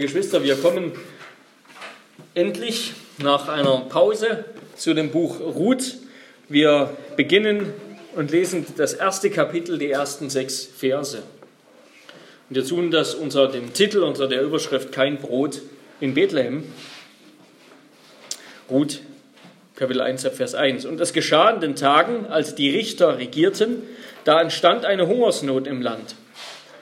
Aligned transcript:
Geschwister, 0.00 0.42
wir 0.42 0.56
kommen 0.56 0.92
endlich 2.34 2.92
nach 3.18 3.48
einer 3.48 3.78
Pause 3.88 4.44
zu 4.76 4.94
dem 4.94 5.10
Buch 5.10 5.40
Ruth. 5.40 5.96
Wir 6.48 6.96
beginnen 7.16 7.72
und 8.14 8.30
lesen 8.30 8.66
das 8.76 8.94
erste 8.94 9.30
Kapitel, 9.30 9.78
die 9.78 9.90
ersten 9.90 10.30
sechs 10.30 10.64
Verse. 10.64 11.22
Und 12.48 12.56
wir 12.56 12.64
tun 12.64 12.90
das 12.90 13.14
unter 13.14 13.48
dem 13.48 13.72
Titel, 13.72 14.02
unter 14.02 14.26
der 14.26 14.42
Überschrift 14.42 14.92
Kein 14.92 15.18
Brot 15.18 15.60
in 16.00 16.14
Bethlehem. 16.14 16.64
Ruth, 18.70 19.00
Kapitel 19.76 20.00
1, 20.00 20.26
Vers 20.28 20.54
1. 20.54 20.84
Und 20.84 21.00
es 21.00 21.12
geschah 21.12 21.50
in 21.50 21.60
den 21.60 21.76
Tagen, 21.76 22.26
als 22.26 22.54
die 22.54 22.70
Richter 22.70 23.18
regierten, 23.18 23.82
da 24.24 24.40
entstand 24.40 24.84
eine 24.84 25.06
Hungersnot 25.06 25.66
im 25.66 25.82
Land. 25.82 26.14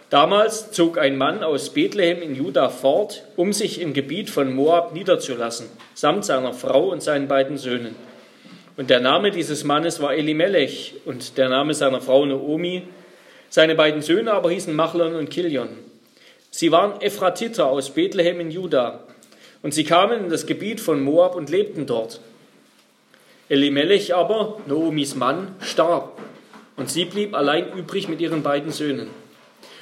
Damals 0.08 0.70
zog 0.70 0.98
ein 0.98 1.18
Mann 1.18 1.42
aus 1.42 1.70
Bethlehem 1.70 2.22
in 2.22 2.36
Juda 2.36 2.68
fort, 2.68 3.24
um 3.34 3.52
sich 3.52 3.80
im 3.80 3.92
Gebiet 3.92 4.30
von 4.30 4.54
Moab 4.54 4.94
niederzulassen, 4.94 5.66
samt 5.94 6.24
seiner 6.24 6.52
Frau 6.52 6.90
und 6.90 7.02
seinen 7.02 7.26
beiden 7.26 7.58
Söhnen. 7.58 7.96
Und 8.76 8.88
der 8.88 9.00
Name 9.00 9.32
dieses 9.32 9.64
Mannes 9.64 10.00
war 10.00 10.14
Elimelech 10.14 10.94
und 11.06 11.38
der 11.38 11.48
Name 11.48 11.74
seiner 11.74 12.00
Frau 12.00 12.24
Naomi. 12.24 12.82
Seine 13.48 13.74
beiden 13.74 14.00
Söhne 14.00 14.32
aber 14.32 14.50
hießen 14.50 14.76
Machlon 14.76 15.16
und 15.16 15.30
Kilion. 15.30 15.70
Sie 16.50 16.70
waren 16.70 17.00
Ephratiter 17.00 17.66
aus 17.66 17.90
Bethlehem 17.90 18.38
in 18.38 18.52
Juda 18.52 19.00
und 19.62 19.74
sie 19.74 19.84
kamen 19.84 20.24
in 20.24 20.30
das 20.30 20.46
Gebiet 20.46 20.80
von 20.80 21.02
Moab 21.02 21.34
und 21.34 21.50
lebten 21.50 21.86
dort. 21.86 22.20
Elimelech 23.48 24.14
aber, 24.14 24.60
Naomis 24.66 25.16
Mann, 25.16 25.56
starb 25.60 26.20
und 26.76 26.90
sie 26.90 27.06
blieb 27.06 27.34
allein 27.34 27.72
übrig 27.72 28.08
mit 28.08 28.20
ihren 28.20 28.44
beiden 28.44 28.70
Söhnen. 28.70 29.08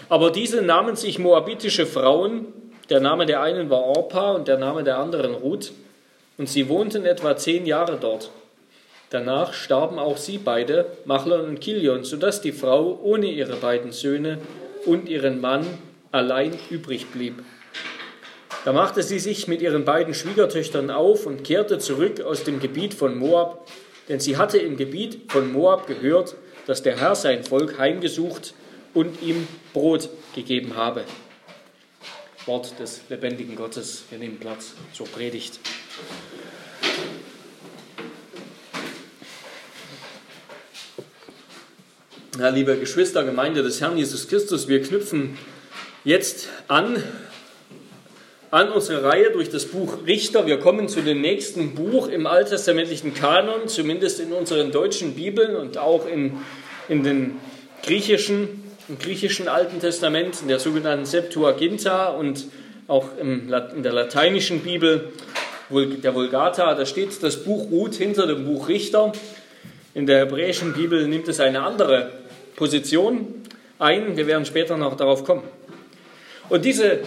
Aber 0.08 0.30
diese 0.30 0.62
nahmen 0.62 0.96
sich 0.96 1.18
moabitische 1.18 1.86
Frauen, 1.86 2.46
der 2.90 3.00
Name 3.00 3.26
der 3.26 3.40
einen 3.40 3.70
war 3.70 3.82
Orpa 3.84 4.32
und 4.32 4.48
der 4.48 4.58
Name 4.58 4.84
der 4.84 4.98
anderen 4.98 5.34
Ruth, 5.34 5.72
und 6.36 6.48
sie 6.48 6.68
wohnten 6.68 7.06
etwa 7.06 7.36
zehn 7.36 7.64
Jahre 7.64 7.98
dort. 8.00 8.30
Danach 9.10 9.52
starben 9.52 9.98
auch 9.98 10.16
sie 10.16 10.38
beide, 10.38 10.86
Machlon 11.04 11.46
und 11.46 11.60
Kilion, 11.60 12.04
sodass 12.04 12.40
die 12.40 12.52
Frau 12.52 12.98
ohne 13.02 13.26
ihre 13.26 13.56
beiden 13.56 13.92
Söhne 13.92 14.38
und 14.86 15.08
ihren 15.08 15.40
Mann 15.40 15.64
allein 16.10 16.58
übrig 16.70 17.06
blieb. 17.12 17.42
Da 18.64 18.72
machte 18.72 19.02
sie 19.02 19.18
sich 19.18 19.46
mit 19.46 19.62
ihren 19.62 19.84
beiden 19.84 20.14
Schwiegertöchtern 20.14 20.90
auf 20.90 21.26
und 21.26 21.44
kehrte 21.44 21.78
zurück 21.78 22.22
aus 22.22 22.44
dem 22.44 22.60
Gebiet 22.60 22.94
von 22.94 23.16
Moab, 23.16 23.68
denn 24.08 24.20
sie 24.20 24.36
hatte 24.36 24.58
im 24.58 24.76
Gebiet 24.76 25.30
von 25.30 25.52
Moab 25.52 25.86
gehört, 25.86 26.34
dass 26.66 26.82
der 26.82 26.98
Herr 26.98 27.14
sein 27.14 27.44
Volk 27.44 27.78
heimgesucht 27.78 28.54
und 28.94 29.20
ihm 29.22 29.46
Brot 29.72 30.08
gegeben 30.34 30.76
habe. 30.76 31.04
Wort 32.46 32.78
des 32.78 33.02
lebendigen 33.08 33.56
Gottes. 33.56 34.04
Wir 34.10 34.18
nehmen 34.18 34.38
Platz 34.38 34.74
zur 34.92 35.06
Predigt. 35.06 35.60
Ja, 42.38 42.48
liebe 42.48 42.76
Geschwister, 42.78 43.24
Gemeinde 43.24 43.62
des 43.62 43.80
Herrn 43.80 43.96
Jesus 43.96 44.28
Christus, 44.28 44.68
wir 44.68 44.82
knüpfen 44.82 45.38
jetzt 46.04 46.48
an 46.68 47.02
an 48.50 48.70
unsere 48.70 49.02
Reihe 49.02 49.32
durch 49.32 49.50
das 49.50 49.66
Buch 49.66 50.06
Richter. 50.06 50.46
Wir 50.46 50.60
kommen 50.60 50.88
zu 50.88 51.00
dem 51.00 51.20
nächsten 51.20 51.74
Buch 51.74 52.06
im 52.06 52.28
alttestamentlichen 52.28 53.12
Kanon, 53.12 53.66
zumindest 53.66 54.20
in 54.20 54.32
unseren 54.32 54.70
deutschen 54.70 55.16
Bibeln 55.16 55.56
und 55.56 55.76
auch 55.76 56.06
in, 56.06 56.38
in 56.88 57.02
den 57.02 57.40
griechischen 57.82 58.63
im 58.88 58.98
griechischen 58.98 59.48
Alten 59.48 59.80
Testament, 59.80 60.42
in 60.42 60.48
der 60.48 60.58
sogenannten 60.58 61.06
Septuaginta 61.06 62.08
und 62.08 62.46
auch 62.86 63.16
in 63.18 63.48
der 63.82 63.92
lateinischen 63.92 64.60
Bibel, 64.60 65.12
der 65.70 66.14
Vulgata, 66.14 66.74
da 66.74 66.84
steht 66.84 67.22
das 67.22 67.42
Buch 67.44 67.70
Ruth 67.70 67.94
hinter 67.94 68.26
dem 68.26 68.44
Buch 68.44 68.68
Richter. 68.68 69.12
In 69.94 70.06
der 70.06 70.20
hebräischen 70.20 70.74
Bibel 70.74 71.06
nimmt 71.08 71.28
es 71.28 71.40
eine 71.40 71.62
andere 71.62 72.10
Position 72.56 73.42
ein. 73.78 74.16
Wir 74.16 74.26
werden 74.26 74.44
später 74.44 74.76
noch 74.76 74.96
darauf 74.96 75.24
kommen. 75.24 75.42
Und 76.50 76.64
diese 76.64 77.00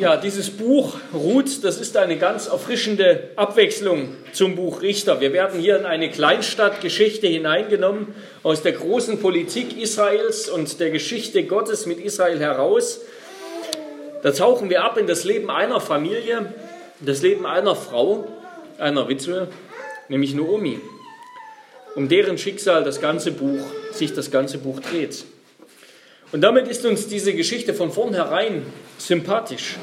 ja, 0.00 0.16
dieses 0.16 0.48
Buch 0.48 0.94
Ruth, 1.12 1.62
das 1.62 1.78
ist 1.78 1.94
eine 1.98 2.16
ganz 2.16 2.46
erfrischende 2.46 3.30
Abwechslung 3.36 4.16
zum 4.32 4.56
Buch 4.56 4.80
Richter. 4.80 5.20
Wir 5.20 5.34
werden 5.34 5.60
hier 5.60 5.78
in 5.78 5.84
eine 5.84 6.10
Kleinstadtgeschichte 6.10 7.26
hineingenommen 7.26 8.14
aus 8.42 8.62
der 8.62 8.72
großen 8.72 9.20
Politik 9.20 9.76
Israels 9.76 10.48
und 10.48 10.80
der 10.80 10.90
Geschichte 10.90 11.44
Gottes 11.44 11.84
mit 11.84 12.00
Israel 12.00 12.40
heraus. 12.40 13.02
Da 14.22 14.30
tauchen 14.30 14.70
wir 14.70 14.84
ab 14.84 14.96
in 14.96 15.06
das 15.06 15.24
Leben 15.24 15.50
einer 15.50 15.80
Familie, 15.80 16.54
das 17.00 17.20
Leben 17.20 17.44
einer 17.44 17.76
Frau, 17.76 18.26
einer 18.78 19.06
Witwe, 19.06 19.48
nämlich 20.08 20.34
Naomi, 20.34 20.80
um 21.94 22.08
deren 22.08 22.38
Schicksal 22.38 22.84
das 22.84 23.02
ganze 23.02 23.32
Buch, 23.32 23.60
sich 23.92 24.14
das 24.14 24.30
ganze 24.30 24.56
Buch 24.56 24.80
dreht. 24.80 25.26
Und 26.32 26.42
damit 26.42 26.68
ist 26.68 26.84
uns 26.84 27.08
diese 27.08 27.34
Geschichte 27.34 27.74
von 27.74 27.90
vornherein 27.90 28.62
sympathisch. 28.98 29.76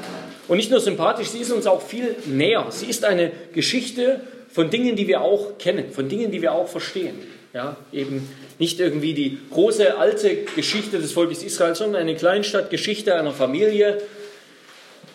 Und 0.48 0.58
nicht 0.58 0.72
nur 0.72 0.80
sympathisch, 0.80 1.30
sie 1.30 1.40
ist 1.40 1.52
uns 1.52 1.68
auch 1.68 1.82
viel 1.82 2.16
näher. 2.26 2.68
Sie 2.70 2.86
ist 2.86 3.04
eine 3.04 3.32
Geschichte 3.54 4.22
von 4.50 4.70
Dingen, 4.70 4.96
die 4.96 5.08
wir 5.08 5.22
auch 5.22 5.58
kennen, 5.58 5.92
von 5.92 6.08
Dingen, 6.08 6.32
die 6.32 6.42
wir 6.42 6.54
auch 6.54 6.70
verstehen. 6.70 7.16
Ja, 7.54 7.76
eben 7.92 8.30
nicht 8.60 8.80
irgendwie 8.80 9.14
die 9.14 9.40
große 9.52 9.98
alte 9.98 10.44
Geschichte 10.56 11.00
des 11.00 11.12
Volkes 11.12 11.44
Israel, 11.44 11.76
sondern 11.76 12.02
eine 12.02 12.16
Kleinstadtgeschichte 12.16 13.16
einer 13.16 13.32
Familie, 13.32 14.02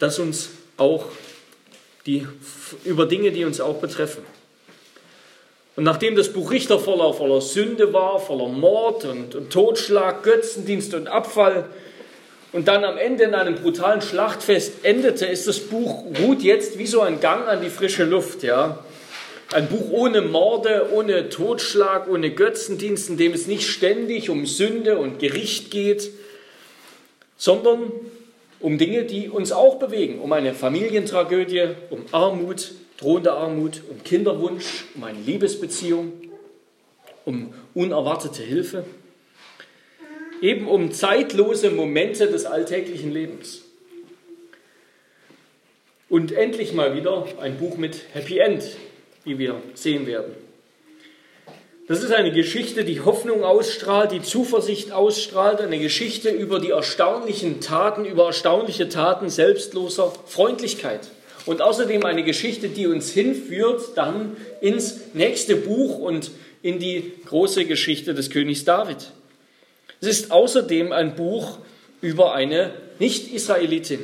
das 0.00 0.18
uns 0.18 0.50
auch 0.76 1.06
die, 2.06 2.26
über 2.84 3.06
Dinge, 3.06 3.30
die 3.30 3.44
uns 3.44 3.60
auch 3.60 3.80
betreffen. 3.80 4.24
Und 5.74 5.84
nachdem 5.84 6.16
das 6.16 6.32
Buch 6.32 6.50
Richter 6.50 6.78
voller, 6.78 7.14
voller 7.14 7.40
Sünde 7.40 7.92
war, 7.92 8.20
voller 8.20 8.48
Mord 8.48 9.04
und, 9.06 9.34
und 9.34 9.50
Totschlag, 9.50 10.22
Götzendienst 10.22 10.94
und 10.94 11.06
Abfall, 11.06 11.68
und 12.52 12.68
dann 12.68 12.84
am 12.84 12.98
Ende 12.98 13.24
in 13.24 13.34
einem 13.34 13.54
brutalen 13.54 14.02
Schlachtfest 14.02 14.84
endete, 14.84 15.24
ist 15.24 15.48
das 15.48 15.58
Buch 15.58 16.04
Ruth 16.20 16.42
jetzt 16.42 16.78
wie 16.78 16.86
so 16.86 17.00
ein 17.00 17.18
Gang 17.20 17.48
an 17.48 17.62
die 17.62 17.70
frische 17.70 18.04
Luft, 18.04 18.42
ja. 18.42 18.84
Ein 19.52 19.68
Buch 19.68 19.90
ohne 19.90 20.20
Morde, 20.20 20.88
ohne 20.92 21.30
Totschlag, 21.30 22.08
ohne 22.08 22.30
Götzendienst, 22.30 23.08
in 23.08 23.16
dem 23.16 23.32
es 23.32 23.46
nicht 23.46 23.68
ständig 23.68 24.28
um 24.28 24.44
Sünde 24.44 24.98
und 24.98 25.18
Gericht 25.18 25.70
geht, 25.70 26.10
sondern 27.38 27.92
um 28.60 28.78
Dinge, 28.78 29.04
die 29.04 29.28
uns 29.28 29.50
auch 29.50 29.76
bewegen, 29.76 30.20
um 30.20 30.32
eine 30.32 30.54
Familientragödie, 30.54 31.68
um 31.90 32.04
Armut, 32.12 32.72
drohende 33.02 33.32
Armut, 33.32 33.82
um 33.90 34.02
Kinderwunsch, 34.02 34.84
um 34.94 35.04
eine 35.04 35.18
Liebesbeziehung, 35.18 36.12
um 37.24 37.52
unerwartete 37.74 38.42
Hilfe, 38.42 38.84
eben 40.40 40.68
um 40.68 40.92
zeitlose 40.92 41.70
Momente 41.70 42.28
des 42.28 42.46
alltäglichen 42.46 43.12
Lebens. 43.12 43.62
Und 46.08 46.32
endlich 46.32 46.74
mal 46.74 46.94
wieder 46.94 47.26
ein 47.40 47.58
Buch 47.58 47.76
mit 47.76 48.00
Happy 48.12 48.38
End, 48.38 48.64
wie 49.24 49.38
wir 49.38 49.62
sehen 49.74 50.06
werden. 50.06 50.34
Das 51.88 52.02
ist 52.02 52.12
eine 52.12 52.30
Geschichte, 52.30 52.84
die 52.84 53.00
Hoffnung 53.00 53.42
ausstrahlt, 53.42 54.12
die 54.12 54.22
Zuversicht 54.22 54.92
ausstrahlt, 54.92 55.60
eine 55.60 55.78
Geschichte 55.78 56.30
über 56.30 56.60
die 56.60 56.70
erstaunlichen 56.70 57.60
Taten, 57.60 58.04
über 58.04 58.26
erstaunliche 58.26 58.88
Taten 58.88 59.28
selbstloser 59.28 60.12
Freundlichkeit. 60.26 61.10
Und 61.46 61.60
außerdem 61.60 62.04
eine 62.04 62.22
Geschichte, 62.22 62.68
die 62.68 62.86
uns 62.86 63.10
hinführt 63.10 63.96
dann 63.96 64.36
ins 64.60 65.00
nächste 65.14 65.56
Buch 65.56 65.98
und 65.98 66.30
in 66.62 66.78
die 66.78 67.12
große 67.26 67.64
Geschichte 67.64 68.14
des 68.14 68.30
Königs 68.30 68.64
David. 68.64 69.10
Es 70.00 70.08
ist 70.08 70.30
außerdem 70.30 70.92
ein 70.92 71.16
Buch 71.16 71.58
über 72.00 72.34
eine 72.34 72.72
Nicht-Israelitin, 72.98 74.00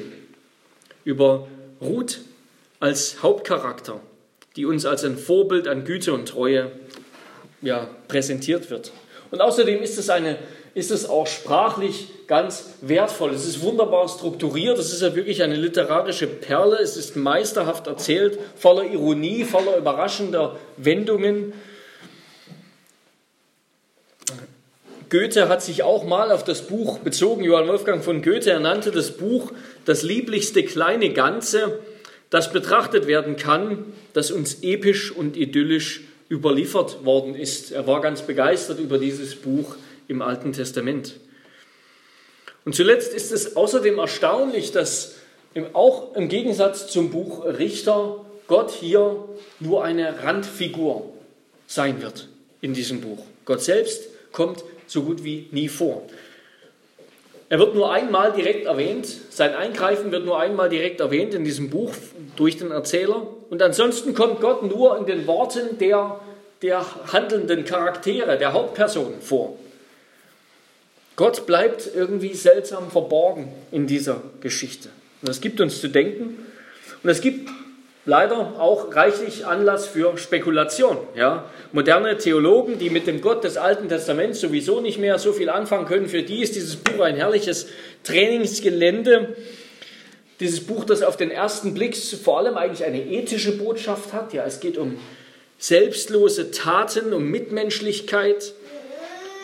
über 1.04 1.48
Ruth 1.80 2.20
als 2.80 3.22
Hauptcharakter, 3.22 4.00
die 4.56 4.66
uns 4.66 4.86
als 4.86 5.04
ein 5.04 5.16
Vorbild 5.16 5.68
an 5.68 5.84
Güte 5.84 6.12
und 6.12 6.28
Treue 6.28 6.72
ja, 7.62 7.88
präsentiert 8.08 8.70
wird. 8.70 8.92
Und 9.30 9.40
außerdem 9.40 9.82
ist 9.82 9.98
es, 9.98 10.10
eine, 10.10 10.38
ist 10.74 10.90
es 10.90 11.08
auch 11.08 11.26
sprachlich 11.26 12.08
ganz 12.26 12.74
wertvoll. 12.82 13.30
Es 13.30 13.46
ist 13.46 13.62
wunderbar 13.62 14.08
strukturiert, 14.08 14.78
es 14.78 14.92
ist 14.92 15.02
ja 15.02 15.14
wirklich 15.14 15.42
eine 15.42 15.56
literarische 15.56 16.26
Perle, 16.26 16.76
es 16.76 16.96
ist 16.96 17.16
meisterhaft 17.16 17.86
erzählt, 17.86 18.38
voller 18.56 18.84
Ironie, 18.84 19.44
voller 19.44 19.76
überraschender 19.76 20.56
Wendungen. 20.76 21.52
Goethe 25.10 25.48
hat 25.48 25.62
sich 25.62 25.82
auch 25.82 26.04
mal 26.04 26.30
auf 26.30 26.44
das 26.44 26.62
Buch 26.62 26.98
bezogen, 26.98 27.42
Johann 27.42 27.66
Wolfgang 27.66 28.04
von 28.04 28.20
Goethe, 28.20 28.50
er 28.50 28.60
nannte 28.60 28.90
das 28.90 29.12
Buch 29.12 29.52
das 29.86 30.02
lieblichste 30.02 30.62
kleine 30.64 31.14
Ganze, 31.14 31.78
das 32.28 32.52
betrachtet 32.52 33.06
werden 33.06 33.36
kann, 33.36 33.86
das 34.12 34.30
uns 34.30 34.62
episch 34.62 35.10
und 35.10 35.36
idyllisch 35.36 36.02
überliefert 36.30 37.06
worden 37.06 37.34
ist. 37.34 37.72
Er 37.72 37.86
war 37.86 38.02
ganz 38.02 38.20
begeistert 38.20 38.80
über 38.80 38.98
dieses 38.98 39.34
Buch 39.34 39.76
im 40.08 40.22
Alten 40.22 40.52
Testament. 40.52 41.14
Und 42.64 42.74
zuletzt 42.74 43.14
ist 43.14 43.30
es 43.30 43.56
außerdem 43.56 43.98
erstaunlich, 43.98 44.72
dass 44.72 45.14
auch 45.72 46.14
im 46.14 46.28
Gegensatz 46.28 46.88
zum 46.88 47.10
Buch 47.10 47.44
Richter 47.44 48.24
Gott 48.46 48.70
hier 48.70 49.24
nur 49.60 49.84
eine 49.84 50.22
Randfigur 50.22 51.12
sein 51.66 52.02
wird 52.02 52.28
in 52.60 52.74
diesem 52.74 53.00
Buch. 53.00 53.24
Gott 53.44 53.62
selbst 53.62 54.08
kommt 54.32 54.64
so 54.86 55.02
gut 55.02 55.24
wie 55.24 55.48
nie 55.52 55.68
vor. 55.68 56.02
Er 57.50 57.58
wird 57.58 57.74
nur 57.74 57.90
einmal 57.90 58.32
direkt 58.32 58.66
erwähnt, 58.66 59.06
sein 59.30 59.54
Eingreifen 59.54 60.12
wird 60.12 60.26
nur 60.26 60.38
einmal 60.38 60.68
direkt 60.68 61.00
erwähnt 61.00 61.32
in 61.32 61.44
diesem 61.44 61.70
Buch 61.70 61.94
durch 62.36 62.58
den 62.58 62.70
Erzähler. 62.70 63.26
Und 63.48 63.62
ansonsten 63.62 64.14
kommt 64.14 64.40
Gott 64.40 64.62
nur 64.62 64.98
in 64.98 65.06
den 65.06 65.26
Worten 65.26 65.78
der, 65.78 66.20
der 66.60 66.84
handelnden 67.10 67.64
Charaktere, 67.64 68.36
der 68.36 68.52
Hauptpersonen 68.52 69.22
vor. 69.22 69.56
Gott 71.18 71.46
bleibt 71.46 71.90
irgendwie 71.96 72.32
seltsam 72.32 72.92
verborgen 72.92 73.48
in 73.72 73.88
dieser 73.88 74.22
Geschichte. 74.40 74.88
Und 75.20 75.28
das 75.28 75.40
gibt 75.40 75.60
uns 75.60 75.80
zu 75.80 75.88
denken. 75.88 76.46
Und 77.02 77.10
es 77.10 77.20
gibt 77.20 77.50
leider 78.04 78.60
auch 78.60 78.94
reichlich 78.94 79.44
Anlass 79.44 79.88
für 79.88 80.16
Spekulation. 80.16 80.96
Ja? 81.16 81.50
Moderne 81.72 82.18
Theologen, 82.18 82.78
die 82.78 82.88
mit 82.88 83.08
dem 83.08 83.20
Gott 83.20 83.42
des 83.42 83.56
Alten 83.56 83.88
Testaments 83.88 84.38
sowieso 84.38 84.80
nicht 84.80 85.00
mehr 85.00 85.18
so 85.18 85.32
viel 85.32 85.48
anfangen 85.48 85.86
können, 85.86 86.06
für 86.06 86.22
die 86.22 86.40
ist 86.40 86.54
dieses 86.54 86.76
Buch 86.76 87.00
ein 87.00 87.16
herrliches 87.16 87.66
Trainingsgelände. 88.04 89.36
Dieses 90.38 90.60
Buch, 90.60 90.84
das 90.84 91.02
auf 91.02 91.16
den 91.16 91.32
ersten 91.32 91.74
Blick 91.74 91.96
vor 91.96 92.38
allem 92.38 92.56
eigentlich 92.56 92.84
eine 92.84 93.04
ethische 93.04 93.58
Botschaft 93.58 94.12
hat. 94.12 94.32
Ja, 94.34 94.44
es 94.44 94.60
geht 94.60 94.78
um 94.78 95.00
selbstlose 95.58 96.52
Taten, 96.52 97.12
um 97.12 97.24
Mitmenschlichkeit. 97.24 98.54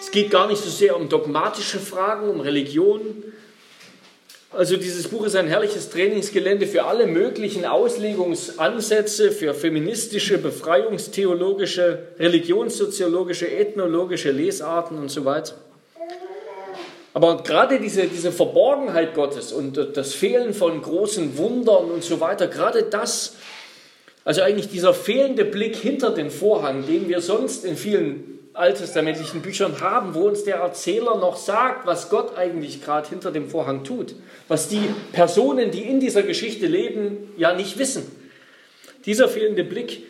Es 0.00 0.10
geht 0.10 0.30
gar 0.30 0.46
nicht 0.46 0.62
so 0.62 0.70
sehr 0.70 0.96
um 0.96 1.08
dogmatische 1.08 1.78
Fragen, 1.78 2.28
um 2.28 2.40
Religion, 2.40 3.24
also 4.56 4.76
dieses 4.76 5.08
Buch 5.08 5.26
ist 5.26 5.34
ein 5.34 5.48
herrliches 5.48 5.90
Trainingsgelände 5.90 6.68
für 6.68 6.84
alle 6.84 7.08
möglichen 7.08 7.64
Auslegungsansätze, 7.64 9.32
für 9.32 9.52
feministische, 9.52 10.38
befreiungstheologische, 10.38 11.98
religionssoziologische, 12.20 13.50
ethnologische 13.50 14.30
Lesarten 14.30 14.98
und 14.98 15.10
so 15.10 15.24
weiter. 15.24 15.54
Aber 17.14 17.42
gerade 17.42 17.80
diese, 17.80 18.06
diese 18.06 18.30
Verborgenheit 18.30 19.14
Gottes 19.14 19.52
und 19.52 19.76
das 19.94 20.14
Fehlen 20.14 20.54
von 20.54 20.80
großen 20.82 21.36
Wundern 21.36 21.90
und 21.90 22.04
so 22.04 22.20
weiter, 22.20 22.46
gerade 22.46 22.84
das, 22.84 23.34
also 24.24 24.42
eigentlich 24.42 24.68
dieser 24.68 24.94
fehlende 24.94 25.44
Blick 25.44 25.76
hinter 25.76 26.10
den 26.10 26.30
Vorhang, 26.30 26.86
den 26.86 27.08
wir 27.08 27.20
sonst 27.20 27.64
in 27.64 27.76
vielen 27.76 28.33
alttestamentlichen 28.54 29.42
Büchern 29.42 29.80
haben, 29.80 30.14
wo 30.14 30.20
uns 30.20 30.44
der 30.44 30.56
Erzähler 30.56 31.16
noch 31.16 31.36
sagt, 31.36 31.86
was 31.86 32.08
Gott 32.08 32.38
eigentlich 32.38 32.82
gerade 32.82 33.08
hinter 33.08 33.32
dem 33.32 33.48
Vorhang 33.48 33.84
tut, 33.84 34.14
was 34.48 34.68
die 34.68 34.88
Personen, 35.12 35.70
die 35.70 35.82
in 35.82 36.00
dieser 36.00 36.22
Geschichte 36.22 36.66
leben, 36.66 37.32
ja 37.36 37.54
nicht 37.54 37.78
wissen. 37.78 38.10
Dieser 39.06 39.28
fehlende 39.28 39.64
Blick 39.64 40.04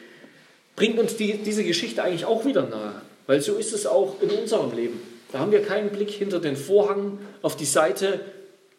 bringt 0.77 0.99
uns 0.99 1.17
die, 1.17 1.39
diese 1.39 1.65
Geschichte 1.65 2.03
eigentlich 2.03 2.27
auch 2.27 2.45
wieder 2.45 2.63
nahe, 2.63 3.01
weil 3.27 3.41
so 3.41 3.55
ist 3.55 3.73
es 3.73 3.87
auch 3.87 4.21
in 4.21 4.31
unserem 4.31 4.75
Leben. 4.77 5.01
Da 5.33 5.39
haben 5.39 5.51
wir 5.51 5.63
keinen 5.63 5.91
Blick 5.91 6.11
hinter 6.11 6.39
den 6.39 6.57
Vorhang 6.57 7.19
auf 7.43 7.57
die 7.57 7.65
Seite 7.65 8.21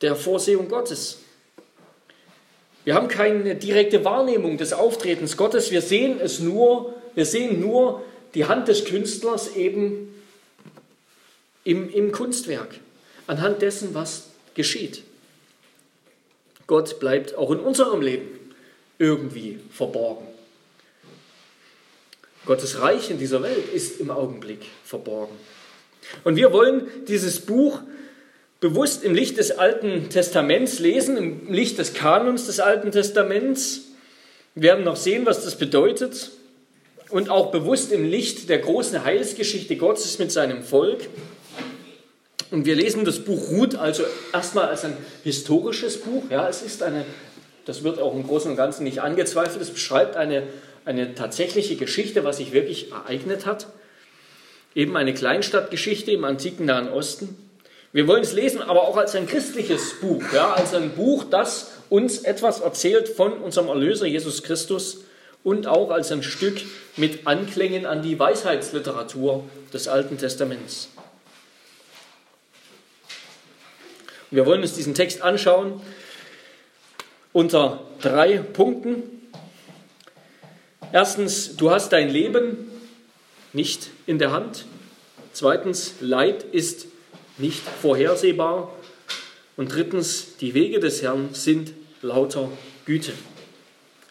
der 0.02 0.16
Vorsehung 0.16 0.70
Gottes. 0.70 1.20
Wir 2.86 2.94
haben 2.94 3.08
keine 3.08 3.56
direkte 3.56 4.06
Wahrnehmung 4.06 4.58
des 4.58 4.72
Auftretens 4.72 5.38
Gottes. 5.38 5.72
Wir 5.72 5.82
sehen 5.82 6.20
es 6.22 6.40
nur, 6.40 6.94
wir 7.16 7.26
sehen 7.26 7.60
nur 7.60 8.04
die 8.36 8.46
Hand 8.46 8.68
des 8.68 8.86
Künstlers 8.86 9.56
eben 9.56 10.14
im, 11.64 11.90
im 11.90 12.12
Kunstwerk, 12.12 12.76
anhand 13.28 13.62
dessen, 13.62 13.96
was 13.96 14.28
geschieht. 14.54 15.04
Gott 16.68 17.00
bleibt 17.00 17.36
auch 17.36 17.52
in 17.52 17.60
unserem 17.60 18.02
Leben 18.02 18.28
irgendwie 19.00 19.60
verborgen. 19.72 20.28
Gottes 22.46 22.80
Reich 22.80 23.10
in 23.10 23.18
dieser 23.18 23.42
Welt 23.42 23.74
ist 23.74 24.00
im 24.00 24.12
Augenblick 24.12 24.66
verborgen. 24.84 25.36
Und 26.24 26.36
wir 26.36 26.54
wollen 26.54 26.88
dieses 27.08 27.40
Buch 27.40 27.80
bewusst 28.60 29.04
im 29.04 29.16
Licht 29.16 29.38
des 29.38 29.52
Alten 29.52 30.10
Testaments 30.10 30.80
lesen, 30.80 31.18
im 31.18 31.52
Licht 31.52 31.80
des 31.80 31.94
Kanons 31.94 32.46
des 32.46 32.60
Alten 32.60 32.92
Testaments. 32.92 33.86
Wir 34.54 34.64
werden 34.64 34.86
noch 34.86 34.96
sehen, 34.96 35.26
was 35.26 35.44
das 35.44 35.58
bedeutet 35.58 36.32
und 37.10 37.30
auch 37.30 37.52
bewusst 37.52 37.92
im 37.92 38.10
Licht 38.10 38.50
der 38.50 38.60
großen 38.60 39.04
Heilsgeschichte 39.04 39.76
Gottes 39.76 40.18
mit 40.20 40.32
seinem 40.32 40.64
Volk. 40.64 41.08
Und 42.52 42.66
wir 42.66 42.76
lesen 42.76 43.06
das 43.06 43.20
Buch 43.20 43.50
Ruth 43.50 43.76
also 43.76 44.04
erstmal 44.34 44.68
als 44.68 44.86
ein 44.86 44.96
historisches 45.24 45.98
Buch. 45.98 46.24
Ja, 46.30 46.48
es 46.48 46.62
ist 46.62 46.84
eine, 46.84 47.06
das 47.66 47.84
wird 47.84 48.00
auch 48.00 48.14
im 48.14 48.26
Großen 48.26 48.52
und 48.52 48.58
Ganzen 48.58 48.84
nicht 48.84 49.02
angezweifelt, 49.02 49.62
es 49.62 49.72
beschreibt 49.72 50.16
eine, 50.16 50.44
eine 50.86 51.16
tatsächliche 51.16 51.76
Geschichte, 51.76 52.24
was 52.24 52.38
sich 52.38 52.52
wirklich 52.52 52.92
ereignet 52.92 53.46
hat. 53.46 53.68
Eben 54.74 54.96
eine 54.98 55.14
Kleinstadtgeschichte 55.14 56.12
im 56.12 56.24
antiken 56.24 56.66
Nahen 56.66 56.90
Osten. 56.90 57.38
Wir 57.94 58.08
wollen 58.08 58.24
es 58.24 58.34
lesen, 58.34 58.62
aber 58.62 58.88
auch 58.88 58.98
als 58.98 59.16
ein 59.16 59.26
christliches 59.26 60.02
Buch, 60.02 60.22
ja, 60.34 60.54
als 60.54 60.74
ein 60.74 60.92
Buch, 60.92 61.24
das 61.24 61.72
uns 61.90 62.20
etwas 62.20 62.60
erzählt 62.60 63.08
von 63.08 63.34
unserem 63.34 63.70
Erlöser 63.70 64.06
Jesus 64.06 64.44
Christus 64.44 65.06
und 65.46 65.68
auch 65.68 65.92
als 65.92 66.12
ein 66.12 66.24
Stück 66.24 66.60
mit 66.98 67.28
Anklängen 67.28 67.86
an 67.86 68.02
die 68.02 68.18
Weisheitsliteratur 68.18 69.44
des 69.72 69.88
Alten 69.88 70.18
Testaments. 70.18 70.90
Wir 74.32 74.48
wollen 74.48 74.62
uns 74.64 74.74
diesen 74.74 74.96
Text 74.96 75.22
anschauen 75.22 75.80
unter 77.32 77.84
drei 78.02 78.40
Punkten. 78.40 79.04
Erstens, 80.92 81.56
du 81.56 81.70
hast 81.70 81.90
dein 81.90 82.10
Leben 82.10 82.72
nicht 83.54 83.92
in 84.08 84.18
der 84.18 84.32
Hand. 84.32 84.66
Zweitens, 85.32 85.94
Leid 86.00 86.44
ist 86.44 86.88
nicht 87.38 87.62
vorhersehbar. 87.62 88.74
Und 89.58 89.72
drittens, 89.72 90.38
die 90.38 90.56
Wege 90.56 90.80
des 90.80 91.04
Herrn 91.04 91.30
sind 91.34 91.74
lauter 92.02 92.50
Güte. 92.86 93.14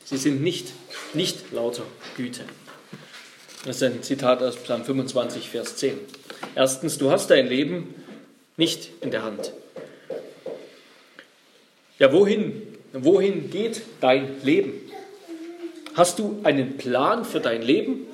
Sie 0.04 0.16
sind 0.16 0.40
nicht 0.40 0.68
nicht 1.12 1.52
lauter 1.52 1.84
Güte. 2.16 2.44
Das 3.64 3.76
ist 3.76 3.82
ein 3.82 4.02
Zitat 4.02 4.42
aus 4.42 4.56
Psalm 4.56 4.84
25, 4.84 5.48
Vers 5.48 5.76
10. 5.76 5.98
Erstens, 6.54 6.98
du 6.98 7.10
hast 7.10 7.30
dein 7.30 7.46
Leben 7.46 7.94
nicht 8.56 8.90
in 9.00 9.10
der 9.10 9.22
Hand. 9.22 9.52
Ja, 11.98 12.12
wohin, 12.12 12.62
wohin 12.92 13.50
geht 13.50 13.82
dein 14.00 14.42
Leben? 14.42 14.72
Hast 15.94 16.18
du 16.18 16.40
einen 16.42 16.76
Plan 16.76 17.24
für 17.24 17.40
dein 17.40 17.62
Leben? 17.62 18.06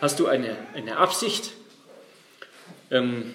Hast 0.00 0.20
du 0.20 0.26
eine, 0.26 0.56
eine 0.74 0.96
Absicht? 0.96 1.50
Ähm, 2.90 3.34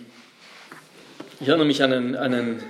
ich 1.39 1.48
erinnere 1.48 1.67
mich 1.67 1.84
an 1.84 1.91
einen, 1.91 2.15
an 2.15 2.34
einen 2.34 2.63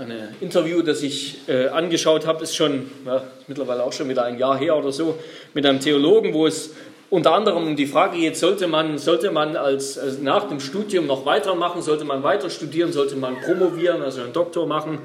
ein 0.00 0.34
Interview, 0.40 0.80
das 0.80 1.02
ich 1.02 1.46
äh, 1.46 1.68
angeschaut 1.68 2.26
habe, 2.26 2.42
ist 2.42 2.56
schon 2.56 2.90
ja, 3.04 3.22
mittlerweile 3.48 3.84
auch 3.84 3.92
schon 3.92 4.08
wieder 4.08 4.24
ein 4.24 4.38
Jahr 4.38 4.58
her 4.58 4.76
oder 4.76 4.92
so, 4.92 5.18
mit 5.52 5.66
einem 5.66 5.80
Theologen, 5.80 6.32
wo 6.32 6.46
es 6.46 6.70
unter 7.10 7.34
anderem 7.34 7.66
um 7.66 7.76
die 7.76 7.86
Frage 7.86 8.16
geht, 8.16 8.36
sollte 8.38 8.66
man, 8.66 8.96
sollte 8.96 9.30
man 9.30 9.56
als, 9.56 9.98
als 9.98 10.18
nach 10.18 10.48
dem 10.48 10.58
Studium 10.58 11.06
noch 11.06 11.26
weitermachen, 11.26 11.82
sollte 11.82 12.04
man 12.04 12.22
weiter 12.22 12.48
studieren, 12.48 12.92
sollte 12.92 13.16
man 13.16 13.40
promovieren, 13.42 14.00
also 14.00 14.22
einen 14.22 14.32
Doktor 14.32 14.66
machen, 14.66 15.00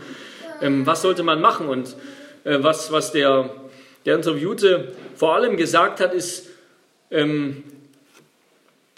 ähm, 0.62 0.86
was 0.86 1.02
sollte 1.02 1.24
man 1.24 1.42
machen? 1.42 1.68
Und 1.68 1.96
äh, 2.46 2.60
was, 2.62 2.90
was 2.94 3.12
der, 3.12 3.50
der 4.06 4.16
Interviewte 4.16 4.94
vor 5.16 5.36
allem 5.36 5.58
gesagt 5.58 6.00
hat, 6.00 6.14
ist, 6.14 6.48
ähm, 7.12 7.64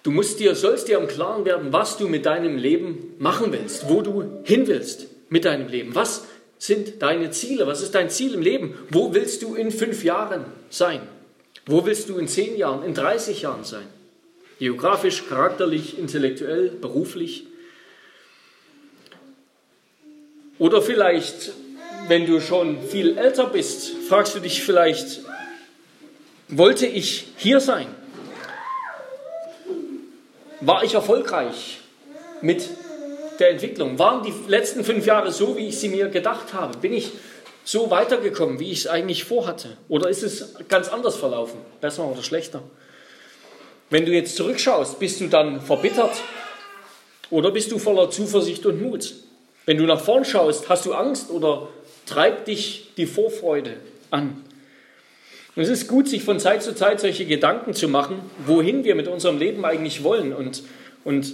du 0.04 0.12
musst 0.12 0.39
dir, 0.39 0.54
sollst 0.54 0.89
dir 0.89 1.00
im 1.00 1.08
Klaren 1.08 1.44
werden, 1.46 1.74
was 1.74 1.98
du 1.98 2.08
mit 2.08 2.27
deinem 2.27 2.56
Leben 2.56 3.16
machen 3.18 3.51
willst, 3.51 3.89
wo 3.89 4.01
du 4.01 4.42
hin 4.44 4.68
willst 4.68 5.16
mit 5.29 5.46
deinem 5.46 5.67
Leben? 5.67 5.96
Was 5.96 6.25
sind 6.57 7.01
deine 7.01 7.31
Ziele? 7.31 7.67
Was 7.67 7.81
ist 7.81 7.93
dein 7.96 8.10
Ziel 8.10 8.34
im 8.34 8.41
Leben? 8.41 8.77
Wo 8.89 9.13
willst 9.13 9.43
du 9.43 9.55
in 9.55 9.72
fünf 9.72 10.03
Jahren 10.03 10.46
sein? 10.69 11.01
Wo 11.65 11.86
willst 11.86 12.10
du 12.10 12.17
in 12.17 12.27
zehn 12.27 12.57
Jahren, 12.57 12.84
in 12.84 12.93
30 12.93 13.41
Jahren 13.41 13.63
sein? 13.63 13.86
Geografisch, 14.57 15.27
charakterlich, 15.27 16.00
intellektuell, 16.00 16.69
beruflich? 16.69 17.46
Oder 20.57 20.81
vielleicht, 20.81 21.51
wenn 22.07 22.25
du 22.25 22.39
schon 22.39 22.81
viel 22.81 23.17
älter 23.17 23.48
bist, 23.48 23.91
fragst 24.07 24.34
du 24.34 24.39
dich 24.39 24.63
vielleicht, 24.63 25.22
wollte 26.48 26.88
ich 26.88 27.27
hier 27.38 27.60
sein? 27.60 27.88
War 30.62 30.84
ich 30.84 30.96
erfolgreich 30.96 31.81
mit 32.41 32.67
der 33.39 33.51
Entwicklung? 33.51 34.00
Waren 34.00 34.24
die 34.24 34.34
letzten 34.48 34.84
fünf 34.84 35.06
Jahre 35.06 35.32
so, 35.32 35.58
wie 35.58 35.67
ich 35.67 35.79
sie 35.79 35.89
mir 35.89 36.10
gedacht 36.10 36.53
habe? 36.53 36.77
Bin 36.77 36.94
ich 36.94 37.12
so 37.63 37.91
weitergekommen, 37.91 38.60
wie 38.60 38.72
ich 38.72 38.79
es 38.79 38.88
eigentlich 38.88 39.25
vorhatte? 39.25 39.77
Oder 39.89 40.10
ist 40.10 40.24
es 40.24 40.56
ganz 40.70 40.88
anders 40.89 41.15
verlaufen? 41.15 41.60
Besser 41.82 42.06
oder 42.06 42.24
schlechter? 42.24 42.63
Wenn 43.89 44.06
du 44.06 44.12
jetzt 44.12 44.36
zurückschaust, 44.36 45.00
bist 45.00 45.22
du 45.22 45.27
dann 45.27 45.62
verbittert 45.62 46.22
oder 47.29 47.51
bist 47.51 47.72
du 47.72 47.79
voller 47.79 48.10
Zuversicht 48.10 48.65
und 48.65 48.82
Mut? 48.82 49.15
Wenn 49.65 49.77
du 49.77 49.86
nach 49.86 50.00
vorn 50.00 50.24
schaust, 50.24 50.70
hast 50.70 50.86
du 50.86 50.94
Angst 50.94 51.29
oder 51.29 51.67
treibt 52.06 52.48
dich 52.48 52.94
die 52.96 53.06
Vorfreude 53.06 53.75
an. 54.12 54.44
Und 55.56 55.63
es 55.63 55.70
ist 55.70 55.88
gut, 55.88 56.08
sich 56.08 56.24
von 56.24 56.39
Zeit 56.39 56.63
zu 56.63 56.75
Zeit 56.75 57.00
solche 57.00 57.25
Gedanken 57.25 57.74
zu 57.74 57.88
machen, 57.88 58.20
wohin 58.46 58.84
wir 58.84 58.96
mit 58.96 59.08
unserem 59.08 59.39
Leben 59.39 59.65
eigentlich 59.65 60.03
wollen 60.03 60.32
und, 60.32 60.63
und 61.03 61.34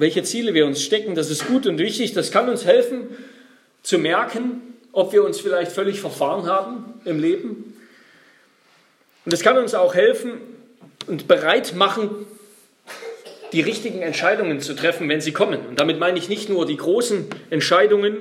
welche 0.00 0.22
Ziele 0.22 0.54
wir 0.54 0.64
uns 0.66 0.82
stecken. 0.82 1.14
Das 1.14 1.30
ist 1.30 1.46
gut 1.46 1.66
und 1.66 1.78
wichtig. 1.78 2.14
Das 2.14 2.30
kann 2.30 2.48
uns 2.48 2.64
helfen 2.64 3.08
zu 3.82 3.98
merken, 3.98 4.62
ob 4.92 5.12
wir 5.12 5.22
uns 5.22 5.38
vielleicht 5.38 5.72
völlig 5.72 6.00
verfahren 6.00 6.46
haben 6.46 6.94
im 7.04 7.20
Leben. 7.20 7.76
Und 9.26 9.32
es 9.34 9.42
kann 9.42 9.58
uns 9.58 9.74
auch 9.74 9.94
helfen 9.94 10.32
und 11.06 11.28
bereit 11.28 11.74
machen, 11.74 12.08
die 13.52 13.60
richtigen 13.60 14.00
Entscheidungen 14.00 14.60
zu 14.60 14.74
treffen, 14.74 15.06
wenn 15.10 15.20
sie 15.20 15.32
kommen. 15.32 15.60
Und 15.68 15.78
damit 15.78 15.98
meine 15.98 16.18
ich 16.18 16.30
nicht 16.30 16.48
nur 16.48 16.64
die 16.64 16.78
großen 16.78 17.26
Entscheidungen, 17.50 18.16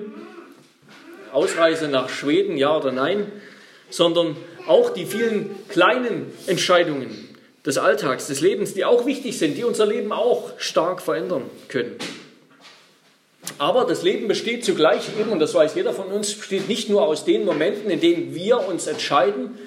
Ausreise 1.32 1.88
nach 1.88 2.10
Schweden, 2.10 2.58
ja 2.58 2.76
oder 2.76 2.92
nein, 2.92 3.32
sondern 3.90 4.36
auch 4.68 4.90
die 4.90 5.06
vielen 5.06 5.52
kleinen 5.70 6.26
Entscheidungen 6.46 7.29
des 7.66 7.78
Alltags, 7.78 8.28
des 8.28 8.42
Lebens, 8.42 8.74
die 8.74 8.86
auch 8.86 9.06
wichtig 9.06 9.38
sind, 9.38 9.58
die 9.58 9.64
unser 9.64 9.86
Leben 9.86 10.12
auch 10.12 10.52
stark 10.58 11.02
verändern 11.02 11.44
können. 11.68 11.96
Aber 13.58 13.86
das 13.86 14.04
Leben 14.04 14.28
besteht 14.28 14.64
zugleich 14.64 15.02
eben, 15.20 15.32
und 15.32 15.40
das 15.40 15.54
weiß 15.54 15.76
jeder 15.76 15.94
von 15.94 16.08
uns, 16.08 16.34
besteht 16.34 16.68
nicht 16.70 16.90
nur 16.90 17.04
aus 17.04 17.26
den 17.26 17.46
Momenten, 17.46 17.90
in 17.90 18.00
denen 18.00 18.36
wir 18.36 18.68
uns 18.68 18.88
entscheiden, 18.88 19.58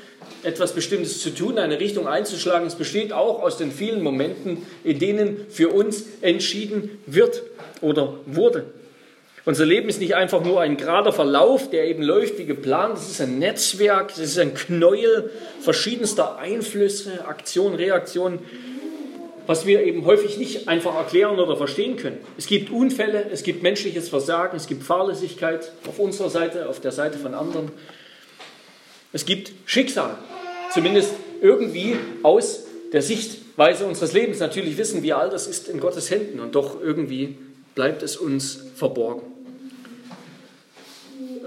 etwas 0.43 0.73
Bestimmtes 0.73 1.21
zu 1.21 1.31
tun, 1.31 1.59
eine 1.59 1.79
Richtung 1.79 2.07
einzuschlagen. 2.09 2.67
Es 2.67 2.75
besteht 2.75 3.13
auch 3.13 3.43
aus 3.43 3.59
den 3.59 3.71
vielen 3.71 4.03
Momenten, 4.03 4.67
in 4.85 4.99
denen 4.99 5.47
für 5.49 5.69
uns 5.69 6.05
entschieden 6.21 7.03
wird 7.07 7.43
oder 7.81 8.15
wurde. 8.27 8.67
Unser 9.45 9.67
Leben 9.67 9.89
ist 9.89 9.99
nicht 9.99 10.15
einfach 10.15 10.45
nur 10.45 10.61
ein 10.61 10.77
gerader 10.77 11.13
Verlauf, 11.13 11.69
der 11.69 11.87
eben 11.87 12.03
läuft 12.03 12.39
wie 12.39 12.45
geplant. 12.45 12.97
Es 12.97 13.11
ist 13.11 13.21
ein 13.21 13.41
Netzwerk, 13.41 14.13
es 14.13 14.19
ist 14.19 14.39
ein 14.39 14.55
Knäuel 14.55 15.31
verschiedenster 15.61 16.39
Einflüsse, 16.39 17.25
Aktionen, 17.27 17.75
Reaktionen, 17.75 18.39
was 19.49 19.67
wir 19.67 19.83
eben 19.83 20.07
häufig 20.07 20.39
nicht 20.39 20.69
einfach 20.69 20.95
erklären 20.95 21.41
oder 21.41 21.57
verstehen 21.57 21.97
können. 21.97 22.19
Es 22.39 22.47
gibt 22.47 22.71
Unfälle, 22.71 23.27
es 23.33 23.43
gibt 23.43 23.65
menschliches 23.65 24.09
Versagen, 24.09 24.57
es 24.57 24.69
gibt 24.69 24.85
Fahrlässigkeit 24.85 25.73
auf 25.89 25.99
unserer 25.99 26.31
Seite, 26.31 26.69
auf 26.69 26.79
der 26.79 26.93
Seite 26.93 27.19
von 27.19 27.35
anderen. 27.35 27.73
Es 29.13 29.27
gibt 29.27 29.51
Schicksal, 29.67 30.17
zumindest 30.73 31.15
irgendwie 31.41 31.97
aus 32.23 32.67
der 32.93 33.03
Sichtweise 33.03 33.87
unseres 33.87 34.13
Lebens. 34.13 34.39
Natürlich 34.39 34.79
wissen 34.79 35.03
wir 35.03 35.19
all 35.19 35.31
das 35.31 35.49
ist 35.49 35.69
in 35.69 35.81
Gottes 35.81 36.13
Händen 36.13 36.39
und 36.39 36.55
doch 36.55 36.81
irgendwie 36.81 37.37
bleibt 37.75 38.05
es 38.05 38.17
uns 38.17 38.67
verborgen. 38.77 39.32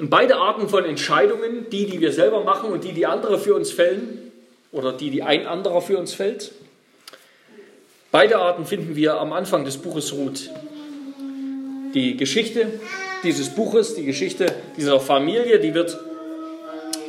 Beide 0.02 0.36
Arten 0.36 0.68
von 0.68 0.84
Entscheidungen, 0.84 1.70
die, 1.72 1.86
die 1.86 2.02
wir 2.02 2.12
selber 2.12 2.44
machen 2.44 2.72
und 2.72 2.84
die, 2.84 2.92
die 2.92 3.06
andere 3.06 3.40
für 3.40 3.56
uns 3.56 3.72
fällen, 3.72 4.32
oder 4.72 4.92
die, 4.92 5.10
die 5.10 5.24
ein 5.24 5.48
anderer 5.48 5.82
für 5.82 5.98
uns 5.98 6.14
fällt, 6.14 6.52
beide 8.12 8.38
Arten 8.38 8.66
finden 8.66 8.96
wir 8.96 9.20
am 9.20 9.32
Anfang 9.32 9.64
des 9.64 9.78
Buches 9.78 10.12
Ruth. 10.14 10.50
Die 11.94 12.18
Geschichte 12.18 12.68
dieses 13.24 13.50
Buches, 13.50 13.96
die 13.96 14.06
Geschichte 14.06 14.48
dieser 14.78 15.00
Familie, 15.00 15.60
die 15.60 15.74
wird, 15.74 15.98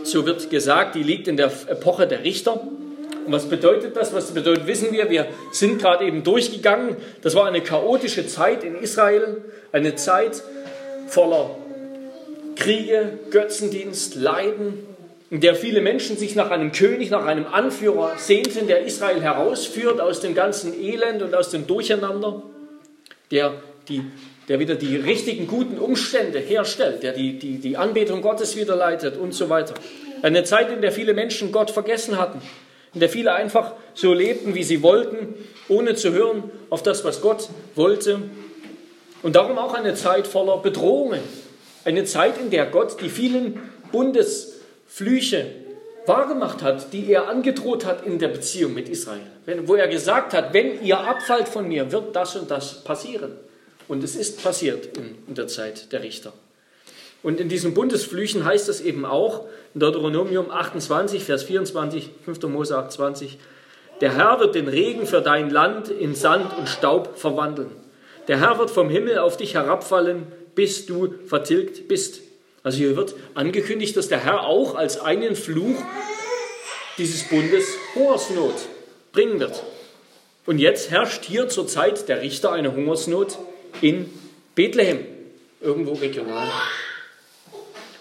so 0.05 0.25
wird 0.27 0.49
gesagt, 0.49 0.95
die 0.95 1.03
liegt 1.03 1.27
in 1.27 1.37
der 1.37 1.51
Epoche 1.69 2.07
der 2.07 2.23
Richter. 2.23 2.61
Und 3.27 3.33
was 3.33 3.47
bedeutet 3.47 3.97
das? 3.97 4.15
Was 4.15 4.31
bedeutet, 4.31 4.69
wissen 4.69 4.93
wir. 4.93 5.11
Wir 5.11 5.27
sind 5.51 5.81
gerade 5.81 6.05
eben 6.05 6.23
durchgegangen. 6.23 6.97
Das 7.23 7.35
war 7.35 7.47
eine 7.47 7.61
chaotische 7.61 8.29
Zeit 8.29 8.63
in 8.63 8.77
Israel, 8.77 9.43
eine 9.73 9.97
Zeit 9.97 10.43
voller 11.09 11.57
Kriege, 12.57 13.19
Götzendienst, 13.31 14.17
Leiden, 14.17 14.87
in 15.31 15.41
der 15.41 15.55
viele 15.55 15.81
Menschen 15.81 16.17
sich 16.17 16.35
nach 16.35 16.51
einem 16.51 16.73
König, 16.73 17.11
nach 17.11 17.27
einem 17.27 17.47
Anführer 17.47 18.13
sehnten, 18.17 18.67
der 18.67 18.85
Israel 18.85 19.21
herausführt 19.21 20.01
aus 20.01 20.21
dem 20.21 20.35
ganzen 20.35 20.73
Elend 20.81 21.23
und 21.23 21.35
aus 21.35 21.51
dem 21.51 21.67
Durcheinander, 21.67 22.43
der, 23.31 23.55
die, 23.89 24.03
der 24.49 24.61
wieder 24.61 24.77
die 24.77 24.97
richtigen, 24.97 25.47
guten 25.49 25.79
Umstände 25.79 26.39
herstellt, 26.39 27.03
der 27.03 27.13
die, 27.13 27.39
die, 27.39 27.59
die 27.59 27.77
Anbetung 27.77 28.23
Gottes 28.23 28.57
wieder 28.57 28.77
leitet 28.77 29.17
und 29.17 29.35
so 29.35 29.49
weiter. 29.49 29.75
Eine 30.23 30.45
Zeit, 30.45 30.71
in 30.71 30.81
der 30.81 30.93
viele 30.93 31.13
Menschen 31.13 31.51
Gott 31.51 31.71
vergessen 31.71 32.19
hatten, 32.19 32.41
in 32.95 33.01
der 33.01 33.09
viele 33.09 33.35
einfach 33.35 33.73
so 33.95 34.15
lebten, 34.15 34.55
wie 34.55 34.63
sie 34.63 34.83
wollten, 34.83 35.35
ohne 35.69 35.97
zu 35.97 36.13
hören 36.13 36.45
auf 36.71 36.83
das, 36.83 37.05
was 37.05 37.21
Gott 37.21 37.49
wollte. 37.75 38.23
Und 39.23 39.35
darum 39.35 39.59
auch 39.59 39.75
eine 39.75 39.95
Zeit 39.95 40.29
voller 40.29 40.59
Bedrohungen, 40.59 41.21
eine 41.87 42.05
Zeit, 42.05 42.39
in 42.39 42.51
der 42.51 42.67
Gott 42.67 43.01
die 43.01 43.09
vielen 43.09 43.61
Bundesflüche 43.93 45.47
wahrgemacht 46.05 46.63
hat, 46.63 46.93
die 46.93 47.11
er 47.11 47.29
angedroht 47.29 47.87
hat 47.87 48.05
in 48.05 48.19
der 48.19 48.29
Beziehung 48.29 48.75
mit 48.75 48.89
Israel. 48.89 49.27
Wenn, 49.45 49.69
wo 49.69 49.77
er 49.77 49.89
gesagt 49.89 50.35
hat, 50.35 50.53
wenn 50.53 50.83
ihr 50.83 50.99
abfallt 50.99 51.49
von 51.49 51.67
mir, 51.67 51.91
wird 51.93 52.15
das 52.15 52.37
und 52.37 52.51
das 52.51 52.83
passieren. 52.85 53.33
Und 53.89 54.03
es 54.03 54.17
ist 54.17 54.43
passiert 54.43 54.97
in, 54.97 55.17
in 55.29 55.35
der 55.35 55.47
Zeit 55.47 55.93
der 55.93 56.03
Richter. 56.03 56.33
Und 57.23 57.41
in 57.41 57.49
diesen 57.49 57.75
Bundesflüchen 57.75 58.45
heißt 58.45 58.69
es 58.69 58.81
eben 58.81 59.05
auch, 59.05 59.47
in 59.75 59.81
Deuteronomium 59.81 60.51
28, 60.51 61.25
Vers 61.25 61.45
24, 61.45 62.11
5. 62.25 62.43
Mose 62.45 62.77
28, 62.77 63.39
der 64.01 64.15
Herr 64.15 64.41
wird 64.41 64.55
den 64.55 64.69
Regen 64.69 65.07
für 65.07 65.23
dein 65.23 65.51
Land 65.51 65.89
in 65.89 66.15
Sand 66.15 66.57
und 66.59 66.69
Staub 66.69 67.17
verwandeln. 67.17 67.71
Der 68.29 68.41
Herr 68.41 68.59
wird 68.59 68.71
vom 68.71 68.91
Himmel 68.91 69.19
auf 69.19 69.37
dich 69.37 69.55
herabfallen, 69.55 70.27
bis 70.57 70.87
du 70.87 71.15
vertilgt 71.27 71.87
bist. 71.87 72.23
Also 72.65 72.79
hier 72.79 72.97
wird 72.97 73.15
angekündigt, 73.35 73.97
dass 73.97 74.09
der 74.09 74.25
Herr 74.25 74.45
auch 74.45 74.75
als 74.75 74.99
einen 74.99 75.37
Fluch 75.37 75.77
dieses 76.99 77.23
Bundes 77.29 77.65
Hungersnot 77.95 78.55
bringen 79.13 79.39
wird. 79.39 79.63
Und 80.47 80.59
jetzt 80.59 80.91
herrscht 80.91 81.25
hier 81.25 81.49
zur 81.49 81.69
Zeit 81.69 82.09
der 82.09 82.23
Richter 82.23 82.51
eine 82.51 82.75
Hungersnot 82.75 83.39
in 83.81 84.11
Bethlehem, 84.57 85.05
irgendwo 85.61 85.93
regional. 85.93 86.49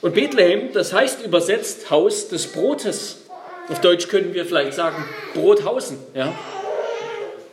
Und 0.02 0.16
Bethlehem, 0.16 0.72
das 0.74 0.94
heißt 0.94 1.24
übersetzt 1.24 1.90
Haus 1.90 2.30
des 2.30 2.48
Brotes. 2.48 3.24
Auf 3.70 3.82
Deutsch 3.82 4.08
können 4.08 4.34
wir 4.34 4.46
vielleicht 4.46 4.74
sagen 4.74 5.04
Brothausen. 5.34 5.98
Ja? 6.14 6.34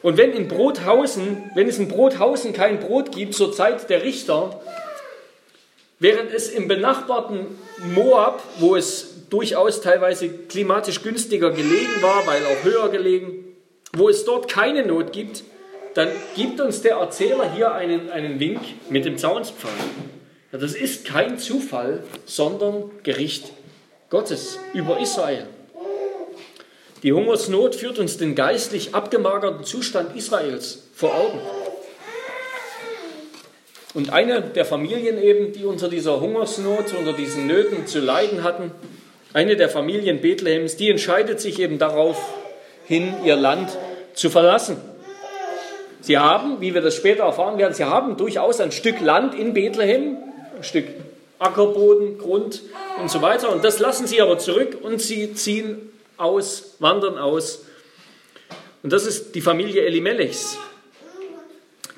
Und 0.03 0.17
wenn 0.17 0.33
in 0.33 0.49
Brothausen, 0.49 1.51
wenn 1.55 1.69
es 1.69 1.79
in 1.79 1.89
Brothausen 1.89 2.53
kein 2.53 2.81
Brot 2.81 3.13
gibt 3.13 3.35
zur 3.35 3.53
Zeit 3.53 3.89
der 3.89 4.03
Richter, 4.03 4.61
Während 6.03 6.33
es 6.33 6.49
im 6.49 6.67
benachbarten 6.67 7.47
Moab, 7.95 8.43
wo 8.59 8.75
es 8.75 9.29
durchaus 9.31 9.83
teilweise 9.83 10.31
klimatisch 10.31 11.05
günstiger 11.05 11.53
gelegen 11.53 12.03
war, 12.03 12.27
weil 12.27 12.45
auch 12.45 12.65
höher 12.65 12.89
gelegen, 12.89 13.55
wo 13.93 14.09
es 14.09 14.25
dort 14.25 14.49
keine 14.49 14.85
Not 14.85 15.13
gibt, 15.13 15.45
dann 15.95 16.09
gibt 16.35 16.61
uns 16.61 16.83
der 16.83 16.97
Erzähler 16.97 17.53
hier 17.55 17.73
einen, 17.73 18.11
einen 18.11 18.41
Wink 18.41 18.63
mit 18.91 19.05
dem 19.05 19.17
Zaunspfahl. 19.17 19.71
Ja, 20.51 20.59
das 20.59 20.75
ist 20.75 21.05
kein 21.05 21.39
Zufall, 21.39 22.03
sondern 22.27 22.91
Gericht 23.05 23.53
Gottes 24.11 24.59
über 24.75 24.99
Israel. 24.99 25.47
Die 27.05 27.13
Hungersnot 27.13 27.77
führt 27.77 28.01
uns 28.01 28.17
den 28.17 28.35
geistlich 28.35 28.93
abgemagerten 28.93 29.63
Zustand 29.63 30.17
Israels 30.17 30.83
vor 30.97 31.15
Augen. 31.15 31.39
Und 33.95 34.11
eine 34.11 34.41
der 34.41 34.65
Familien 34.65 35.23
eben, 35.23 35.53
die 35.53 35.65
unter 35.65 35.89
dieser 35.89 36.21
Hungersnot, 36.21 36.95
unter 36.99 37.13
diesen 37.13 37.47
Nöten 37.47 37.87
zu 37.87 38.01
leiden 38.01 38.43
hatten, 38.43 38.71
eine 39.35 39.57
der 39.57 39.69
Familien 39.69 40.21
Bethlehems, 40.21 40.77
die 40.77 40.91
entscheidet 40.91 41.41
sich 41.41 41.59
eben 41.59 41.79
darauf 41.79 42.19
hin, 42.87 43.15
ihr 43.25 43.37
Land 43.37 43.77
zu 44.15 44.31
verlassen. 44.31 44.77
Sie 46.01 46.19
haben, 46.19 46.61
wie 46.61 46.75
wir 46.75 46.81
das 46.81 46.97
später 46.97 47.25
erfahren 47.25 47.59
werden, 47.59 47.75
sie 47.75 47.85
haben 47.85 48.17
durchaus 48.17 48.61
ein 48.61 48.73
Stück 48.73 49.01
Land 49.01 49.35
in 49.35 49.55
Bethlehem, 49.55 50.17
ein 50.57 50.65
Stück 50.65 50.87
Ackerboden, 51.39 52.19
Grund 52.19 52.63
und 53.01 53.11
so 53.11 53.21
weiter. 53.21 53.51
Und 53.53 53.65
das 53.65 53.79
lassen 53.79 54.07
sie 54.07 54.21
aber 54.21 54.39
zurück 54.39 54.79
und 54.81 55.01
sie 55.01 55.35
ziehen 55.35 55.93
aus, 56.17 56.77
wandern 56.79 57.19
aus. 57.19 57.65
Und 58.83 58.93
das 58.93 59.07
ist 59.07 59.35
die 59.35 59.41
Familie 59.41 59.83
Elimelechs 59.83 60.59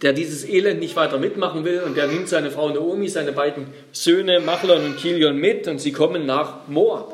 der 0.02 0.12
dieses 0.12 0.48
Elend 0.48 0.80
nicht 0.80 0.96
weiter 0.96 1.18
mitmachen 1.18 1.64
will 1.64 1.82
und 1.84 1.96
der 1.96 2.06
nimmt 2.06 2.28
seine 2.28 2.50
Frau 2.50 2.70
Naomi, 2.70 3.08
seine 3.08 3.32
beiden 3.32 3.66
Söhne 3.92 4.40
Machlon 4.40 4.84
und 4.84 4.96
Kilion 4.96 5.36
mit 5.36 5.68
und 5.68 5.78
sie 5.78 5.92
kommen 5.92 6.26
nach 6.26 6.66
Moab. 6.68 7.12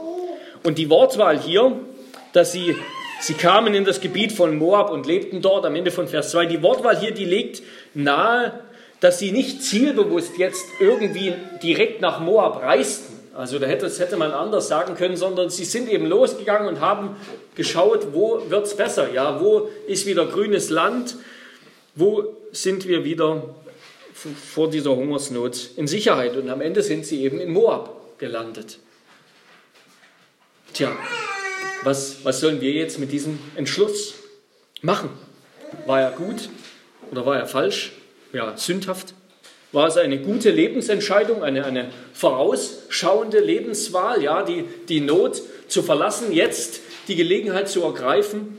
Und 0.62 0.78
die 0.78 0.90
Wortwahl 0.90 1.38
hier, 1.38 1.72
dass 2.32 2.52
sie, 2.52 2.76
sie 3.20 3.34
kamen 3.34 3.74
in 3.74 3.84
das 3.84 4.00
Gebiet 4.00 4.32
von 4.32 4.56
Moab 4.56 4.90
und 4.90 5.06
lebten 5.06 5.42
dort 5.42 5.64
am 5.64 5.74
Ende 5.74 5.90
von 5.90 6.08
Vers 6.08 6.30
2, 6.30 6.46
die 6.46 6.62
Wortwahl 6.62 6.98
hier, 6.98 7.12
die 7.12 7.24
legt 7.24 7.62
nahe, 7.94 8.60
dass 9.00 9.18
sie 9.18 9.32
nicht 9.32 9.62
zielbewusst 9.62 10.36
jetzt 10.36 10.64
irgendwie 10.78 11.34
direkt 11.62 12.00
nach 12.00 12.20
Moab 12.20 12.62
reisten. 12.62 13.18
Also 13.34 13.58
da 13.58 13.66
hätte, 13.66 13.86
das 13.86 13.98
hätte 13.98 14.16
man 14.16 14.32
anders 14.32 14.68
sagen 14.68 14.96
können, 14.96 15.16
sondern 15.16 15.48
sie 15.48 15.64
sind 15.64 15.88
eben 15.88 16.06
losgegangen 16.06 16.68
und 16.68 16.80
haben 16.80 17.16
geschaut, 17.54 18.08
wo 18.12 18.42
wird 18.48 18.66
es 18.66 18.76
besser, 18.76 19.12
ja, 19.12 19.40
wo 19.40 19.70
ist 19.86 20.04
wieder 20.04 20.26
grünes 20.26 20.68
Land, 20.68 21.16
wo 21.94 22.36
sind 22.52 22.86
wir 22.86 23.04
wieder 23.04 23.54
vor 24.52 24.70
dieser 24.70 24.94
Hungersnot 24.94 25.70
in 25.76 25.86
Sicherheit. 25.86 26.36
Und 26.36 26.48
am 26.50 26.60
Ende 26.60 26.82
sind 26.82 27.06
sie 27.06 27.22
eben 27.22 27.40
in 27.40 27.52
Moab 27.52 28.18
gelandet. 28.18 28.78
Tja, 30.72 30.96
was, 31.82 32.24
was 32.24 32.40
sollen 32.40 32.60
wir 32.60 32.72
jetzt 32.72 32.98
mit 32.98 33.12
diesem 33.12 33.38
Entschluss 33.56 34.14
machen? 34.82 35.10
War 35.86 36.00
er 36.00 36.10
gut 36.12 36.48
oder 37.10 37.24
war 37.26 37.38
er 37.38 37.46
falsch? 37.46 37.92
Ja, 38.32 38.56
sündhaft? 38.56 39.14
War 39.72 39.86
es 39.86 39.96
eine 39.96 40.20
gute 40.20 40.50
Lebensentscheidung, 40.50 41.42
eine, 41.42 41.64
eine 41.64 41.90
vorausschauende 42.12 43.38
Lebenswahl, 43.38 44.22
ja, 44.22 44.42
die, 44.42 44.64
die 44.88 45.00
Not 45.00 45.42
zu 45.68 45.82
verlassen, 45.82 46.32
jetzt 46.32 46.80
die 47.08 47.14
Gelegenheit 47.14 47.68
zu 47.68 47.82
ergreifen 47.82 48.58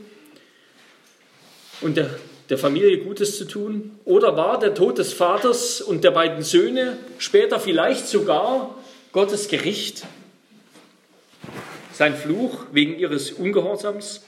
und 1.82 1.96
der, 1.96 2.10
der 2.48 2.58
Familie 2.58 2.98
Gutes 2.98 3.38
zu 3.38 3.44
tun? 3.44 3.98
Oder 4.04 4.36
war 4.36 4.58
der 4.58 4.74
Tod 4.74 4.98
des 4.98 5.12
Vaters 5.12 5.80
und 5.80 6.04
der 6.04 6.10
beiden 6.10 6.42
Söhne 6.42 6.96
später 7.18 7.60
vielleicht 7.60 8.08
sogar 8.08 8.74
Gottes 9.12 9.48
Gericht? 9.48 10.04
Sein 11.92 12.16
Fluch 12.16 12.66
wegen 12.72 12.98
ihres 12.98 13.32
Ungehorsams? 13.32 14.22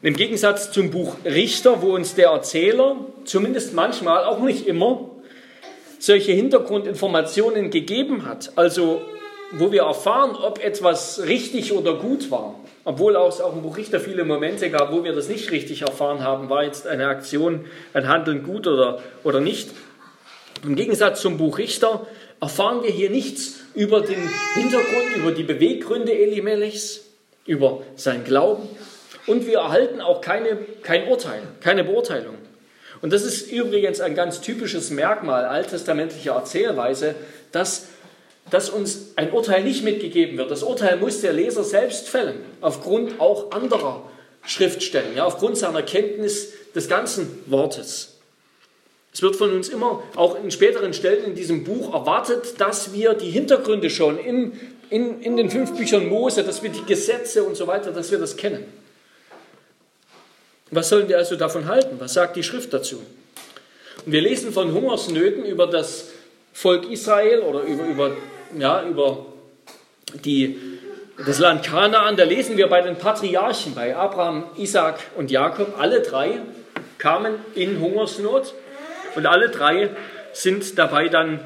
Im 0.00 0.14
Gegensatz 0.14 0.70
zum 0.70 0.90
Buch 0.90 1.16
Richter, 1.24 1.82
wo 1.82 1.94
uns 1.94 2.14
der 2.14 2.28
Erzähler, 2.28 2.96
zumindest 3.24 3.74
manchmal, 3.74 4.24
auch 4.24 4.40
nicht 4.40 4.66
immer, 4.66 5.10
solche 5.98 6.32
Hintergrundinformationen 6.32 7.70
gegeben 7.70 8.24
hat, 8.24 8.52
also 8.54 9.02
wo 9.52 9.72
wir 9.72 9.82
erfahren, 9.82 10.36
ob 10.36 10.62
etwas 10.62 11.22
richtig 11.26 11.72
oder 11.72 11.94
gut 11.94 12.30
war, 12.30 12.54
obwohl 12.88 13.16
es 13.16 13.42
auch 13.42 13.52
im 13.52 13.60
Buch 13.60 13.76
Richter 13.76 14.00
viele 14.00 14.24
Momente 14.24 14.70
gab, 14.70 14.92
wo 14.92 15.04
wir 15.04 15.12
das 15.12 15.28
nicht 15.28 15.50
richtig 15.50 15.82
erfahren 15.82 16.24
haben, 16.24 16.48
war 16.48 16.64
jetzt 16.64 16.86
eine 16.86 17.08
Aktion, 17.08 17.66
ein 17.92 18.08
Handeln 18.08 18.42
gut 18.42 18.66
oder, 18.66 19.02
oder 19.24 19.40
nicht. 19.40 19.72
Im 20.64 20.74
Gegensatz 20.74 21.20
zum 21.20 21.36
Buch 21.36 21.58
Richter 21.58 22.06
erfahren 22.40 22.82
wir 22.82 22.90
hier 22.90 23.10
nichts 23.10 23.60
über 23.74 24.00
den 24.00 24.26
Hintergrund, 24.54 25.16
über 25.16 25.32
die 25.32 25.42
Beweggründe 25.42 26.18
Elimelechs, 26.18 27.04
über 27.44 27.82
sein 27.94 28.24
Glauben 28.24 28.66
und 29.26 29.46
wir 29.46 29.58
erhalten 29.58 30.00
auch 30.00 30.22
keine, 30.22 30.56
kein 30.82 31.08
Urteil, 31.08 31.42
keine 31.60 31.84
Beurteilung. 31.84 32.36
Und 33.02 33.12
das 33.12 33.22
ist 33.22 33.52
übrigens 33.52 34.00
ein 34.00 34.14
ganz 34.14 34.40
typisches 34.40 34.88
Merkmal 34.88 35.44
alttestamentlicher 35.44 36.32
Erzählweise, 36.32 37.16
dass, 37.52 37.88
dass 38.50 38.70
uns 38.70 39.12
ein 39.16 39.32
Urteil 39.32 39.62
nicht 39.62 39.84
mitgegeben 39.84 40.38
wird. 40.38 40.50
Das 40.50 40.62
Urteil 40.62 40.96
muss 40.96 41.20
der 41.20 41.32
Leser 41.32 41.64
selbst 41.64 42.08
fällen, 42.08 42.36
aufgrund 42.60 43.20
auch 43.20 43.50
anderer 43.50 44.02
Schriftstellen, 44.44 45.16
ja, 45.16 45.24
aufgrund 45.24 45.58
seiner 45.58 45.82
Kenntnis 45.82 46.52
des 46.74 46.88
ganzen 46.88 47.42
Wortes. 47.46 48.14
Es 49.12 49.22
wird 49.22 49.36
von 49.36 49.52
uns 49.52 49.68
immer, 49.68 50.02
auch 50.14 50.42
in 50.42 50.50
späteren 50.50 50.92
Stellen 50.92 51.24
in 51.24 51.34
diesem 51.34 51.64
Buch, 51.64 51.92
erwartet, 51.92 52.60
dass 52.60 52.92
wir 52.92 53.14
die 53.14 53.30
Hintergründe 53.30 53.90
schon 53.90 54.18
in, 54.18 54.52
in, 54.90 55.20
in 55.22 55.36
den 55.36 55.50
fünf 55.50 55.76
Büchern 55.76 56.08
Mose, 56.08 56.44
dass 56.44 56.62
wir 56.62 56.70
die 56.70 56.84
Gesetze 56.84 57.42
und 57.42 57.56
so 57.56 57.66
weiter, 57.66 57.90
dass 57.90 58.10
wir 58.10 58.18
das 58.18 58.36
kennen. 58.36 58.64
Was 60.70 60.90
sollen 60.90 61.08
wir 61.08 61.16
also 61.16 61.36
davon 61.36 61.66
halten? 61.66 61.96
Was 61.98 62.14
sagt 62.14 62.36
die 62.36 62.42
Schrift 62.42 62.72
dazu? 62.72 63.02
Und 64.04 64.12
wir 64.12 64.20
lesen 64.20 64.52
von 64.52 64.72
Hungersnöten 64.72 65.44
über 65.44 65.66
das 65.66 66.10
Volk 66.52 66.90
Israel 66.90 67.40
oder 67.40 67.62
über, 67.62 67.84
über, 67.84 68.16
ja, 68.56 68.82
über 68.84 69.26
die, 70.24 70.58
das 71.24 71.38
Land 71.38 71.64
Kanaan. 71.64 72.16
Da 72.16 72.24
lesen 72.24 72.56
wir 72.56 72.68
bei 72.68 72.80
den 72.80 72.96
Patriarchen, 72.96 73.74
bei 73.74 73.96
Abraham, 73.96 74.44
Isaac 74.56 74.98
und 75.16 75.30
Jakob. 75.30 75.78
Alle 75.78 76.00
drei 76.00 76.40
kamen 76.98 77.34
in 77.54 77.80
Hungersnot 77.80 78.54
und 79.14 79.26
alle 79.26 79.50
drei 79.50 79.90
sind 80.32 80.78
dabei 80.78 81.08
dann 81.08 81.40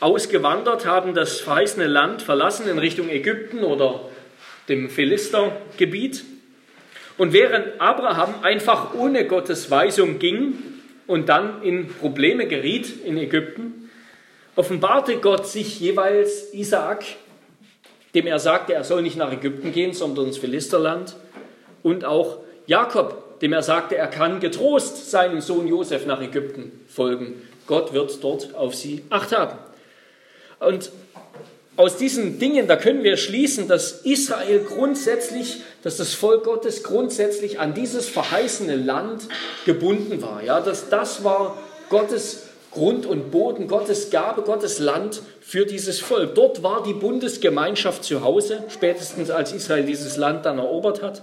ausgewandert, 0.00 0.86
haben 0.86 1.14
das 1.14 1.40
verheißene 1.40 1.86
Land 1.86 2.22
verlassen 2.22 2.68
in 2.68 2.78
Richtung 2.78 3.08
Ägypten 3.08 3.64
oder 3.64 4.00
dem 4.68 4.90
Philistergebiet. 4.90 6.24
Und 7.16 7.32
während 7.32 7.80
Abraham 7.80 8.34
einfach 8.42 8.94
ohne 8.94 9.26
Gottes 9.26 9.70
Weisung 9.70 10.18
ging 10.18 10.54
und 11.06 11.28
dann 11.28 11.62
in 11.62 11.88
Probleme 11.88 12.46
geriet 12.46 13.04
in 13.04 13.16
Ägypten, 13.16 13.83
offenbarte 14.56 15.18
Gott 15.18 15.46
sich 15.46 15.80
jeweils 15.80 16.52
Isaak, 16.52 17.04
dem 18.14 18.26
er 18.26 18.38
sagte, 18.38 18.74
er 18.74 18.84
soll 18.84 19.02
nicht 19.02 19.16
nach 19.16 19.32
Ägypten 19.32 19.72
gehen, 19.72 19.92
sondern 19.92 20.26
ins 20.26 20.38
Philisterland, 20.38 21.16
und 21.82 22.04
auch 22.04 22.38
Jakob, 22.66 23.40
dem 23.40 23.52
er 23.52 23.62
sagte, 23.62 23.96
er 23.96 24.06
kann 24.06 24.40
getrost 24.40 25.10
seinem 25.10 25.40
Sohn 25.40 25.68
Josef 25.68 26.06
nach 26.06 26.20
Ägypten 26.20 26.72
folgen. 26.88 27.42
Gott 27.66 27.92
wird 27.92 28.22
dort 28.22 28.54
auf 28.54 28.74
sie 28.74 29.02
acht 29.10 29.36
haben. 29.36 29.58
Und 30.60 30.90
aus 31.76 31.96
diesen 31.96 32.38
Dingen, 32.38 32.68
da 32.68 32.76
können 32.76 33.02
wir 33.02 33.16
schließen, 33.16 33.68
dass 33.68 34.02
Israel 34.02 34.60
grundsätzlich, 34.60 35.62
dass 35.82 35.96
das 35.96 36.14
Volk 36.14 36.44
Gottes 36.44 36.84
grundsätzlich 36.84 37.58
an 37.58 37.74
dieses 37.74 38.08
verheißene 38.08 38.76
Land 38.76 39.28
gebunden 39.66 40.22
war. 40.22 40.42
Ja, 40.42 40.60
dass 40.60 40.88
das 40.88 41.24
war 41.24 41.58
Gottes 41.90 42.44
Grund 42.74 43.06
und 43.06 43.30
Boden, 43.30 43.68
Gottes 43.68 44.10
Gabe, 44.10 44.42
Gottes 44.42 44.80
Land 44.80 45.22
für 45.40 45.64
dieses 45.64 46.00
Volk. 46.00 46.34
Dort 46.34 46.62
war 46.62 46.82
die 46.82 46.92
Bundesgemeinschaft 46.92 48.04
zu 48.04 48.22
Hause, 48.22 48.64
spätestens 48.68 49.30
als 49.30 49.52
Israel 49.52 49.84
dieses 49.84 50.16
Land 50.16 50.44
dann 50.44 50.58
erobert 50.58 51.02
hat. 51.02 51.22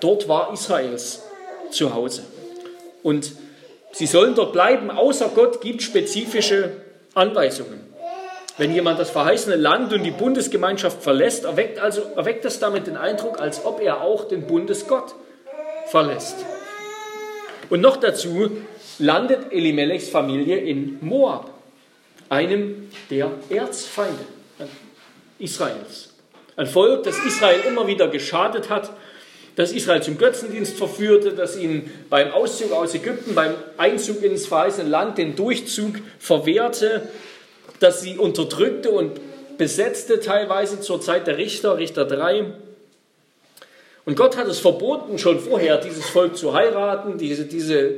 Dort 0.00 0.28
war 0.28 0.52
Israels 0.52 1.22
zu 1.70 1.94
Hause. 1.94 2.22
Und 3.02 3.32
sie 3.92 4.06
sollen 4.06 4.34
dort 4.34 4.52
bleiben, 4.52 4.90
außer 4.90 5.30
Gott 5.34 5.60
gibt 5.60 5.82
spezifische 5.82 6.70
Anweisungen. 7.14 7.80
Wenn 8.56 8.72
jemand 8.72 9.00
das 9.00 9.10
verheißene 9.10 9.56
Land 9.56 9.92
und 9.92 10.04
die 10.04 10.12
Bundesgemeinschaft 10.12 11.02
verlässt, 11.02 11.44
erweckt, 11.44 11.80
also, 11.80 12.02
erweckt 12.14 12.44
das 12.44 12.60
damit 12.60 12.86
den 12.86 12.96
Eindruck, 12.96 13.40
als 13.40 13.64
ob 13.64 13.80
er 13.80 14.00
auch 14.00 14.28
den 14.28 14.46
Bundesgott 14.46 15.16
verlässt. 15.86 16.36
Und 17.70 17.80
noch 17.80 17.96
dazu 17.96 18.52
landet 18.98 19.52
Elimelechs 19.52 20.08
Familie 20.08 20.58
in 20.58 20.98
Moab, 21.00 21.50
einem 22.28 22.90
der 23.10 23.30
Erzfeinde 23.48 24.24
Israels. 25.38 26.14
Ein 26.56 26.66
Volk, 26.66 27.02
das 27.02 27.18
Israel 27.24 27.60
immer 27.66 27.86
wieder 27.86 28.08
geschadet 28.08 28.70
hat, 28.70 28.90
das 29.56 29.72
Israel 29.72 30.02
zum 30.02 30.18
Götzendienst 30.18 30.76
verführte, 30.76 31.32
das 31.32 31.56
ihn 31.56 31.90
beim 32.10 32.32
Auszug 32.32 32.72
aus 32.72 32.94
Ägypten, 32.94 33.34
beim 33.34 33.54
Einzug 33.76 34.22
ins 34.22 34.46
verheißene 34.46 34.88
Land 34.88 35.18
den 35.18 35.36
Durchzug 35.36 35.96
verwehrte, 36.18 37.08
das 37.78 38.02
sie 38.02 38.18
unterdrückte 38.18 38.90
und 38.90 39.20
besetzte 39.56 40.20
teilweise 40.20 40.80
zur 40.80 41.00
Zeit 41.00 41.26
der 41.26 41.38
Richter, 41.38 41.78
Richter 41.78 42.04
3. 42.04 42.46
Und 44.04 44.16
Gott 44.16 44.36
hat 44.36 44.48
es 44.48 44.58
verboten, 44.58 45.18
schon 45.18 45.38
vorher 45.38 45.78
dieses 45.78 46.06
Volk 46.06 46.36
zu 46.36 46.52
heiraten. 46.52 47.16
Diese, 47.16 47.44
diese 47.44 47.94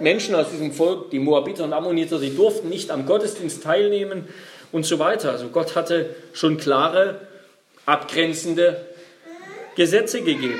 Menschen 0.00 0.34
aus 0.34 0.50
diesem 0.50 0.72
Volk, 0.72 1.10
die 1.10 1.18
Moabiter 1.18 1.64
und 1.64 1.72
Ammoniter, 1.72 2.18
die 2.18 2.34
durften 2.34 2.68
nicht 2.68 2.90
am 2.90 3.06
Gottesdienst 3.06 3.62
teilnehmen 3.62 4.28
und 4.72 4.84
so 4.84 4.98
weiter. 4.98 5.30
Also 5.30 5.48
Gott 5.48 5.76
hatte 5.76 6.14
schon 6.32 6.58
klare, 6.58 7.20
abgrenzende 7.86 8.86
Gesetze 9.76 10.22
gegeben. 10.22 10.58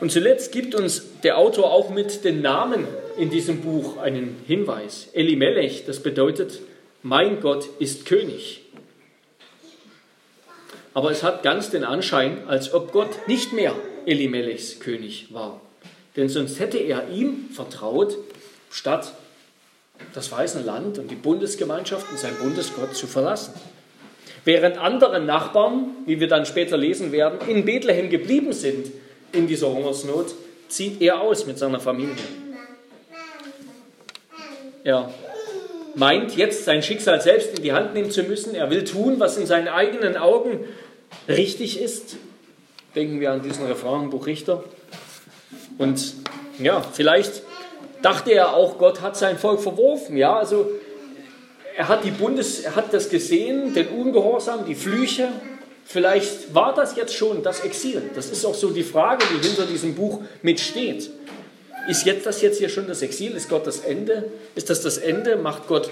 Und 0.00 0.12
zuletzt 0.12 0.52
gibt 0.52 0.74
uns 0.74 1.20
der 1.22 1.38
Autor 1.38 1.72
auch 1.72 1.90
mit 1.90 2.24
den 2.24 2.42
Namen 2.42 2.86
in 3.16 3.30
diesem 3.30 3.62
Buch 3.62 3.96
einen 3.98 4.36
Hinweis. 4.46 5.08
Elimelech, 5.12 5.84
das 5.86 6.00
bedeutet 6.00 6.60
mein 7.02 7.40
Gott 7.40 7.68
ist 7.78 8.04
König. 8.04 8.62
Aber 10.92 11.10
es 11.10 11.22
hat 11.22 11.42
ganz 11.42 11.70
den 11.70 11.84
Anschein, 11.84 12.48
als 12.48 12.72
ob 12.74 12.92
Gott 12.92 13.28
nicht 13.28 13.52
mehr 13.52 13.74
Elimelechs 14.06 14.80
König 14.80 15.32
war. 15.32 15.60
Denn 16.16 16.28
sonst 16.28 16.58
hätte 16.58 16.78
er 16.78 17.08
ihm 17.10 17.50
vertraut, 17.52 18.16
statt 18.70 19.12
das 20.14 20.30
weiße 20.32 20.60
Land 20.60 20.98
und 20.98 21.10
die 21.10 21.14
Bundesgemeinschaft 21.14 22.10
und 22.10 22.18
sein 22.18 22.34
Bundesgott 22.40 22.94
zu 22.94 23.06
verlassen. 23.06 23.54
Während 24.44 24.78
andere 24.78 25.20
Nachbarn, 25.20 25.90
wie 26.06 26.20
wir 26.20 26.28
dann 26.28 26.46
später 26.46 26.76
lesen 26.76 27.12
werden, 27.12 27.38
in 27.48 27.64
Bethlehem 27.64 28.10
geblieben 28.10 28.52
sind 28.52 28.92
in 29.32 29.46
dieser 29.46 29.72
Hungersnot, 29.72 30.34
zieht 30.68 31.00
er 31.02 31.20
aus 31.20 31.46
mit 31.46 31.58
seiner 31.58 31.80
Familie. 31.80 32.14
Ja, 34.84 35.12
meint 35.96 36.36
jetzt 36.36 36.64
sein 36.64 36.82
Schicksal 36.82 37.20
selbst 37.20 37.58
in 37.58 37.64
die 37.64 37.72
Hand 37.72 37.94
nehmen 37.94 38.10
zu 38.10 38.22
müssen. 38.22 38.54
Er 38.54 38.70
will 38.70 38.84
tun, 38.84 39.18
was 39.18 39.36
in 39.36 39.46
seinen 39.46 39.68
eigenen 39.68 40.16
Augen 40.16 40.60
richtig 41.28 41.80
ist. 41.80 42.16
Denken 42.94 43.20
wir 43.20 43.32
an 43.32 43.42
diesen 43.42 43.66
Refrain 43.66 44.10
Buch 44.10 44.26
Richter. 44.26 44.62
Und 45.78 46.14
ja, 46.58 46.80
vielleicht 46.80 47.42
dachte 48.02 48.32
er 48.32 48.54
auch, 48.54 48.78
Gott 48.78 49.00
hat 49.00 49.16
sein 49.16 49.38
Volk 49.38 49.60
verworfen. 49.60 50.16
Ja, 50.16 50.36
also 50.36 50.70
er 51.76 51.88
hat 51.88 52.04
die 52.04 52.10
Bundes, 52.10 52.60
er 52.60 52.76
hat 52.76 52.92
das 52.92 53.10
gesehen, 53.10 53.74
den 53.74 53.88
Ungehorsam, 53.88 54.64
die 54.64 54.74
Flüche. 54.74 55.28
Vielleicht 55.84 56.54
war 56.54 56.74
das 56.74 56.96
jetzt 56.96 57.14
schon 57.14 57.42
das 57.42 57.60
Exil. 57.60 58.02
Das 58.14 58.30
ist 58.30 58.44
auch 58.44 58.54
so 58.54 58.70
die 58.70 58.82
Frage, 58.82 59.24
die 59.30 59.46
hinter 59.46 59.66
diesem 59.66 59.94
Buch 59.94 60.22
mitsteht. 60.42 61.10
Ist 61.88 62.04
jetzt 62.04 62.26
das 62.26 62.42
jetzt 62.42 62.58
hier 62.58 62.68
schon 62.68 62.88
das 62.88 63.02
Exil? 63.02 63.32
Ist 63.32 63.48
Gott 63.48 63.66
das 63.66 63.80
Ende? 63.80 64.30
Ist 64.54 64.70
das 64.70 64.82
das 64.82 64.98
Ende? 64.98 65.36
Macht 65.36 65.68
Gott, 65.68 65.90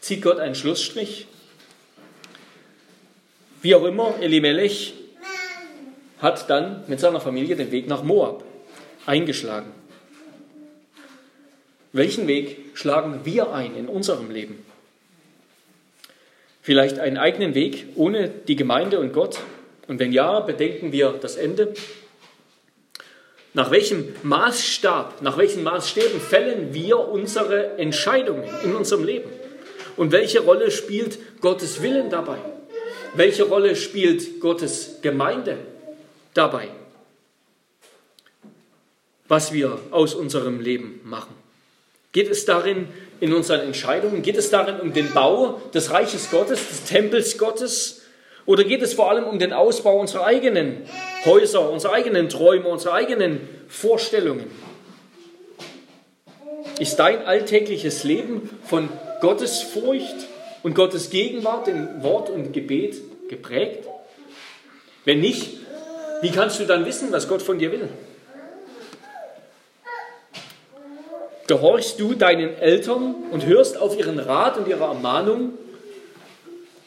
zieht 0.00 0.22
Gott 0.22 0.38
einen 0.38 0.54
Schlussstrich? 0.54 1.26
Wie 3.62 3.74
auch 3.74 3.84
immer, 3.84 4.14
Elimelech 4.20 4.94
hat 6.18 6.48
dann 6.50 6.84
mit 6.86 7.00
seiner 7.00 7.20
Familie 7.20 7.56
den 7.56 7.72
Weg 7.72 7.88
nach 7.88 8.02
Moab 8.02 8.44
eingeschlagen. 9.06 9.72
Welchen 11.92 12.26
Weg 12.26 12.58
schlagen 12.74 13.20
wir 13.24 13.52
ein 13.52 13.76
in 13.76 13.88
unserem 13.88 14.30
Leben? 14.30 14.64
Vielleicht 16.62 16.98
einen 16.98 17.18
eigenen 17.18 17.54
Weg 17.54 17.86
ohne 17.96 18.28
die 18.28 18.56
Gemeinde 18.56 18.98
und 19.00 19.12
Gott? 19.12 19.40
Und 19.88 19.98
wenn 19.98 20.12
ja, 20.12 20.40
bedenken 20.40 20.92
wir 20.92 21.10
das 21.20 21.36
Ende? 21.36 21.74
Nach 23.52 23.70
welchem 23.70 24.14
Maßstab, 24.22 25.20
nach 25.20 25.36
welchen 25.36 25.62
Maßstäben 25.62 26.20
fällen 26.20 26.72
wir 26.72 26.98
unsere 26.98 27.76
Entscheidungen 27.76 28.48
in 28.64 28.74
unserem 28.74 29.04
Leben? 29.04 29.28
Und 29.96 30.12
welche 30.12 30.40
Rolle 30.40 30.70
spielt 30.70 31.18
Gottes 31.42 31.82
Willen 31.82 32.08
dabei? 32.08 32.38
Welche 33.14 33.42
Rolle 33.42 33.76
spielt 33.76 34.40
Gottes 34.40 35.00
Gemeinde 35.02 35.58
dabei? 36.32 36.68
Was 39.28 39.52
wir 39.52 39.78
aus 39.90 40.14
unserem 40.14 40.60
Leben 40.60 41.00
machen. 41.04 41.34
Geht 42.12 42.30
es 42.30 42.44
darin 42.44 42.88
in 43.20 43.32
unseren 43.32 43.60
Entscheidungen? 43.60 44.22
Geht 44.22 44.36
es 44.36 44.50
darin 44.50 44.80
um 44.80 44.92
den 44.92 45.12
Bau 45.12 45.62
des 45.72 45.90
Reiches 45.90 46.30
Gottes, 46.30 46.68
des 46.68 46.84
Tempels 46.84 47.38
Gottes? 47.38 48.02
Oder 48.44 48.64
geht 48.64 48.82
es 48.82 48.92
vor 48.92 49.10
allem 49.10 49.24
um 49.24 49.38
den 49.38 49.52
Ausbau 49.52 49.98
unserer 49.98 50.26
eigenen 50.26 50.82
Häuser, 51.24 51.70
unserer 51.70 51.94
eigenen 51.94 52.28
Träume, 52.28 52.68
unserer 52.68 52.94
eigenen 52.94 53.40
Vorstellungen? 53.68 54.50
Ist 56.78 56.96
dein 56.96 57.24
alltägliches 57.24 58.04
Leben 58.04 58.50
von 58.64 58.88
Gottes 59.20 59.62
Furcht 59.62 60.26
und 60.62 60.74
Gottes 60.74 61.10
Gegenwart 61.10 61.68
in 61.68 62.02
Wort 62.02 62.28
und 62.28 62.52
Gebet 62.52 62.96
geprägt? 63.28 63.86
Wenn 65.04 65.20
nicht, 65.20 65.58
wie 66.20 66.30
kannst 66.30 66.60
du 66.60 66.64
dann 66.64 66.84
wissen, 66.84 67.10
was 67.12 67.28
Gott 67.28 67.40
von 67.40 67.58
dir 67.58 67.72
will? 67.72 67.88
Gehorchst 71.46 71.98
du 71.98 72.14
deinen 72.14 72.56
Eltern 72.56 73.14
und 73.30 73.46
hörst 73.46 73.76
auf 73.76 73.98
ihren 73.98 74.18
Rat 74.18 74.56
und 74.58 74.68
ihre 74.68 74.84
Ermahnung? 74.84 75.52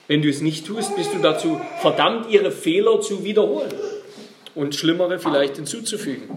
Wenn 0.08 0.22
du 0.22 0.30
es 0.30 0.42
nicht 0.42 0.68
tust, 0.68 0.96
bist 0.96 1.14
du 1.14 1.20
dazu 1.20 1.60
verdammt, 1.82 2.30
ihre 2.30 2.52
Fehler 2.52 3.02
zu 3.02 3.24
wiederholen 3.24 3.74
und 4.54 4.76
schlimmere 4.76 5.20
vielleicht 5.20 5.56
hinzuzufügen. 5.58 6.30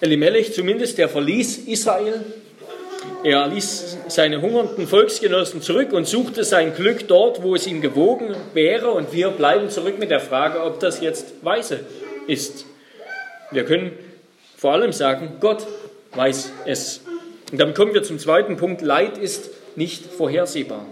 Elimelech 0.00 0.52
zumindest, 0.52 0.98
der 0.98 1.08
verließ 1.08 1.58
Israel. 1.68 2.24
Er 3.22 3.46
ließ 3.46 3.98
seine 4.08 4.42
hungernden 4.42 4.88
Volksgenossen 4.88 5.62
zurück 5.62 5.92
und 5.92 6.08
suchte 6.08 6.42
sein 6.42 6.74
Glück 6.74 7.06
dort, 7.06 7.42
wo 7.42 7.54
es 7.54 7.68
ihm 7.68 7.80
gewogen 7.80 8.34
wäre. 8.52 8.90
Und 8.90 9.12
wir 9.12 9.30
bleiben 9.30 9.70
zurück 9.70 10.00
mit 10.00 10.10
der 10.10 10.20
Frage, 10.20 10.60
ob 10.62 10.80
das 10.80 11.00
jetzt 11.00 11.44
weise 11.44 11.80
ist. 12.26 12.66
Wir 13.52 13.64
können 13.64 13.92
vor 14.56 14.72
allem 14.72 14.92
sagen, 14.92 15.38
Gott 15.40 15.66
weiß 16.14 16.52
es. 16.66 17.02
Und 17.50 17.58
dann 17.58 17.74
kommen 17.74 17.94
wir 17.94 18.02
zum 18.02 18.18
zweiten 18.18 18.56
Punkt. 18.56 18.80
Leid 18.82 19.18
ist 19.18 19.50
nicht 19.76 20.06
vorhersehbar. 20.06 20.86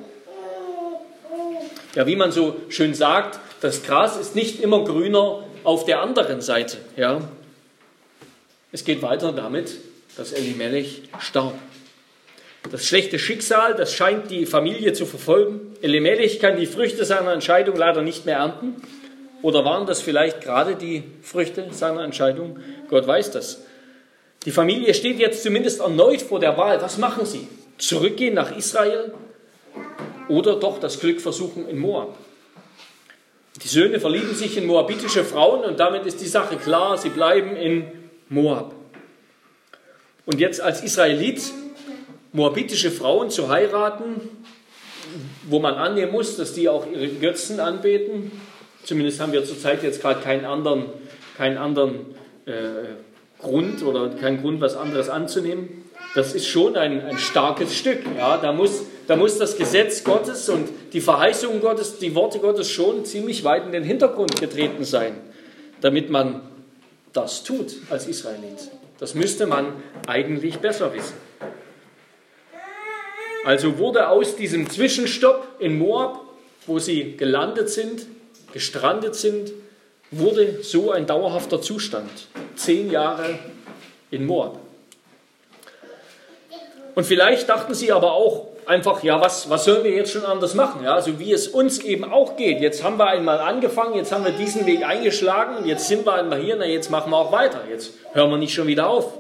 Ja, 1.94 2.07
wie 2.07 2.16
man 2.16 2.33
so 2.33 2.57
schön 2.68 2.94
sagt, 2.94 3.40
das 3.61 3.83
Gras 3.83 4.16
ist 4.16 4.37
nicht 4.37 4.61
immer 4.61 4.85
grüner 4.85 5.44
auf 5.64 5.85
der 5.85 6.01
anderen 6.01 6.40
Seite. 6.40 6.79
Ja, 6.96 7.20
es 8.73 8.85
geht 8.85 9.03
weiter 9.03 9.33
damit, 9.33 9.77
dass 10.16 10.33
Elimelech 10.33 11.03
starb. 11.18 11.55
Das 12.70 12.87
schlechte 12.87 13.18
Schicksal, 13.18 13.75
das 13.75 13.94
scheint 13.94 14.31
die 14.31 14.46
Familie 14.46 14.92
zu 14.92 15.07
verfolgen. 15.07 15.75
Elimelech 15.83 16.38
kann 16.40 16.57
die 16.57 16.66
Früchte 16.66 17.05
seiner 17.05 17.33
Entscheidung 17.33 17.77
leider 17.77 18.03
nicht 18.03 18.27
mehr 18.27 18.37
ernten. 18.37 18.77
Oder 19.42 19.64
waren 19.64 19.87
das 19.87 20.03
vielleicht 20.03 20.42
gerade 20.42 20.76
die 20.76 21.05
Früchte 21.22 21.68
seiner 21.70 22.05
Entscheidung? 22.05 22.59
Gott 22.88 23.07
weiß 23.07 23.31
das. 23.31 23.62
Die 24.44 24.50
Familie 24.50 24.94
steht 24.94 25.18
jetzt 25.18 25.42
zumindest 25.42 25.81
erneut 25.81 26.22
vor 26.22 26.40
der 26.40 26.57
Wahl. 26.57 26.81
Was 26.83 26.98
machen 26.98 27.26
sie? 27.26 27.48
Zurückgehen 27.79 28.35
nach 28.35 28.57
Israel 28.57 29.12
oder 30.29 30.57
doch 30.57 30.79
das 30.79 31.00
Glück 31.00 31.20
versuchen 31.20 31.68
in 31.68 31.79
Moab? 31.79 32.16
Die 33.62 33.68
Söhne 33.68 34.00
verlieben 34.00 34.35
sich 34.35 34.57
in 34.57 34.66
moabitische 34.66 35.24
Frauen 35.24 35.64
und 35.64 35.81
damit 35.81 36.07
ist 36.07 36.20
die 36.20 36.26
Sache 36.26 36.57
klar, 36.57 36.96
sie 36.96 37.11
bleiben 37.11 37.57
in 37.57 37.85
Moab. 38.29 38.74
Und 40.24 40.40
jetzt 40.40 40.61
als 40.61 40.83
Israelit 40.83 41.42
moabitische 42.33 42.90
Frauen 42.90 43.31
zu 43.31 43.48
heiraten, 43.48 44.20
wo 45.48 45.59
man 45.59 45.74
annehmen 45.74 46.12
muss, 46.12 46.37
dass 46.37 46.55
die 46.55 46.68
auch 46.68 46.87
ihre 46.90 47.09
Götzen 47.09 47.61
anbeten, 47.61 48.31
zumindest 48.84 49.20
haben 49.20 49.32
wir 49.32 49.44
zurzeit 49.44 49.82
jetzt 49.82 50.00
gerade 50.00 50.20
keinen 50.20 50.44
anderen, 50.44 50.86
keinen 51.36 51.58
anderen 51.58 52.14
äh, 52.46 52.52
Grund 53.40 53.82
oder 53.82 54.10
keinen 54.10 54.40
Grund, 54.40 54.60
was 54.60 54.76
anderes 54.76 55.08
anzunehmen. 55.08 55.84
Das 56.14 56.34
ist 56.34 56.46
schon 56.46 56.76
ein, 56.76 57.00
ein 57.04 57.18
starkes 57.18 57.74
Stück. 57.74 58.00
Ja, 58.18 58.36
da, 58.36 58.52
muss, 58.52 58.82
da 59.06 59.16
muss 59.16 59.38
das 59.38 59.56
Gesetz 59.56 60.02
Gottes 60.02 60.48
und 60.48 60.68
die 60.92 61.00
Verheißung 61.00 61.60
Gottes, 61.60 61.98
die 61.98 62.14
Worte 62.14 62.40
Gottes 62.40 62.68
schon 62.68 63.04
ziemlich 63.04 63.44
weit 63.44 63.64
in 63.64 63.72
den 63.72 63.84
Hintergrund 63.84 64.40
getreten 64.40 64.84
sein, 64.84 65.14
damit 65.80 66.10
man 66.10 66.42
das 67.12 67.44
tut 67.44 67.74
als 67.90 68.06
Israelit. 68.06 68.70
Das 68.98 69.14
müsste 69.14 69.46
man 69.46 69.72
eigentlich 70.06 70.58
besser 70.58 70.92
wissen. 70.92 71.14
Also 73.44 73.78
wurde 73.78 74.08
aus 74.08 74.36
diesem 74.36 74.68
Zwischenstopp 74.68 75.46
in 75.58 75.78
Moab, 75.78 76.20
wo 76.66 76.78
sie 76.78 77.16
gelandet 77.16 77.70
sind, 77.70 78.06
gestrandet 78.52 79.14
sind, 79.14 79.52
wurde 80.10 80.62
so 80.62 80.90
ein 80.90 81.06
dauerhafter 81.06 81.62
Zustand. 81.62 82.10
Zehn 82.56 82.90
Jahre 82.90 83.38
in 84.10 84.26
Moab. 84.26 84.58
Und 86.94 87.04
vielleicht 87.04 87.48
dachten 87.48 87.74
sie 87.74 87.92
aber 87.92 88.12
auch, 88.12 88.48
einfach, 88.70 89.02
ja, 89.02 89.20
was, 89.20 89.50
was 89.50 89.64
sollen 89.64 89.84
wir 89.84 89.90
jetzt 89.90 90.12
schon 90.12 90.24
anders 90.24 90.54
machen? 90.54 90.84
Ja, 90.84 90.94
also 90.94 91.18
wie 91.18 91.32
es 91.32 91.48
uns 91.48 91.80
eben 91.80 92.04
auch 92.04 92.36
geht. 92.36 92.60
Jetzt 92.60 92.84
haben 92.84 92.98
wir 92.98 93.08
einmal 93.08 93.38
angefangen, 93.38 93.96
jetzt 93.96 94.12
haben 94.12 94.24
wir 94.24 94.32
diesen 94.32 94.64
Weg 94.66 94.86
eingeschlagen 94.86 95.66
jetzt 95.66 95.88
sind 95.88 96.06
wir 96.06 96.14
einmal 96.14 96.38
hier, 96.38 96.56
na 96.56 96.66
jetzt 96.66 96.90
machen 96.90 97.10
wir 97.10 97.16
auch 97.16 97.32
weiter. 97.32 97.62
Jetzt 97.68 97.92
hören 98.12 98.30
wir 98.30 98.38
nicht 98.38 98.54
schon 98.54 98.66
wieder 98.66 98.88
auf. 98.88 99.12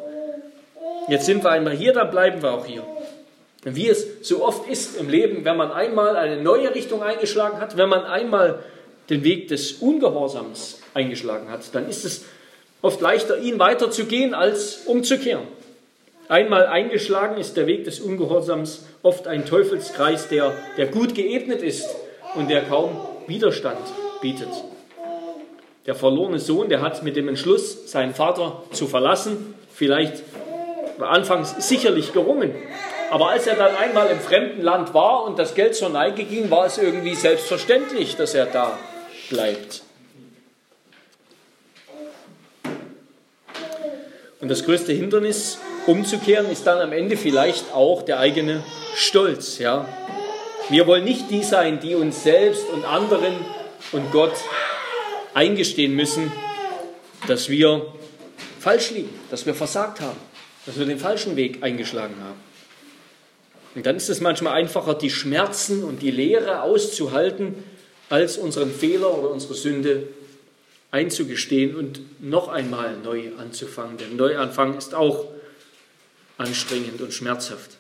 Jetzt 1.08 1.26
sind 1.26 1.42
wir 1.42 1.50
einmal 1.50 1.72
hier, 1.72 1.92
dann 1.92 2.10
bleiben 2.10 2.42
wir 2.42 2.52
auch 2.52 2.64
hier. 2.64 2.84
Wie 3.64 3.88
es 3.88 4.06
so 4.22 4.44
oft 4.44 4.68
ist 4.68 4.96
im 4.96 5.08
Leben, 5.08 5.44
wenn 5.44 5.56
man 5.56 5.70
einmal 5.72 6.16
eine 6.16 6.40
neue 6.40 6.74
Richtung 6.74 7.02
eingeschlagen 7.02 7.60
hat, 7.60 7.76
wenn 7.76 7.88
man 7.88 8.04
einmal 8.04 8.60
den 9.10 9.24
Weg 9.24 9.48
des 9.48 9.72
Ungehorsams 9.74 10.80
eingeschlagen 10.94 11.50
hat, 11.50 11.74
dann 11.74 11.88
ist 11.88 12.04
es 12.04 12.24
oft 12.80 13.00
leichter, 13.00 13.38
ihn 13.38 13.58
weiterzugehen, 13.58 14.34
als 14.34 14.82
umzukehren. 14.86 15.46
Einmal 16.28 16.66
eingeschlagen 16.66 17.38
ist 17.38 17.56
der 17.56 17.66
Weg 17.66 17.84
des 17.84 17.98
Ungehorsams 17.98 18.86
oft 19.02 19.26
ein 19.26 19.44
Teufelskreis, 19.46 20.28
der, 20.28 20.52
der 20.76 20.86
gut 20.86 21.14
geebnet 21.14 21.60
ist 21.60 21.88
und 22.36 22.48
der 22.48 22.62
kaum 22.62 23.00
Widerstand 23.26 23.80
bietet. 24.22 24.48
Der 25.86 25.94
verlorene 25.96 26.38
Sohn, 26.38 26.68
der 26.68 26.82
hat 26.82 27.02
mit 27.02 27.16
dem 27.16 27.28
Entschluss, 27.28 27.90
seinen 27.90 28.14
Vater 28.14 28.62
zu 28.70 28.86
verlassen, 28.86 29.54
vielleicht 29.74 30.22
anfangs 31.00 31.68
sicherlich 31.68 32.12
gerungen. 32.12 32.54
Aber 33.10 33.30
als 33.30 33.48
er 33.48 33.56
dann 33.56 33.74
einmal 33.74 34.08
im 34.08 34.20
fremden 34.20 34.62
Land 34.62 34.94
war 34.94 35.24
und 35.24 35.38
das 35.38 35.54
Geld 35.54 35.74
zur 35.74 35.88
Neige 35.88 36.22
ging, 36.24 36.50
war 36.50 36.66
es 36.66 36.78
irgendwie 36.78 37.16
selbstverständlich, 37.16 38.14
dass 38.16 38.34
er 38.34 38.46
da 38.46 38.78
bleibt. 39.30 39.82
Und 44.40 44.48
das 44.48 44.64
größte 44.64 44.92
Hindernis 44.92 45.58
umzukehren, 45.86 46.50
ist 46.50 46.66
dann 46.66 46.78
am 46.80 46.92
Ende 46.92 47.16
vielleicht 47.16 47.72
auch 47.72 48.02
der 48.02 48.18
eigene 48.20 48.62
Stolz. 48.94 49.58
Ja? 49.58 49.88
Wir 50.68 50.86
wollen 50.86 51.04
nicht 51.04 51.30
die 51.30 51.42
sein, 51.42 51.80
die 51.80 51.94
uns 51.94 52.22
selbst 52.22 52.68
und 52.68 52.84
anderen 52.84 53.34
und 53.92 54.12
Gott 54.12 54.34
eingestehen 55.34 55.94
müssen, 55.94 56.32
dass 57.26 57.48
wir 57.48 57.92
falsch 58.58 58.90
liegen, 58.90 59.10
dass 59.30 59.46
wir 59.46 59.54
versagt 59.54 60.00
haben, 60.00 60.18
dass 60.66 60.78
wir 60.78 60.86
den 60.86 60.98
falschen 60.98 61.36
Weg 61.36 61.62
eingeschlagen 61.62 62.16
haben. 62.22 62.40
Und 63.74 63.86
dann 63.86 63.96
ist 63.96 64.08
es 64.08 64.20
manchmal 64.20 64.54
einfacher, 64.54 64.94
die 64.94 65.10
Schmerzen 65.10 65.84
und 65.84 66.02
die 66.02 66.10
Leere 66.10 66.62
auszuhalten, 66.62 67.62
als 68.10 68.36
unseren 68.36 68.70
Fehler 68.70 69.16
oder 69.16 69.30
unsere 69.30 69.54
Sünde 69.54 70.08
einzugestehen 70.90 71.76
und 71.76 72.00
noch 72.20 72.48
einmal 72.48 72.96
neu 72.98 73.30
anzufangen. 73.38 73.96
Der 73.96 74.08
Neuanfang 74.08 74.76
ist 74.76 74.94
auch 74.94 75.28
anstrengend 76.36 77.00
und 77.00 77.14
schmerzhaft. 77.14 77.70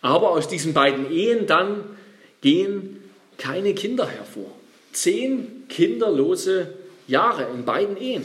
Aber 0.00 0.30
aus 0.30 0.48
diesen 0.48 0.72
beiden 0.72 1.12
Ehen 1.12 1.46
dann 1.46 1.84
gehen 2.40 3.02
keine 3.36 3.74
Kinder 3.74 4.06
hervor. 4.06 4.50
Zehn 4.92 5.64
kinderlose 5.68 6.74
Jahre 7.06 7.48
in 7.54 7.64
beiden 7.64 7.96
Ehen. 7.96 8.24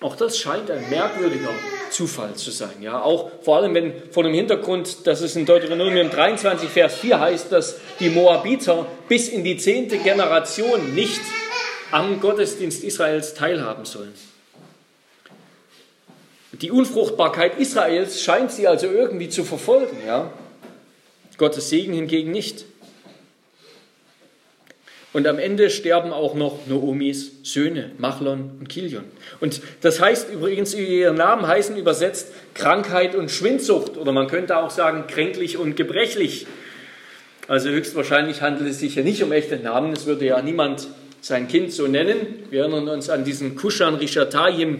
Auch 0.00 0.14
das 0.14 0.38
scheint 0.38 0.70
ein 0.70 0.88
merkwürdiger 0.90 1.52
Zufall 1.90 2.34
zu 2.34 2.50
sein. 2.50 2.80
Ja, 2.80 3.00
auch 3.00 3.30
vor 3.42 3.56
allem 3.56 3.74
wenn 3.74 3.92
vor 4.10 4.22
dem 4.22 4.34
Hintergrund, 4.34 5.06
dass 5.06 5.20
es 5.20 5.36
in 5.36 5.46
Deuteronomium 5.46 6.10
23, 6.10 6.68
Vers 6.68 6.96
4 6.96 7.20
heißt, 7.20 7.52
dass 7.52 7.76
die 8.00 8.10
Moabiter 8.10 8.86
bis 9.08 9.28
in 9.28 9.44
die 9.44 9.56
zehnte 9.56 9.98
Generation 9.98 10.94
nicht 10.94 11.20
am 11.90 12.20
Gottesdienst 12.20 12.84
Israels 12.84 13.34
teilhaben 13.34 13.84
sollen. 13.84 14.14
Die 16.52 16.70
Unfruchtbarkeit 16.70 17.58
Israels 17.58 18.22
scheint 18.22 18.50
sie 18.50 18.66
also 18.66 18.86
irgendwie 18.86 19.28
zu 19.28 19.44
verfolgen. 19.44 19.96
Ja? 20.06 20.32
Gottes 21.38 21.70
Segen 21.70 21.94
hingegen 21.94 22.32
nicht. 22.32 22.64
Und 25.12 25.26
am 25.26 25.38
Ende 25.38 25.70
sterben 25.70 26.12
auch 26.12 26.34
noch 26.34 26.66
Noomis 26.66 27.32
Söhne, 27.42 27.92
Machlon 27.96 28.50
und 28.60 28.68
Kilion. 28.68 29.04
Und 29.40 29.62
das 29.80 30.00
heißt 30.00 30.30
übrigens, 30.30 30.74
ihre 30.74 31.14
Namen 31.14 31.46
heißen 31.46 31.76
übersetzt 31.76 32.28
Krankheit 32.54 33.14
und 33.14 33.30
Schwindsucht. 33.30 33.96
Oder 33.96 34.12
man 34.12 34.26
könnte 34.26 34.58
auch 34.58 34.70
sagen 34.70 35.04
kränklich 35.06 35.56
und 35.56 35.76
gebrechlich. 35.76 36.46
Also 37.46 37.70
höchstwahrscheinlich 37.70 38.42
handelt 38.42 38.68
es 38.68 38.80
sich 38.80 38.96
ja 38.96 39.02
nicht 39.02 39.22
um 39.22 39.32
echte 39.32 39.56
Namen. 39.56 39.94
Es 39.94 40.04
würde 40.04 40.26
ja 40.26 40.42
niemand 40.42 40.86
sein 41.22 41.48
Kind 41.48 41.72
so 41.72 41.86
nennen. 41.86 42.44
Wir 42.50 42.60
erinnern 42.60 42.88
uns 42.88 43.08
an 43.08 43.24
diesen 43.24 43.56
Kushan 43.56 43.94
Rishatayim, 43.94 44.78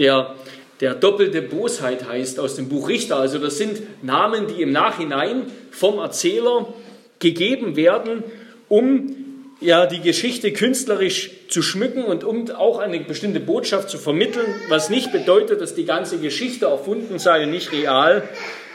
der 0.00 0.34
der 0.80 0.94
doppelte 0.94 1.42
Bosheit 1.42 2.08
heißt 2.08 2.38
aus 2.38 2.54
dem 2.54 2.68
Buch 2.68 2.88
Richter. 2.88 3.16
Also 3.16 3.38
das 3.38 3.58
sind 3.58 3.82
Namen, 4.02 4.46
die 4.46 4.62
im 4.62 4.70
Nachhinein 4.70 5.46
vom 5.70 5.98
Erzähler 5.98 6.72
gegeben 7.18 7.74
werden, 7.74 8.22
um 8.68 9.17
ja 9.60 9.86
die 9.86 10.00
Geschichte 10.00 10.52
künstlerisch 10.52 11.30
zu 11.48 11.62
schmücken 11.62 12.04
und 12.04 12.24
um 12.24 12.50
auch 12.50 12.78
eine 12.78 13.00
bestimmte 13.00 13.40
Botschaft 13.40 13.90
zu 13.90 13.98
vermitteln, 13.98 14.46
was 14.68 14.90
nicht 14.90 15.12
bedeutet, 15.12 15.60
dass 15.60 15.74
die 15.74 15.84
ganze 15.84 16.18
Geschichte 16.18 16.66
erfunden 16.66 17.18
sei 17.18 17.44
und 17.44 17.50
nicht 17.50 17.72
real. 17.72 18.28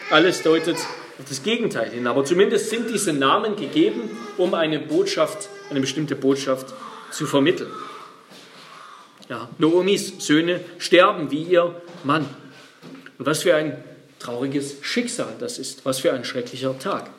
Alles 0.09 0.41
deutet 0.41 0.75
auf 0.75 1.25
das 1.29 1.43
Gegenteil 1.43 1.89
hin. 1.91 2.07
Aber 2.07 2.25
zumindest 2.25 2.69
sind 2.69 2.89
diese 2.89 3.13
Namen 3.13 3.55
gegeben, 3.55 4.17
um 4.37 4.53
eine 4.53 4.79
Botschaft, 4.79 5.49
eine 5.69 5.79
bestimmte 5.79 6.15
Botschaft 6.15 6.73
zu 7.11 7.25
vermitteln. 7.25 7.71
Ja, 9.29 9.49
Noomis 9.57 10.13
Söhne 10.19 10.59
sterben 10.79 11.31
wie 11.31 11.43
ihr 11.43 11.81
Mann. 12.03 12.27
Und 13.17 13.25
was 13.25 13.43
für 13.43 13.55
ein 13.55 13.81
trauriges 14.19 14.77
Schicksal 14.81 15.33
das 15.39 15.59
ist, 15.59 15.85
was 15.85 15.99
für 15.99 16.13
ein 16.13 16.25
schrecklicher 16.25 16.77
Tag 16.77 17.09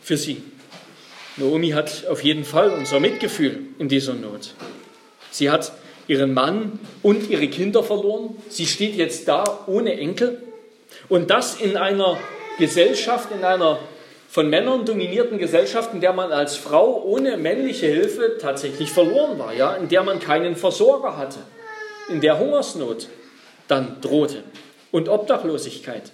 für 0.00 0.16
sie. 0.16 0.42
Naomi 1.36 1.70
hat 1.70 2.06
auf 2.08 2.24
jeden 2.24 2.44
Fall 2.44 2.70
unser 2.70 2.98
Mitgefühl 2.98 3.60
in 3.78 3.88
dieser 3.88 4.14
Not. 4.14 4.54
Sie 5.30 5.50
hat 5.50 5.72
ihren 6.08 6.32
Mann 6.32 6.78
und 7.02 7.28
ihre 7.28 7.48
Kinder 7.48 7.82
verloren. 7.82 8.36
Sie 8.48 8.66
steht 8.66 8.94
jetzt 8.94 9.28
da 9.28 9.64
ohne 9.66 9.98
Enkel. 9.98 10.40
Und 11.08 11.30
das 11.30 11.60
in 11.60 11.76
einer 11.76 12.18
Gesellschaft, 12.58 13.28
in 13.32 13.44
einer 13.44 13.78
von 14.28 14.48
Männern 14.48 14.84
dominierten 14.84 15.38
Gesellschaft, 15.38 15.94
in 15.94 16.00
der 16.00 16.12
man 16.12 16.32
als 16.32 16.56
Frau 16.56 17.02
ohne 17.04 17.36
männliche 17.36 17.86
Hilfe 17.86 18.38
tatsächlich 18.40 18.90
verloren 18.90 19.38
war, 19.38 19.54
ja, 19.54 19.74
in 19.76 19.88
der 19.88 20.02
man 20.02 20.20
keinen 20.20 20.56
Versorger 20.56 21.16
hatte, 21.16 21.38
in 22.08 22.20
der 22.20 22.38
Hungersnot 22.38 23.08
dann 23.68 24.00
drohte 24.00 24.42
und 24.90 25.08
Obdachlosigkeit. 25.08 26.12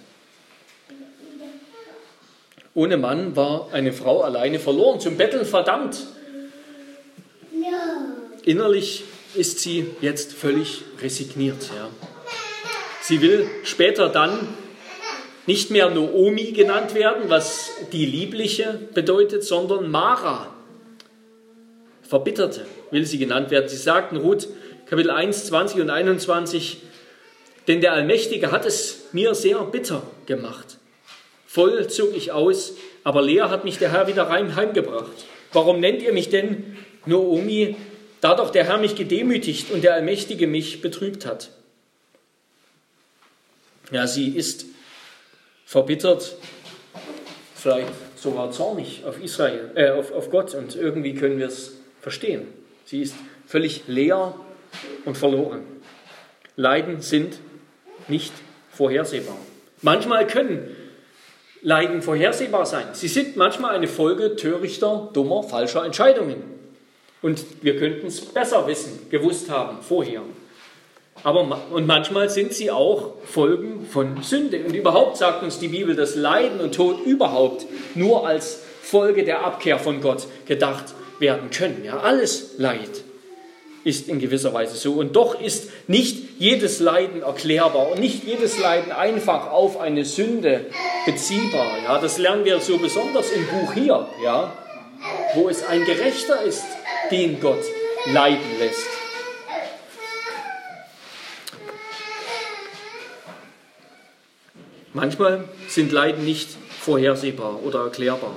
Ohne 2.75 2.97
Mann 2.97 3.35
war 3.35 3.69
eine 3.71 3.93
Frau 3.93 4.21
alleine 4.21 4.59
verloren, 4.59 4.99
zum 4.99 5.15
Betteln 5.17 5.45
verdammt. 5.45 5.97
Innerlich 8.43 9.03
ist 9.35 9.59
sie 9.59 9.87
jetzt 10.01 10.33
völlig 10.33 10.83
resigniert. 11.01 11.69
Ja. 11.75 11.89
Sie 13.01 13.21
will 13.21 13.47
später 13.63 14.09
dann 14.09 14.47
nicht 15.45 15.69
mehr 15.69 15.89
Noomi 15.89 16.51
genannt 16.51 16.95
werden, 16.95 17.23
was 17.27 17.71
die 17.91 18.05
Liebliche 18.05 18.79
bedeutet, 18.93 19.43
sondern 19.43 19.91
Mara. 19.91 20.53
Verbitterte 22.01 22.65
will 22.91 23.05
sie 23.05 23.17
genannt 23.17 23.51
werden. 23.51 23.67
Sie 23.67 23.77
sagten 23.77 24.17
Ruth 24.17 24.47
Kapitel 24.85 25.11
1, 25.11 25.45
20 25.45 25.81
und 25.81 25.89
21, 25.89 26.77
denn 27.67 27.81
der 27.81 27.93
Allmächtige 27.93 28.51
hat 28.51 28.65
es 28.65 29.05
mir 29.11 29.33
sehr 29.35 29.59
bitter 29.63 30.03
gemacht. 30.25 30.77
Voll 31.53 31.87
zog 31.87 32.15
ich 32.17 32.31
aus, 32.31 32.73
aber 33.03 33.21
leer 33.21 33.51
hat 33.51 33.63
mich 33.63 33.77
der 33.77 33.91
Herr 33.91 34.07
wieder 34.07 34.27
heimgebracht. 34.27 35.11
Warum 35.51 35.79
nennt 35.79 36.01
ihr 36.01 36.11
mich 36.11 36.29
denn 36.29 36.77
Noomi, 37.05 37.75
da 38.21 38.33
doch 38.33 38.49
der 38.49 38.63
Herr 38.63 38.79
mich 38.79 38.95
gedemütigt 38.95 39.69
und 39.69 39.83
der 39.83 39.93
Allmächtige 39.93 40.47
mich 40.47 40.81
betrübt 40.81 41.27
hat? 41.27 41.51
Ja, 43.91 44.07
sie 44.07 44.29
ist 44.29 44.65
verbittert, 45.63 46.37
vielleicht 47.53 47.93
sogar 48.15 48.49
zornig 48.49 49.03
auf 49.05 49.21
Israel, 49.21 49.69
äh, 49.75 49.91
auf, 49.91 50.11
auf 50.11 50.31
Gott 50.31 50.55
und 50.55 50.75
irgendwie 50.75 51.13
können 51.13 51.37
wir 51.37 51.45
es 51.45 51.73
verstehen. 52.01 52.47
Sie 52.85 53.03
ist 53.03 53.13
völlig 53.45 53.83
leer 53.85 54.33
und 55.05 55.19
verloren. 55.19 55.61
Leiden 56.55 57.01
sind 57.01 57.37
nicht 58.07 58.33
vorhersehbar. 58.71 59.37
Manchmal 59.83 60.25
können 60.25 60.75
Leiden 61.63 62.01
vorhersehbar 62.01 62.65
sein. 62.65 62.87
Sie 62.93 63.07
sind 63.07 63.37
manchmal 63.37 63.75
eine 63.75 63.87
Folge 63.87 64.35
törichter, 64.35 65.09
dummer, 65.13 65.43
falscher 65.43 65.85
Entscheidungen. 65.85 66.43
Und 67.21 67.45
wir 67.61 67.77
könnten 67.77 68.07
es 68.07 68.21
besser 68.21 68.67
wissen, 68.67 69.07
gewusst 69.09 69.49
haben 69.49 69.77
vorher. 69.81 70.21
Aber 71.23 71.61
und 71.71 71.87
manchmal 71.87 72.29
sind 72.29 72.53
sie 72.53 72.69
auch 72.69 73.13
Folgen 73.23 73.87
von 73.89 74.21
Sünde. 74.21 74.59
Und 74.65 74.75
überhaupt 74.75 75.15
sagt 75.15 75.41
uns 75.41 75.57
die 75.57 75.69
Bibel, 75.69 75.95
dass 75.95 76.15
Leiden 76.15 76.59
und 76.59 76.75
Tod 76.75 77.05
überhaupt 77.05 77.65
nur 77.95 78.27
als 78.27 78.61
Folge 78.81 79.23
der 79.23 79.45
Abkehr 79.45 79.79
von 79.79 80.01
Gott 80.01 80.27
gedacht 80.45 80.93
werden 81.19 81.49
können. 81.49 81.83
Ja, 81.85 81.99
alles 81.99 82.55
Leid 82.57 83.03
ist 83.83 84.07
in 84.07 84.19
gewisser 84.19 84.53
Weise 84.53 84.75
so. 84.75 84.93
Und 84.93 85.15
doch 85.15 85.39
ist 85.39 85.69
nicht 85.87 86.39
jedes 86.39 86.79
Leiden 86.79 87.21
erklärbar 87.21 87.91
und 87.91 87.99
nicht 87.99 88.23
jedes 88.23 88.59
Leiden 88.59 88.91
einfach 88.91 89.51
auf 89.51 89.79
eine 89.79 90.05
Sünde 90.05 90.65
beziehbar. 91.05 91.77
Ja, 91.83 91.99
das 91.99 92.17
lernen 92.17 92.45
wir 92.45 92.59
so 92.59 92.77
besonders 92.77 93.31
im 93.31 93.45
Buch 93.47 93.73
hier, 93.73 94.07
ja, 94.23 94.53
wo 95.35 95.49
es 95.49 95.65
ein 95.65 95.83
Gerechter 95.85 96.41
ist, 96.43 96.65
den 97.11 97.39
Gott 97.39 97.63
leiden 98.05 98.59
lässt. 98.59 98.87
Manchmal 104.93 105.45
sind 105.67 105.91
Leiden 105.91 106.23
nicht 106.23 106.49
vorhersehbar 106.79 107.63
oder 107.63 107.85
erklärbar. 107.85 108.35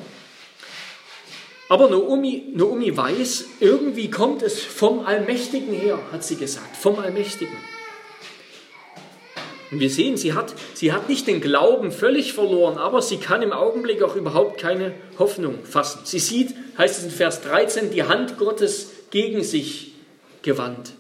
Aber 1.69 1.91
Naomi, 1.91 2.53
Naomi 2.55 2.97
weiß, 2.97 3.47
irgendwie 3.61 4.11
kommt 4.11 4.43
es 4.43 4.63
vom 4.63 5.05
Allmächtigen 5.05 5.75
her, 5.75 5.99
hat 6.13 6.23
sie 6.23 6.37
gesagt, 6.37 6.77
vom 6.77 6.99
Allmächtigen. 6.99 7.57
Und 9.73 9.81
wir 9.81 9.91
sehen, 9.91 10.17
sie 10.17 10.33
hat, 10.33 10.55
sie 10.75 10.93
hat 10.93 11.09
nicht 11.09 11.27
den 11.27 11.41
Glauben 11.41 11.91
völlig 11.91 12.33
verloren, 12.35 12.79
aber 12.79 13.03
sie 13.03 13.17
kann 13.17 13.43
im 13.43 13.53
Augenblick 13.53 14.01
auch 14.03 14.15
überhaupt 14.15 14.61
keine 14.61 14.95
Hoffnung 15.19 15.65
fassen. 15.65 16.01
Sie 16.05 16.21
sieht, 16.21 16.55
heißt 16.79 16.99
es 16.99 17.05
in 17.05 17.11
Vers 17.11 17.43
13, 17.43 17.91
die 17.91 18.05
Hand 18.05 18.39
Gottes 18.39 18.93
gegen 19.11 19.43
sich 19.43 19.93
gewandt. 20.43 20.93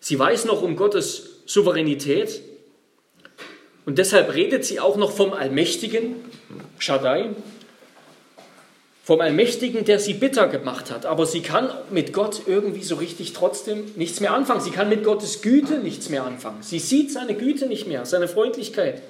Sie 0.00 0.18
weiß 0.18 0.44
noch 0.46 0.60
um 0.62 0.74
Gottes 0.74 1.42
Souveränität 1.46 2.42
und 3.86 3.98
deshalb 3.98 4.34
redet 4.34 4.64
sie 4.64 4.80
auch 4.80 4.96
noch 4.96 5.12
vom 5.12 5.32
Allmächtigen, 5.32 6.16
Shaddai, 6.78 7.30
vom 9.04 9.20
Allmächtigen, 9.20 9.84
der 9.84 9.98
sie 9.98 10.14
bitter 10.14 10.48
gemacht 10.48 10.90
hat. 10.90 11.04
Aber 11.04 11.26
sie 11.26 11.42
kann 11.42 11.68
mit 11.90 12.14
Gott 12.14 12.42
irgendwie 12.46 12.82
so 12.82 12.94
richtig 12.94 13.34
trotzdem 13.34 13.84
nichts 13.96 14.20
mehr 14.20 14.32
anfangen. 14.32 14.62
Sie 14.62 14.70
kann 14.70 14.88
mit 14.88 15.04
Gottes 15.04 15.42
Güte 15.42 15.74
nichts 15.74 16.08
mehr 16.08 16.24
anfangen. 16.24 16.62
Sie 16.62 16.78
sieht 16.78 17.12
seine 17.12 17.34
Güte 17.34 17.66
nicht 17.66 17.86
mehr, 17.86 18.06
seine 18.06 18.28
Freundlichkeit. 18.28 19.02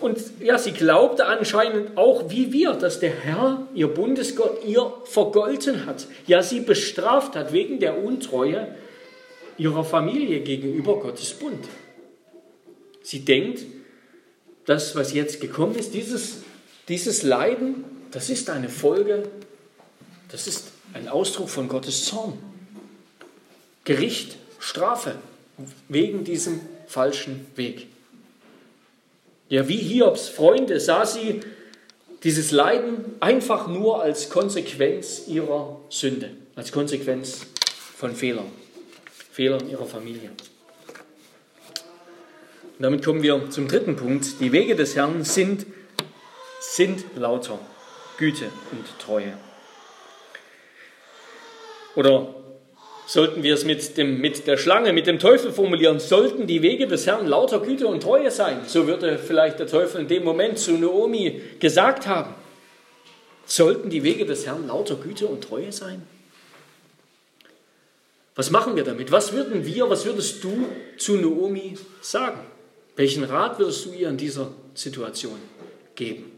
Und 0.00 0.18
ja, 0.40 0.56
sie 0.56 0.72
glaubte 0.72 1.26
anscheinend 1.26 1.98
auch 1.98 2.30
wie 2.30 2.54
wir, 2.54 2.72
dass 2.72 2.98
der 2.98 3.10
Herr, 3.10 3.66
ihr 3.74 3.88
Bundesgott, 3.88 4.64
ihr 4.64 4.90
vergolten 5.04 5.84
hat. 5.84 6.06
Ja, 6.26 6.42
sie 6.42 6.60
bestraft 6.60 7.36
hat 7.36 7.52
wegen 7.52 7.78
der 7.78 8.02
Untreue 8.02 8.68
ihrer 9.58 9.84
Familie 9.84 10.40
gegenüber 10.40 10.98
Gottes 10.98 11.34
Bund. 11.34 11.66
Sie 13.02 13.22
denkt, 13.24 13.60
das, 14.64 14.96
was 14.96 15.12
jetzt 15.12 15.42
gekommen 15.42 15.74
ist, 15.76 15.92
dieses 15.92 16.38
dieses 16.88 17.22
Leiden, 17.22 17.84
das 18.10 18.30
ist 18.30 18.50
eine 18.50 18.68
Folge, 18.68 19.28
das 20.30 20.46
ist 20.46 20.68
ein 20.92 21.08
Ausdruck 21.08 21.48
von 21.48 21.68
Gottes 21.68 22.04
Zorn. 22.04 22.38
Gericht, 23.84 24.36
Strafe 24.58 25.16
wegen 25.88 26.24
diesem 26.24 26.60
falschen 26.86 27.46
Weg. 27.56 27.86
Ja, 29.48 29.68
wie 29.68 29.76
Hiobs 29.76 30.28
Freunde 30.28 30.80
sah 30.80 31.06
sie 31.06 31.40
dieses 32.24 32.50
Leiden 32.50 33.04
einfach 33.20 33.68
nur 33.68 34.02
als 34.02 34.30
Konsequenz 34.30 35.28
ihrer 35.28 35.80
Sünde, 35.88 36.30
als 36.56 36.72
Konsequenz 36.72 37.42
von 37.96 38.16
Fehlern. 38.16 38.50
Fehlern 39.30 39.68
ihrer 39.68 39.86
Familie. 39.86 40.30
Und 42.78 42.82
damit 42.82 43.04
kommen 43.04 43.22
wir 43.22 43.50
zum 43.50 43.68
dritten 43.68 43.96
Punkt. 43.96 44.40
Die 44.40 44.50
Wege 44.50 44.74
des 44.74 44.96
Herrn 44.96 45.22
sind, 45.24 45.66
sind 46.74 47.04
lauter 47.14 47.58
Güte 48.18 48.46
und 48.72 48.84
Treue. 48.98 49.36
Oder 51.94 52.34
sollten 53.06 53.42
wir 53.42 53.54
es 53.54 53.64
mit, 53.64 53.96
dem, 53.96 54.20
mit 54.20 54.46
der 54.46 54.56
Schlange, 54.56 54.92
mit 54.92 55.06
dem 55.06 55.18
Teufel 55.18 55.52
formulieren, 55.52 56.00
sollten 56.00 56.46
die 56.46 56.62
Wege 56.62 56.86
des 56.86 57.06
Herrn 57.06 57.26
lauter 57.26 57.60
Güte 57.60 57.86
und 57.86 58.02
Treue 58.02 58.30
sein. 58.30 58.62
So 58.66 58.86
würde 58.86 59.18
vielleicht 59.18 59.60
der 59.60 59.68
Teufel 59.68 60.02
in 60.02 60.08
dem 60.08 60.24
Moment 60.24 60.58
zu 60.58 60.72
Naomi 60.72 61.40
gesagt 61.60 62.06
haben. 62.06 62.34
Sollten 63.46 63.90
die 63.90 64.02
Wege 64.02 64.26
des 64.26 64.44
Herrn 64.44 64.66
lauter 64.66 64.96
Güte 64.96 65.28
und 65.28 65.44
Treue 65.44 65.70
sein? 65.70 66.02
Was 68.34 68.50
machen 68.50 68.76
wir 68.76 68.84
damit? 68.84 69.12
Was 69.12 69.32
würden 69.32 69.64
wir, 69.64 69.88
was 69.88 70.04
würdest 70.04 70.42
du 70.42 70.66
zu 70.98 71.16
Naomi 71.16 71.78
sagen? 72.02 72.40
Welchen 72.96 73.24
Rat 73.24 73.58
würdest 73.58 73.86
du 73.86 73.92
ihr 73.92 74.08
in 74.08 74.16
dieser 74.16 74.50
Situation 74.74 75.38
geben? 75.94 76.35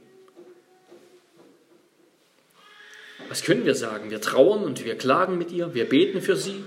Was 3.29 3.43
können 3.43 3.65
wir 3.67 3.75
sagen? 3.75 4.11
Wir 4.11 4.21
trauern 4.21 4.65
und 4.65 4.85
wir 4.85 4.97
klagen 4.97 5.39
mit 5.39 5.53
ihr, 5.53 5.75
wir 5.75 5.89
beten 5.89 6.21
für 6.21 6.37
sie 6.37 6.65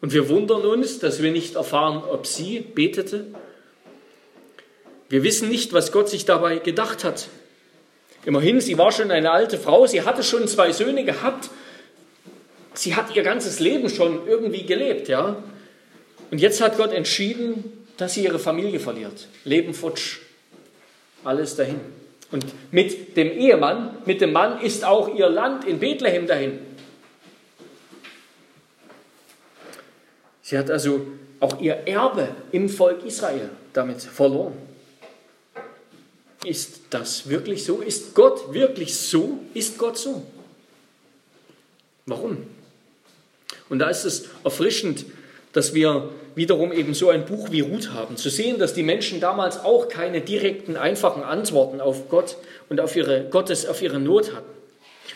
und 0.00 0.12
wir 0.12 0.28
wundern 0.28 0.62
uns, 0.62 0.98
dass 0.98 1.22
wir 1.22 1.30
nicht 1.30 1.54
erfahren, 1.54 2.02
ob 2.10 2.26
sie 2.26 2.60
betete. 2.60 3.26
Wir 5.08 5.22
wissen 5.22 5.48
nicht, 5.48 5.72
was 5.72 5.92
Gott 5.92 6.08
sich 6.08 6.24
dabei 6.24 6.58
gedacht 6.58 7.04
hat. 7.04 7.28
Immerhin, 8.24 8.60
sie 8.60 8.78
war 8.78 8.90
schon 8.90 9.10
eine 9.10 9.30
alte 9.30 9.58
Frau, 9.58 9.86
sie 9.86 10.02
hatte 10.02 10.22
schon 10.22 10.48
zwei 10.48 10.72
Söhne 10.72 11.04
gehabt, 11.04 11.50
sie 12.72 12.96
hat 12.96 13.14
ihr 13.14 13.22
ganzes 13.22 13.60
Leben 13.60 13.88
schon 13.88 14.26
irgendwie 14.26 14.64
gelebt, 14.64 15.08
ja. 15.08 15.42
Und 16.30 16.40
jetzt 16.40 16.60
hat 16.60 16.76
Gott 16.76 16.92
entschieden, 16.92 17.86
dass 17.96 18.14
sie 18.14 18.24
ihre 18.24 18.38
Familie 18.38 18.80
verliert. 18.80 19.28
Leben 19.44 19.74
futsch. 19.74 20.18
Alles 21.22 21.54
dahin. 21.54 21.80
Und 22.34 22.46
mit 22.72 23.16
dem 23.16 23.30
Ehemann, 23.30 23.98
mit 24.06 24.20
dem 24.20 24.32
Mann 24.32 24.60
ist 24.60 24.84
auch 24.84 25.14
ihr 25.14 25.28
Land 25.28 25.66
in 25.66 25.78
Bethlehem 25.78 26.26
dahin. 26.26 26.58
Sie 30.42 30.58
hat 30.58 30.68
also 30.68 31.06
auch 31.38 31.60
ihr 31.60 31.86
Erbe 31.86 32.34
im 32.50 32.68
Volk 32.68 33.04
Israel 33.04 33.50
damit 33.72 34.02
verloren. 34.02 34.54
Ist 36.44 36.80
das 36.90 37.28
wirklich 37.28 37.62
so? 37.62 37.80
Ist 37.80 38.16
Gott 38.16 38.52
wirklich 38.52 38.96
so? 38.96 39.38
Ist 39.54 39.78
Gott 39.78 39.96
so? 39.96 40.26
Warum? 42.04 42.48
Und 43.68 43.78
da 43.78 43.88
ist 43.90 44.04
es 44.04 44.24
erfrischend, 44.42 45.06
dass 45.52 45.72
wir 45.72 46.10
wiederum 46.34 46.72
eben 46.72 46.94
so 46.94 47.10
ein 47.10 47.24
Buch 47.24 47.50
wie 47.50 47.60
Ruth 47.60 47.92
haben, 47.92 48.16
zu 48.16 48.28
sehen, 48.30 48.58
dass 48.58 48.74
die 48.74 48.82
Menschen 48.82 49.20
damals 49.20 49.64
auch 49.64 49.88
keine 49.88 50.20
direkten, 50.20 50.76
einfachen 50.76 51.22
Antworten 51.22 51.80
auf 51.80 52.08
Gott 52.08 52.36
und 52.68 52.80
auf 52.80 52.96
ihre 52.96 53.24
Gottes, 53.24 53.66
auf 53.66 53.82
ihre 53.82 54.00
Not 54.00 54.34
hatten. 54.34 54.54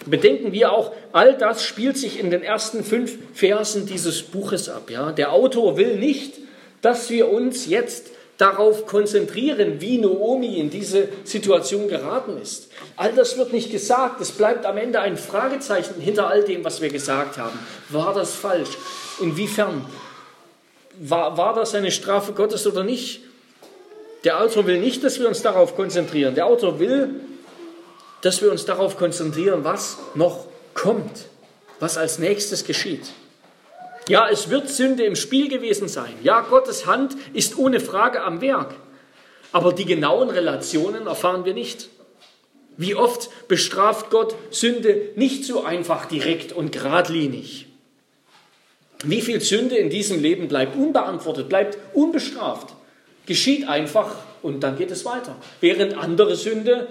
Bedenken 0.06 0.52
wir 0.52 0.72
auch, 0.72 0.92
all 1.12 1.36
das 1.36 1.64
spielt 1.64 1.96
sich 1.98 2.20
in 2.20 2.30
den 2.30 2.42
ersten 2.42 2.84
fünf 2.84 3.18
Versen 3.34 3.86
dieses 3.86 4.22
Buches 4.22 4.68
ab. 4.68 4.90
Ja? 4.90 5.12
Der 5.12 5.32
Autor 5.32 5.76
will 5.76 5.96
nicht, 5.96 6.34
dass 6.82 7.10
wir 7.10 7.30
uns 7.30 7.66
jetzt 7.66 8.10
darauf 8.36 8.86
konzentrieren, 8.86 9.80
wie 9.80 9.98
Naomi 9.98 10.58
in 10.58 10.70
diese 10.70 11.08
Situation 11.24 11.88
geraten 11.88 12.40
ist. 12.40 12.68
All 12.96 13.12
das 13.12 13.36
wird 13.36 13.52
nicht 13.52 13.72
gesagt. 13.72 14.20
Es 14.20 14.30
bleibt 14.30 14.64
am 14.64 14.76
Ende 14.76 15.00
ein 15.00 15.16
Fragezeichen 15.16 16.00
hinter 16.00 16.28
all 16.28 16.44
dem, 16.44 16.64
was 16.64 16.80
wir 16.80 16.88
gesagt 16.88 17.36
haben. 17.36 17.58
War 17.88 18.14
das 18.14 18.34
falsch? 18.34 18.70
Inwiefern? 19.20 19.84
War, 21.00 21.36
war 21.36 21.54
das 21.54 21.74
eine 21.74 21.90
Strafe 21.90 22.32
Gottes 22.32 22.66
oder 22.66 22.84
nicht? 22.84 23.20
Der 24.24 24.40
Autor 24.40 24.66
will 24.66 24.80
nicht, 24.80 25.04
dass 25.04 25.20
wir 25.20 25.28
uns 25.28 25.42
darauf 25.42 25.76
konzentrieren. 25.76 26.34
Der 26.34 26.46
Autor 26.46 26.80
will, 26.80 27.20
dass 28.22 28.42
wir 28.42 28.50
uns 28.50 28.64
darauf 28.64 28.96
konzentrieren, 28.96 29.64
was 29.64 29.98
noch 30.14 30.46
kommt, 30.74 31.26
was 31.78 31.96
als 31.96 32.18
nächstes 32.18 32.64
geschieht. 32.64 33.12
Ja, 34.08 34.28
es 34.28 34.50
wird 34.50 34.68
Sünde 34.68 35.04
im 35.04 35.16
Spiel 35.16 35.48
gewesen 35.48 35.86
sein. 35.86 36.14
Ja, 36.22 36.40
Gottes 36.40 36.86
Hand 36.86 37.14
ist 37.34 37.58
ohne 37.58 37.78
Frage 37.78 38.22
am 38.22 38.40
Werk. 38.40 38.74
Aber 39.52 39.72
die 39.72 39.84
genauen 39.84 40.30
Relationen 40.30 41.06
erfahren 41.06 41.44
wir 41.44 41.54
nicht. 41.54 41.88
Wie 42.76 42.94
oft 42.94 43.28
bestraft 43.48 44.10
Gott 44.10 44.34
Sünde 44.50 45.10
nicht 45.16 45.44
so 45.44 45.64
einfach 45.64 46.06
direkt 46.06 46.52
und 46.52 46.72
geradlinig? 46.72 47.67
Wie 49.04 49.20
viel 49.20 49.40
Sünde 49.40 49.76
in 49.76 49.90
diesem 49.90 50.20
Leben 50.20 50.48
bleibt 50.48 50.76
unbeantwortet, 50.76 51.48
bleibt 51.48 51.78
unbestraft, 51.94 52.74
geschieht 53.26 53.68
einfach 53.68 54.16
und 54.42 54.60
dann 54.60 54.76
geht 54.76 54.90
es 54.90 55.04
weiter. 55.04 55.36
Während 55.60 55.96
andere 55.96 56.34
Sünde, 56.34 56.88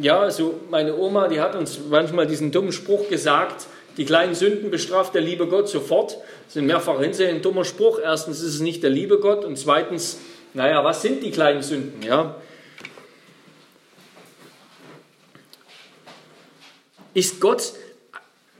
ja, 0.00 0.20
also 0.20 0.60
meine 0.70 0.96
Oma, 0.96 1.26
die 1.26 1.40
hat 1.40 1.56
uns 1.56 1.80
manchmal 1.90 2.26
diesen 2.26 2.52
dummen 2.52 2.70
Spruch 2.70 3.08
gesagt, 3.08 3.66
die 3.96 4.04
kleinen 4.04 4.36
Sünden 4.36 4.70
bestraft 4.70 5.14
der 5.14 5.22
liebe 5.22 5.48
Gott 5.48 5.68
sofort. 5.68 6.12
Das 6.12 6.50
ist 6.50 6.56
in 6.56 6.66
mehrfacher 6.66 7.00
Hinsicht 7.00 7.28
ein 7.28 7.42
dummer 7.42 7.64
Spruch. 7.64 7.98
Erstens 8.00 8.40
ist 8.40 8.54
es 8.54 8.60
nicht 8.60 8.84
der 8.84 8.90
liebe 8.90 9.18
Gott 9.18 9.44
und 9.44 9.58
zweitens, 9.58 10.18
naja, 10.54 10.84
was 10.84 11.02
sind 11.02 11.22
die 11.22 11.32
kleinen 11.32 11.62
Sünden? 11.62 12.02
Ja? 12.02 12.36
Ist 17.12 17.40
Gott 17.40 17.72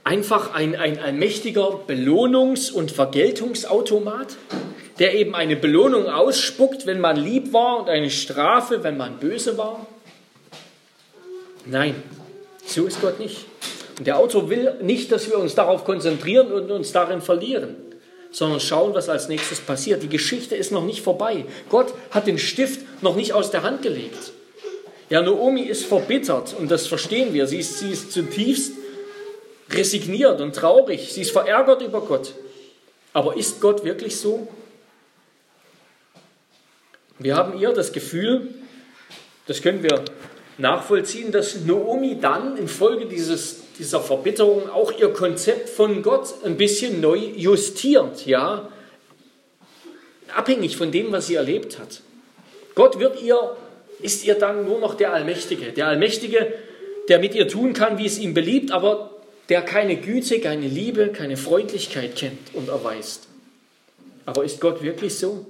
einfach 0.03 0.53
ein, 0.53 0.75
ein, 0.75 0.99
ein 0.99 1.19
Belohnungs- 1.19 2.71
und 2.71 2.91
Vergeltungsautomat, 2.91 4.37
der 4.99 5.15
eben 5.15 5.35
eine 5.35 5.55
Belohnung 5.55 6.07
ausspuckt, 6.07 6.85
wenn 6.85 6.99
man 6.99 7.17
lieb 7.17 7.53
war 7.53 7.79
und 7.79 7.89
eine 7.89 8.09
Strafe, 8.09 8.83
wenn 8.83 8.97
man 8.97 9.17
böse 9.17 9.57
war? 9.57 9.85
Nein, 11.65 11.95
so 12.65 12.85
ist 12.85 13.01
Gott 13.01 13.19
nicht. 13.19 13.45
Und 13.97 14.07
der 14.07 14.17
Autor 14.17 14.49
will 14.49 14.75
nicht, 14.81 15.11
dass 15.11 15.29
wir 15.29 15.37
uns 15.37 15.53
darauf 15.53 15.85
konzentrieren 15.85 16.51
und 16.51 16.71
uns 16.71 16.91
darin 16.91 17.21
verlieren, 17.21 17.75
sondern 18.31 18.59
schauen, 18.59 18.93
was 18.95 19.09
als 19.09 19.27
nächstes 19.27 19.59
passiert. 19.59 20.01
Die 20.01 20.09
Geschichte 20.09 20.55
ist 20.55 20.71
noch 20.71 20.83
nicht 20.83 21.01
vorbei. 21.01 21.45
Gott 21.69 21.93
hat 22.09 22.25
den 22.25 22.39
Stift 22.39 22.81
noch 23.03 23.15
nicht 23.15 23.33
aus 23.33 23.51
der 23.51 23.61
Hand 23.61 23.83
gelegt. 23.83 24.33
Ja, 25.09 25.21
Naomi 25.21 25.61
ist 25.63 25.85
verbittert 25.85 26.55
und 26.57 26.71
das 26.71 26.87
verstehen 26.87 27.33
wir. 27.33 27.45
Sie 27.45 27.59
ist, 27.59 27.79
sie 27.79 27.91
ist 27.91 28.11
zutiefst 28.11 28.71
resigniert 29.73 30.41
und 30.41 30.55
traurig. 30.55 31.13
Sie 31.13 31.21
ist 31.21 31.31
verärgert 31.31 31.81
über 31.81 32.01
Gott. 32.01 32.33
Aber 33.13 33.35
ist 33.35 33.61
Gott 33.61 33.83
wirklich 33.83 34.17
so? 34.17 34.47
Wir 37.19 37.35
haben 37.35 37.59
ihr 37.59 37.71
das 37.71 37.91
Gefühl, 37.91 38.49
das 39.47 39.61
können 39.61 39.83
wir 39.83 40.03
nachvollziehen, 40.57 41.31
dass 41.31 41.61
Naomi 41.65 42.19
dann 42.19 42.57
infolge 42.57 43.05
dieses, 43.05 43.61
dieser 43.77 43.99
Verbitterung 43.99 44.69
auch 44.69 44.91
ihr 44.97 45.09
Konzept 45.09 45.69
von 45.69 46.01
Gott 46.01 46.33
ein 46.43 46.57
bisschen 46.57 47.01
neu 47.01 47.17
justiert, 47.17 48.25
ja, 48.25 48.69
abhängig 50.35 50.77
von 50.77 50.91
dem, 50.91 51.11
was 51.11 51.27
sie 51.27 51.35
erlebt 51.35 51.79
hat. 51.79 52.01
Gott 52.75 52.99
wird 52.99 53.21
ihr, 53.21 53.55
ist 54.01 54.25
ihr 54.25 54.35
dann 54.35 54.65
nur 54.65 54.79
noch 54.79 54.95
der 54.95 55.13
Allmächtige, 55.13 55.73
der 55.73 55.87
Allmächtige, 55.87 56.53
der 57.09 57.19
mit 57.19 57.35
ihr 57.35 57.47
tun 57.47 57.73
kann, 57.73 57.97
wie 57.97 58.05
es 58.05 58.17
ihm 58.17 58.33
beliebt, 58.33 58.71
aber 58.71 59.10
der 59.51 59.61
keine 59.61 59.97
Güte, 59.97 60.39
keine 60.39 60.69
Liebe, 60.69 61.09
keine 61.09 61.35
Freundlichkeit 61.35 62.15
kennt 62.15 62.53
und 62.53 62.69
erweist. 62.69 63.27
Aber 64.25 64.45
ist 64.45 64.61
Gott 64.61 64.81
wirklich 64.81 65.15
so? 65.15 65.45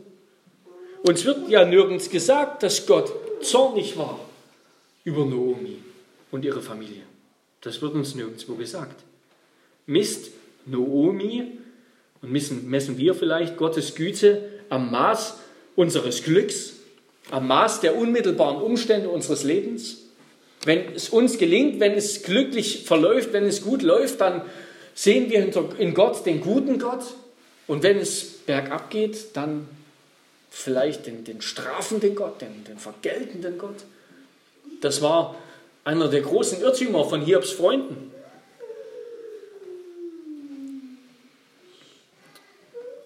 Uns 1.03 1.23
wird 1.23 1.47
ja 1.49 1.65
nirgends 1.65 2.09
gesagt, 2.09 2.63
dass 2.63 2.87
Gott 2.87 3.13
zornig 3.43 3.95
war 3.97 4.19
über 5.03 5.23
Naomi 5.23 5.77
und 6.31 6.43
ihre 6.43 6.63
Familie. 6.63 7.03
Das 7.61 7.79
wird 7.83 7.93
uns 7.93 8.15
nirgendwo 8.15 8.55
gesagt. 8.55 9.03
Misst 9.85 10.31
Naomi 10.65 11.59
und 12.23 12.31
messen 12.31 12.97
wir 12.97 13.13
vielleicht 13.13 13.55
Gottes 13.55 13.93
Güte 13.93 14.49
am 14.69 14.89
Maß 14.89 15.35
unseres 15.75 16.23
Glücks, 16.23 16.73
am 17.29 17.45
Maß 17.47 17.81
der 17.81 17.95
unmittelbaren 17.95 18.63
Umstände 18.63 19.09
unseres 19.09 19.43
Lebens? 19.43 20.05
Wenn 20.65 20.93
es 20.93 21.09
uns 21.09 21.37
gelingt, 21.37 21.79
wenn 21.79 21.93
es 21.93 22.23
glücklich 22.23 22.83
verläuft, 22.85 23.33
wenn 23.33 23.45
es 23.45 23.63
gut 23.63 23.81
läuft, 23.81 24.21
dann 24.21 24.43
sehen 24.93 25.29
wir 25.29 25.51
in 25.79 25.93
Gott 25.93 26.25
den 26.25 26.41
guten 26.41 26.77
Gott. 26.77 27.03
Und 27.67 27.83
wenn 27.83 27.97
es 27.97 28.23
bergab 28.23 28.89
geht, 28.89 29.35
dann 29.35 29.67
vielleicht 30.49 31.07
den, 31.07 31.23
den 31.23 31.41
strafenden 31.41 32.15
Gott, 32.15 32.41
den, 32.41 32.63
den 32.65 32.77
vergeltenden 32.77 33.57
Gott. 33.57 33.77
Das 34.81 35.01
war 35.01 35.35
einer 35.83 36.09
der 36.09 36.21
großen 36.21 36.61
Irrtümer 36.61 37.05
von 37.05 37.21
Hiobs 37.21 37.51
Freunden. 37.51 38.11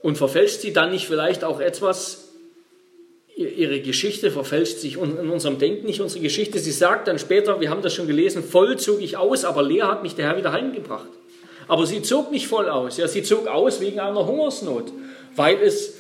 Und 0.02 0.18
verfälscht 0.18 0.62
sie 0.62 0.74
dann 0.74 0.92
nicht 0.92 1.08
vielleicht 1.08 1.44
auch 1.44 1.60
etwas 1.60 2.25
ihre 3.36 3.82
Geschichte 3.82 4.32
verfälscht 4.32 4.78
sich 4.80 4.96
in 4.96 5.30
unserem 5.30 5.60
Denken 5.60 5.86
nicht 5.86 6.00
unsere 6.00 6.22
Geschichte. 6.22 6.60
Sie 6.60 6.72
sagt 6.72 7.08
dann 7.08 7.20
später, 7.20 7.60
wir 7.60 7.70
haben 7.70 7.82
das 7.82 7.94
schon 7.94 8.08
gelesen, 8.08 8.44
voll 8.44 8.78
zog 8.78 9.02
ich 9.02 9.18
aus, 9.18 9.44
aber 9.44 9.62
leer 9.62 9.88
hat 9.90 10.04
mich 10.04 10.16
der 10.16 10.28
Herr 10.28 10.38
wieder 10.38 10.54
heimgebracht. 10.54 11.10
Aber 11.68 11.86
sie 11.86 12.02
zog 12.02 12.32
nicht 12.32 12.48
voll 12.48 12.70
aus. 12.70 12.98
Ja, 12.98 13.08
sie 13.08 13.24
zog 13.24 13.48
aus 13.48 13.82
wegen 13.82 14.00
einer 14.00 14.26
Hungersnot, 14.26 14.86
weil, 15.36 15.62
es, 15.62 15.96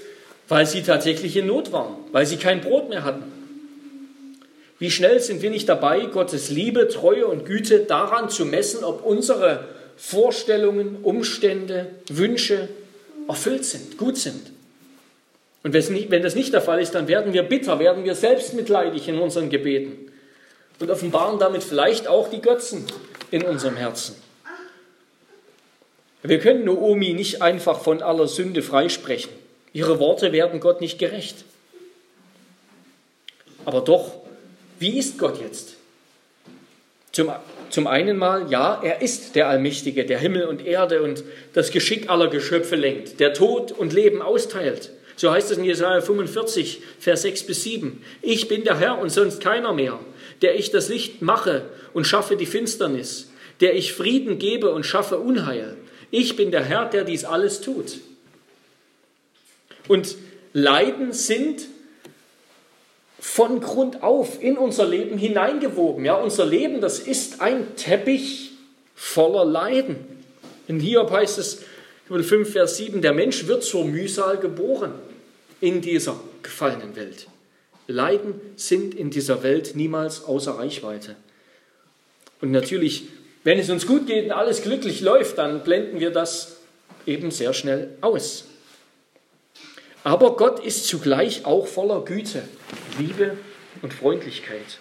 weil 0.48 0.66
sie 0.66 0.84
tatsächlich 0.84 1.36
in 1.36 1.48
Not 1.48 1.72
waren, 1.74 1.96
weil 2.12 2.26
sie 2.26 2.38
kein 2.38 2.62
Brot 2.62 2.90
mehr 2.90 3.04
hatten. 3.04 3.24
Wie 4.80 4.92
schnell 4.92 5.20
sind 5.20 5.42
wir 5.42 5.50
nicht 5.50 5.68
dabei, 5.68 6.06
Gottes 6.06 6.50
Liebe, 6.50 6.88
Treue 6.88 7.28
und 7.28 7.46
Güte 7.46 7.80
daran 7.80 8.30
zu 8.30 8.46
messen, 8.46 8.84
ob 8.84 9.06
unsere 9.06 9.66
Vorstellungen, 9.98 10.98
Umstände, 11.02 11.88
Wünsche 12.10 12.70
erfüllt 13.28 13.66
sind, 13.66 13.98
gut 13.98 14.18
sind. 14.18 14.55
Und 15.66 15.74
wenn 15.74 16.22
das 16.22 16.36
nicht 16.36 16.54
der 16.54 16.62
Fall 16.62 16.80
ist, 16.80 16.94
dann 16.94 17.08
werden 17.08 17.34
wir 17.34 17.42
bitter, 17.42 17.80
werden 17.80 18.04
wir 18.04 18.14
selbstmitleidig 18.14 19.08
in 19.08 19.18
unseren 19.18 19.50
Gebeten 19.50 20.12
und 20.80 20.92
offenbaren 20.92 21.40
damit 21.40 21.64
vielleicht 21.64 22.08
auch 22.08 22.30
die 22.30 22.40
Götzen 22.40 22.86
in 23.32 23.42
unserem 23.42 23.76
Herzen. 23.76 24.16
Wir 26.22 26.38
können 26.38 26.66
Naomi 26.66 27.14
nicht 27.14 27.42
einfach 27.42 27.80
von 27.80 28.04
aller 28.04 28.28
Sünde 28.28 28.62
freisprechen. 28.62 29.32
Ihre 29.74 29.98
Worte 29.98 30.32
werden 30.32 30.60
Gott 30.60 30.82
nicht 30.82 31.00
gerecht. 31.00 31.46
Aber 33.66 33.82
doch 33.82 34.12
wie 34.78 35.00
ist 35.00 35.18
Gott 35.18 35.42
jetzt? 35.42 35.78
Zum, 37.12 37.32
zum 37.72 37.88
einen 37.88 38.18
mal, 38.18 38.52
ja, 38.52 38.80
er 38.84 39.02
ist 39.02 39.36
der 39.36 39.48
Allmächtige, 39.48 40.06
der 40.06 40.20
Himmel 40.20 40.46
und 40.46 40.64
Erde 40.64 41.02
und 41.02 41.24
das 41.54 41.72
Geschick 41.72 42.08
aller 42.08 42.28
Geschöpfe 42.28 42.76
lenkt, 42.76 43.20
der 43.20 43.34
Tod 43.34 43.72
und 43.72 43.94
Leben 43.94 44.22
austeilt. 44.22 44.92
So 45.16 45.32
heißt 45.32 45.52
es 45.52 45.58
in 45.58 45.64
Jesaja 45.64 46.02
45, 46.02 46.82
Vers 47.00 47.22
6 47.22 47.44
bis 47.44 47.64
7. 47.64 48.02
Ich 48.22 48.48
bin 48.48 48.64
der 48.64 48.80
Herr 48.80 49.00
und 49.00 49.10
sonst 49.10 49.42
keiner 49.42 49.74
mehr, 49.74 50.00
der 50.42 50.56
ich 50.56 50.72
das 50.72 50.90
Licht 50.90 51.22
mache 51.22 51.70
und 51.94 52.06
schaffe 52.06 52.36
die 52.36 52.46
Finsternis, 52.46 53.32
der 53.62 53.76
ich 53.76 53.94
Frieden 53.94 54.40
gebe 54.40 54.72
und 54.72 54.86
schaffe 54.86 55.20
Unheil. 55.20 55.78
Ich 56.12 56.36
bin 56.36 56.52
der 56.52 56.64
Herr, 56.64 56.86
der 56.86 57.04
dies 57.04 57.24
alles 57.24 57.62
tut. 57.62 58.00
Und 59.88 60.16
Leiden 60.54 61.14
sind 61.14 61.68
von 63.20 63.60
Grund 63.60 64.04
auf 64.04 64.42
in 64.42 64.58
unser 64.58 64.86
Leben 64.86 65.18
hineingewoben. 65.18 66.06
Ja, 66.06 66.16
unser 66.16 66.46
Leben, 66.46 66.82
das 66.82 67.00
ist 67.00 67.42
ein 67.42 67.76
Teppich 67.76 68.52
voller 68.96 69.46
Leiden. 69.46 69.98
In 70.68 70.80
Hiob 70.80 71.12
heißt 71.12 71.38
es, 71.38 71.64
Kapitel 72.08 72.24
5, 72.24 72.52
Vers 72.52 72.78
7, 72.78 73.02
der 73.02 73.14
Mensch 73.14 73.48
wird 73.48 73.64
zur 73.64 73.84
Mühsal 73.84 74.38
geboren 74.38 74.94
in 75.60 75.82
dieser 75.82 76.20
gefallenen 76.44 76.96
Welt. 76.96 77.26
Leiden 77.88 78.40
sind 78.56 78.94
in 78.94 79.10
dieser 79.10 79.42
Welt 79.42 79.76
niemals 79.76 80.24
außer 80.24 80.52
Reichweite. 80.52 81.16
Und 82.42 82.52
natürlich, 82.52 83.08
wenn 83.44 83.58
es 83.58 83.72
uns 83.72 83.88
gut 83.88 84.06
geht 84.06 84.26
und 84.26 84.34
alles 84.34 84.62
glücklich 84.62 85.02
läuft, 85.02 85.40
dann 85.40 85.64
blenden 85.64 86.00
wir 86.00 86.12
das 86.12 86.58
eben 87.08 87.32
sehr 87.32 87.54
schnell 87.54 87.90
aus. 88.02 88.46
Aber 90.04 90.36
Gott 90.36 90.64
ist 90.64 90.86
zugleich 90.86 91.44
auch 91.46 91.66
voller 91.66 92.06
Güte, 92.06 92.44
Liebe 93.00 93.36
und 93.82 93.96
Freundlichkeit. 93.96 94.78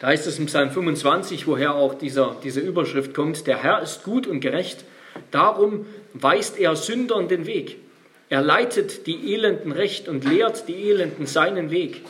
Da 0.00 0.06
heißt 0.06 0.26
es 0.26 0.38
im 0.38 0.46
Psalm 0.46 0.70
25, 0.70 1.46
woher 1.46 1.74
auch 1.74 1.92
dieser, 1.92 2.36
diese 2.42 2.60
Überschrift 2.60 3.12
kommt, 3.12 3.46
der 3.46 3.62
Herr 3.62 3.82
ist 3.82 4.04
gut 4.04 4.26
und 4.26 4.40
gerecht, 4.40 4.86
darum 5.30 5.86
weist 6.14 6.58
er 6.58 6.76
Sündern 6.76 7.28
den 7.28 7.46
Weg. 7.46 7.78
Er 8.28 8.40
leitet 8.40 9.06
die 9.06 9.34
Elenden 9.34 9.72
recht 9.72 10.08
und 10.08 10.24
lehrt 10.24 10.68
die 10.68 10.90
Elenden 10.90 11.26
seinen 11.26 11.70
Weg. 11.70 12.02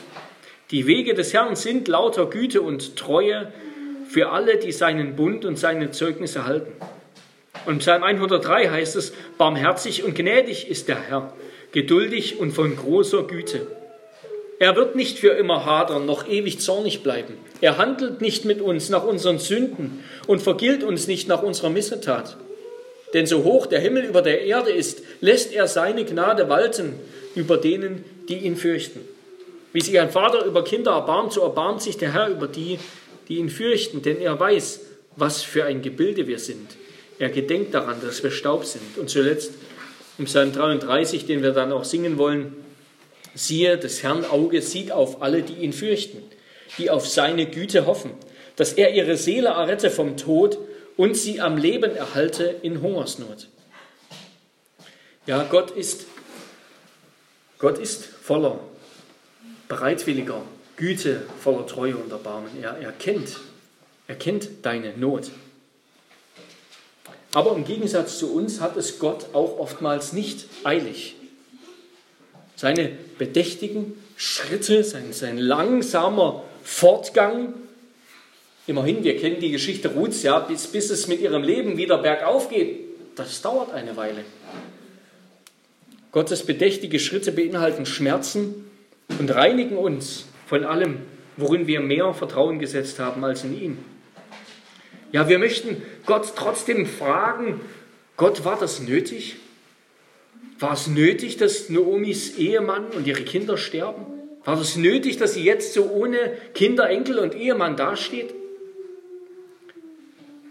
Die 0.71 0.87
Wege 0.87 1.13
des 1.13 1.33
Herrn 1.33 1.55
sind 1.55 1.87
lauter 1.87 2.27
Güte 2.27 2.61
und 2.61 2.95
Treue 2.95 3.51
für 4.07 4.29
alle, 4.29 4.57
die 4.57 4.71
seinen 4.71 5.15
Bund 5.15 5.43
und 5.45 5.57
seine 5.57 5.91
Zeugnisse 5.91 6.45
halten. 6.45 6.71
Und 7.65 7.79
Psalm 7.79 8.03
103 8.03 8.69
heißt 8.69 8.95
es, 8.95 9.13
barmherzig 9.37 10.03
und 10.03 10.15
gnädig 10.15 10.69
ist 10.69 10.87
der 10.87 11.01
Herr 11.01 11.33
geduldig 11.71 12.39
und 12.39 12.51
von 12.51 12.75
großer 12.75 13.23
Güte. 13.23 13.67
Er 14.59 14.75
wird 14.75 14.95
nicht 14.95 15.19
für 15.19 15.31
immer 15.31 15.65
hadern, 15.65 16.05
noch 16.05 16.27
ewig 16.27 16.59
zornig 16.61 17.03
bleiben. 17.03 17.37
Er 17.59 17.77
handelt 17.77 18.21
nicht 18.21 18.45
mit 18.45 18.61
uns 18.61 18.89
nach 18.89 19.03
unseren 19.03 19.39
Sünden 19.39 20.03
und 20.27 20.41
vergilt 20.41 20.83
uns 20.83 21.07
nicht 21.07 21.27
nach 21.27 21.43
unserer 21.43 21.69
Missetat. 21.69 22.37
Denn 23.13 23.27
so 23.27 23.43
hoch 23.43 23.67
der 23.67 23.79
Himmel 23.79 24.03
über 24.03 24.21
der 24.21 24.41
Erde 24.41 24.71
ist, 24.71 25.03
lässt 25.21 25.53
er 25.53 25.67
seine 25.67 26.03
Gnade 26.03 26.49
walten 26.49 26.95
über 27.35 27.57
denen, 27.57 28.03
die 28.27 28.37
ihn 28.37 28.55
fürchten. 28.55 29.01
Wie 29.71 29.81
sich 29.81 29.99
ein 29.99 30.11
Vater 30.11 30.45
über 30.45 30.63
Kinder 30.63 30.91
erbarmt, 30.91 31.33
so 31.33 31.41
erbarmt 31.41 31.81
sich 31.81 31.97
der 31.97 32.13
Herr 32.13 32.29
über 32.29 32.47
die, 32.47 32.79
die 33.27 33.37
ihn 33.37 33.49
fürchten, 33.49 34.01
denn 34.01 34.19
er 34.19 34.39
weiß, 34.39 34.81
was 35.15 35.43
für 35.43 35.65
ein 35.65 35.81
Gebilde 35.81 36.27
wir 36.27 36.39
sind. 36.39 36.75
Er 37.19 37.29
gedenkt 37.29 37.73
daran, 37.73 37.97
dass 38.01 38.23
wir 38.23 38.31
Staub 38.31 38.65
sind. 38.65 38.97
Und 38.97 39.09
zuletzt 39.09 39.53
im 40.17 40.25
Psalm 40.25 40.51
33, 40.51 41.25
den 41.25 41.41
wir 41.41 41.51
dann 41.51 41.71
auch 41.71 41.83
singen 41.83 42.17
wollen, 42.17 42.53
siehe, 43.35 43.77
des 43.77 44.03
Herrn 44.03 44.25
Auge 44.25 44.61
sieht 44.61 44.91
auf 44.91 45.21
alle, 45.21 45.41
die 45.41 45.53
ihn 45.53 45.73
fürchten, 45.73 46.19
die 46.77 46.89
auf 46.89 47.07
seine 47.07 47.45
Güte 47.45 47.85
hoffen, 47.85 48.11
dass 48.55 48.73
er 48.73 48.93
ihre 48.93 49.17
Seele 49.17 49.49
errette 49.49 49.89
vom 49.89 50.17
Tod 50.17 50.57
und 50.97 51.15
sie 51.15 51.41
am 51.41 51.57
Leben 51.57 51.95
erhalte 51.95 52.43
in 52.61 52.81
Hungersnot. 52.81 53.47
Ja, 55.25 55.43
Gott 55.43 55.71
ist, 55.71 56.05
Gott 57.57 57.77
ist 57.77 58.05
voller 58.05 58.59
bereitwilliger 59.67 60.41
Güte, 60.75 61.21
voller 61.39 61.65
Treue 61.65 61.95
und 61.95 62.11
Erbarmen. 62.11 62.51
Er, 62.61 62.77
er 62.77 62.91
kennt, 62.91 63.39
er 64.07 64.15
kennt 64.15 64.49
deine 64.63 64.97
Not. 64.97 65.31
Aber 67.33 67.55
im 67.55 67.65
Gegensatz 67.65 68.19
zu 68.19 68.33
uns 68.33 68.59
hat 68.59 68.77
es 68.77 68.99
Gott 68.99 69.33
auch 69.33 69.57
oftmals 69.57 70.13
nicht 70.13 70.45
eilig. 70.63 71.15
Seine 72.55 72.91
bedächtigen 73.17 73.93
Schritte, 74.15 74.83
sein, 74.83 75.13
sein 75.13 75.37
langsamer 75.37 76.43
Fortgang, 76.63 77.53
immerhin, 78.67 79.03
wir 79.03 79.17
kennen 79.17 79.39
die 79.39 79.51
Geschichte 79.51 79.89
Ruths, 79.89 80.23
ja, 80.23 80.39
bis, 80.39 80.67
bis 80.67 80.89
es 80.89 81.07
mit 81.07 81.21
ihrem 81.21 81.43
Leben 81.43 81.77
wieder 81.77 81.97
bergauf 81.97 82.49
geht, 82.49 82.79
das 83.15 83.41
dauert 83.41 83.71
eine 83.71 83.95
Weile. 83.95 84.23
Gottes 86.11 86.43
bedächtige 86.45 86.99
Schritte 86.99 87.31
beinhalten 87.31 87.85
Schmerzen 87.85 88.69
und 89.19 89.33
reinigen 89.33 89.77
uns 89.77 90.25
von 90.45 90.63
allem, 90.63 90.97
worin 91.37 91.67
wir 91.67 91.79
mehr 91.79 92.13
Vertrauen 92.13 92.59
gesetzt 92.59 92.99
haben 92.99 93.23
als 93.23 93.43
in 93.43 93.59
ihn. 93.59 93.77
Ja, 95.11 95.27
wir 95.27 95.39
möchten 95.39 95.81
Gott 96.05 96.33
trotzdem 96.35 96.85
fragen, 96.85 97.61
Gott, 98.15 98.45
war 98.45 98.59
das 98.59 98.79
nötig? 98.79 99.37
War 100.59 100.73
es 100.73 100.87
nötig, 100.87 101.37
dass 101.37 101.69
Naomis 101.69 102.37
Ehemann 102.37 102.85
und 102.91 103.07
ihre 103.07 103.23
Kinder 103.23 103.57
sterben? 103.57 104.05
War 104.45 104.59
es 104.59 104.75
nötig, 104.75 105.17
dass 105.17 105.33
sie 105.33 105.43
jetzt 105.43 105.73
so 105.73 105.89
ohne 105.89 106.37
Kinder, 106.53 106.89
Enkel 106.89 107.19
und 107.19 107.33
Ehemann 107.35 107.75
dasteht? 107.75 108.33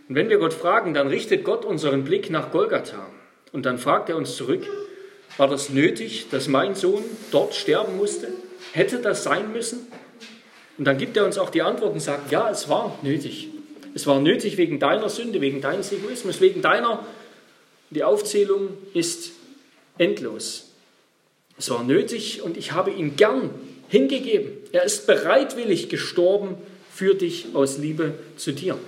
Und 0.08 0.14
wenn 0.14 0.28
wir 0.28 0.38
Gott 0.38 0.54
fragen, 0.54 0.94
dann 0.94 1.08
richtet 1.08 1.44
Gott 1.44 1.64
unseren 1.64 2.04
Blick 2.04 2.30
nach 2.30 2.50
Golgatha. 2.50 3.08
Und 3.52 3.66
dann 3.66 3.78
fragt 3.78 4.08
er 4.08 4.16
uns 4.16 4.36
zurück, 4.36 4.66
war 5.36 5.48
das 5.48 5.70
nötig, 5.70 6.28
dass 6.30 6.48
mein 6.48 6.74
Sohn 6.74 7.04
dort 7.30 7.54
sterben 7.54 7.96
musste? 7.96 8.28
Hätte 8.72 8.98
das 8.98 9.24
sein 9.24 9.52
müssen? 9.52 9.80
Und 10.78 10.84
dann 10.84 10.98
gibt 10.98 11.16
er 11.16 11.24
uns 11.24 11.38
auch 11.38 11.50
die 11.50 11.62
Antwort 11.62 11.92
und 11.92 12.00
sagt, 12.00 12.30
ja, 12.30 12.50
es 12.50 12.68
war 12.68 12.98
nötig. 13.02 13.48
Es 13.94 14.06
war 14.06 14.20
nötig 14.20 14.56
wegen 14.56 14.78
deiner 14.78 15.08
Sünde, 15.08 15.40
wegen 15.40 15.60
deines 15.60 15.92
Egoismus, 15.92 16.40
wegen 16.40 16.62
deiner. 16.62 17.04
Die 17.90 18.04
Aufzählung 18.04 18.70
ist 18.94 19.32
endlos. 19.98 20.70
Es 21.58 21.70
war 21.70 21.84
nötig 21.84 22.42
und 22.42 22.56
ich 22.56 22.72
habe 22.72 22.90
ihn 22.90 23.16
gern 23.16 23.50
hingegeben. 23.88 24.52
Er 24.72 24.84
ist 24.84 25.06
bereitwillig 25.06 25.90
gestorben 25.90 26.56
für 26.90 27.14
dich 27.14 27.48
aus 27.54 27.78
Liebe 27.78 28.14
zu 28.36 28.52
dir. 28.52 28.78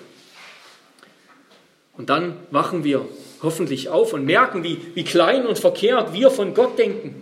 Und 1.96 2.10
dann 2.10 2.36
wachen 2.50 2.84
wir 2.84 3.06
hoffentlich 3.42 3.88
auf 3.88 4.12
und 4.12 4.24
merken, 4.24 4.64
wie, 4.64 4.78
wie 4.94 5.04
klein 5.04 5.46
und 5.46 5.58
verkehrt 5.58 6.12
wir 6.12 6.30
von 6.30 6.54
Gott 6.54 6.78
denken 6.78 7.14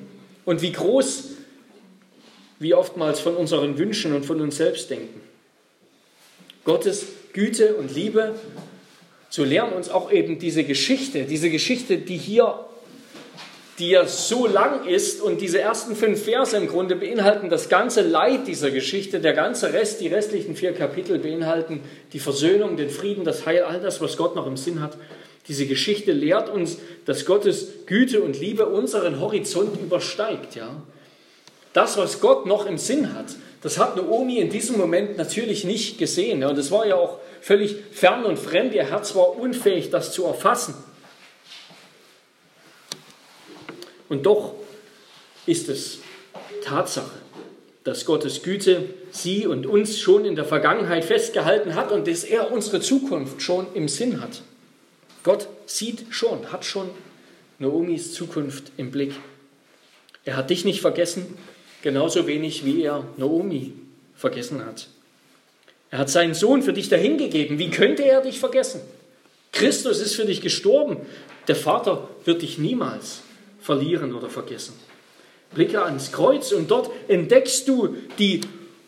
und 0.44 0.62
wie 0.62 0.72
groß 0.72 1.30
wir 2.58 2.78
oftmals 2.78 3.20
von 3.20 3.34
unseren 3.36 3.76
Wünschen 3.76 4.14
und 4.14 4.24
von 4.24 4.40
uns 4.40 4.56
selbst 4.56 4.88
denken. 4.88 5.20
Gottes 6.64 7.06
Güte 7.32 7.74
und 7.74 7.94
Liebe, 7.94 8.34
so 9.28 9.44
lernen 9.44 9.72
uns 9.72 9.88
auch 9.88 10.12
eben 10.12 10.38
diese 10.38 10.62
Geschichte, 10.62 11.24
diese 11.24 11.50
Geschichte, 11.50 11.98
die 11.98 12.16
hier, 12.16 12.66
die 13.78 13.90
ja 13.90 14.06
so 14.06 14.46
lang 14.46 14.86
ist 14.86 15.22
und 15.22 15.40
diese 15.40 15.60
ersten 15.60 15.96
fünf 15.96 16.24
Verse 16.24 16.56
im 16.56 16.68
Grunde 16.68 16.94
beinhalten 16.94 17.48
das 17.48 17.68
ganze 17.68 18.02
Leid 18.02 18.46
dieser 18.46 18.70
Geschichte, 18.70 19.20
der 19.20 19.32
ganze 19.32 19.72
Rest, 19.72 20.00
die 20.00 20.08
restlichen 20.08 20.56
vier 20.56 20.72
Kapitel 20.72 21.18
beinhalten 21.18 21.80
die 22.12 22.18
Versöhnung, 22.18 22.76
den 22.76 22.90
Frieden, 22.90 23.24
das 23.24 23.46
Heil, 23.46 23.62
all 23.62 23.80
das, 23.80 24.00
was 24.00 24.16
Gott 24.16 24.36
noch 24.36 24.46
im 24.46 24.56
Sinn 24.56 24.80
hat. 24.80 24.96
Diese 25.48 25.66
Geschichte 25.66 26.12
lehrt 26.12 26.48
uns, 26.48 26.78
dass 27.06 27.24
Gottes 27.24 27.86
Güte 27.86 28.20
und 28.20 28.38
Liebe 28.38 28.66
unseren 28.66 29.20
Horizont 29.20 29.80
übersteigt. 29.80 30.54
Ja? 30.54 30.82
Das, 31.72 31.96
was 31.96 32.20
Gott 32.20 32.46
noch 32.46 32.66
im 32.66 32.78
Sinn 32.78 33.14
hat, 33.14 33.26
Das 33.62 33.78
hat 33.78 33.96
Naomi 33.96 34.38
in 34.38 34.50
diesem 34.50 34.76
Moment 34.76 35.16
natürlich 35.16 35.64
nicht 35.64 35.96
gesehen. 35.96 36.44
Und 36.44 36.58
es 36.58 36.70
war 36.72 36.84
ja 36.84 36.96
auch 36.96 37.18
völlig 37.40 37.76
fern 37.92 38.24
und 38.24 38.38
fremd. 38.38 38.74
Ihr 38.74 38.84
Herz 38.84 39.14
war 39.14 39.38
unfähig, 39.38 39.90
das 39.90 40.12
zu 40.12 40.24
erfassen. 40.24 40.74
Und 44.12 44.26
doch 44.26 44.52
ist 45.46 45.70
es 45.70 46.00
Tatsache, 46.62 47.16
dass 47.82 48.04
Gottes 48.04 48.42
Güte 48.42 48.84
sie 49.10 49.46
und 49.46 49.64
uns 49.64 49.98
schon 49.98 50.26
in 50.26 50.36
der 50.36 50.44
Vergangenheit 50.44 51.02
festgehalten 51.02 51.74
hat 51.74 51.90
und 51.90 52.06
dass 52.06 52.22
er 52.22 52.52
unsere 52.52 52.82
Zukunft 52.82 53.40
schon 53.40 53.68
im 53.72 53.88
Sinn 53.88 54.20
hat. 54.20 54.42
Gott 55.22 55.48
sieht 55.64 56.04
schon, 56.10 56.52
hat 56.52 56.66
schon 56.66 56.90
Naomis 57.58 58.12
Zukunft 58.12 58.72
im 58.76 58.90
Blick. 58.90 59.14
Er 60.26 60.36
hat 60.36 60.50
dich 60.50 60.66
nicht 60.66 60.82
vergessen, 60.82 61.38
genauso 61.80 62.26
wenig 62.26 62.66
wie 62.66 62.82
er 62.82 63.06
Naomi 63.16 63.72
vergessen 64.14 64.62
hat. 64.66 64.88
Er 65.90 66.00
hat 66.00 66.10
seinen 66.10 66.34
Sohn 66.34 66.62
für 66.62 66.74
dich 66.74 66.90
dahingegeben. 66.90 67.58
Wie 67.58 67.70
könnte 67.70 68.04
er 68.04 68.20
dich 68.20 68.38
vergessen? 68.38 68.82
Christus 69.52 70.02
ist 70.02 70.16
für 70.16 70.26
dich 70.26 70.42
gestorben. 70.42 70.98
Der 71.48 71.56
Vater 71.56 72.10
wird 72.26 72.42
dich 72.42 72.58
niemals 72.58 73.22
verlieren 73.62 74.14
oder 74.14 74.28
vergessen. 74.28 74.74
Blicke 75.54 75.82
ans 75.82 76.12
Kreuz 76.12 76.52
und 76.52 76.70
dort 76.70 76.90
entdeckst 77.08 77.68
du 77.68 77.96
die 78.18 78.40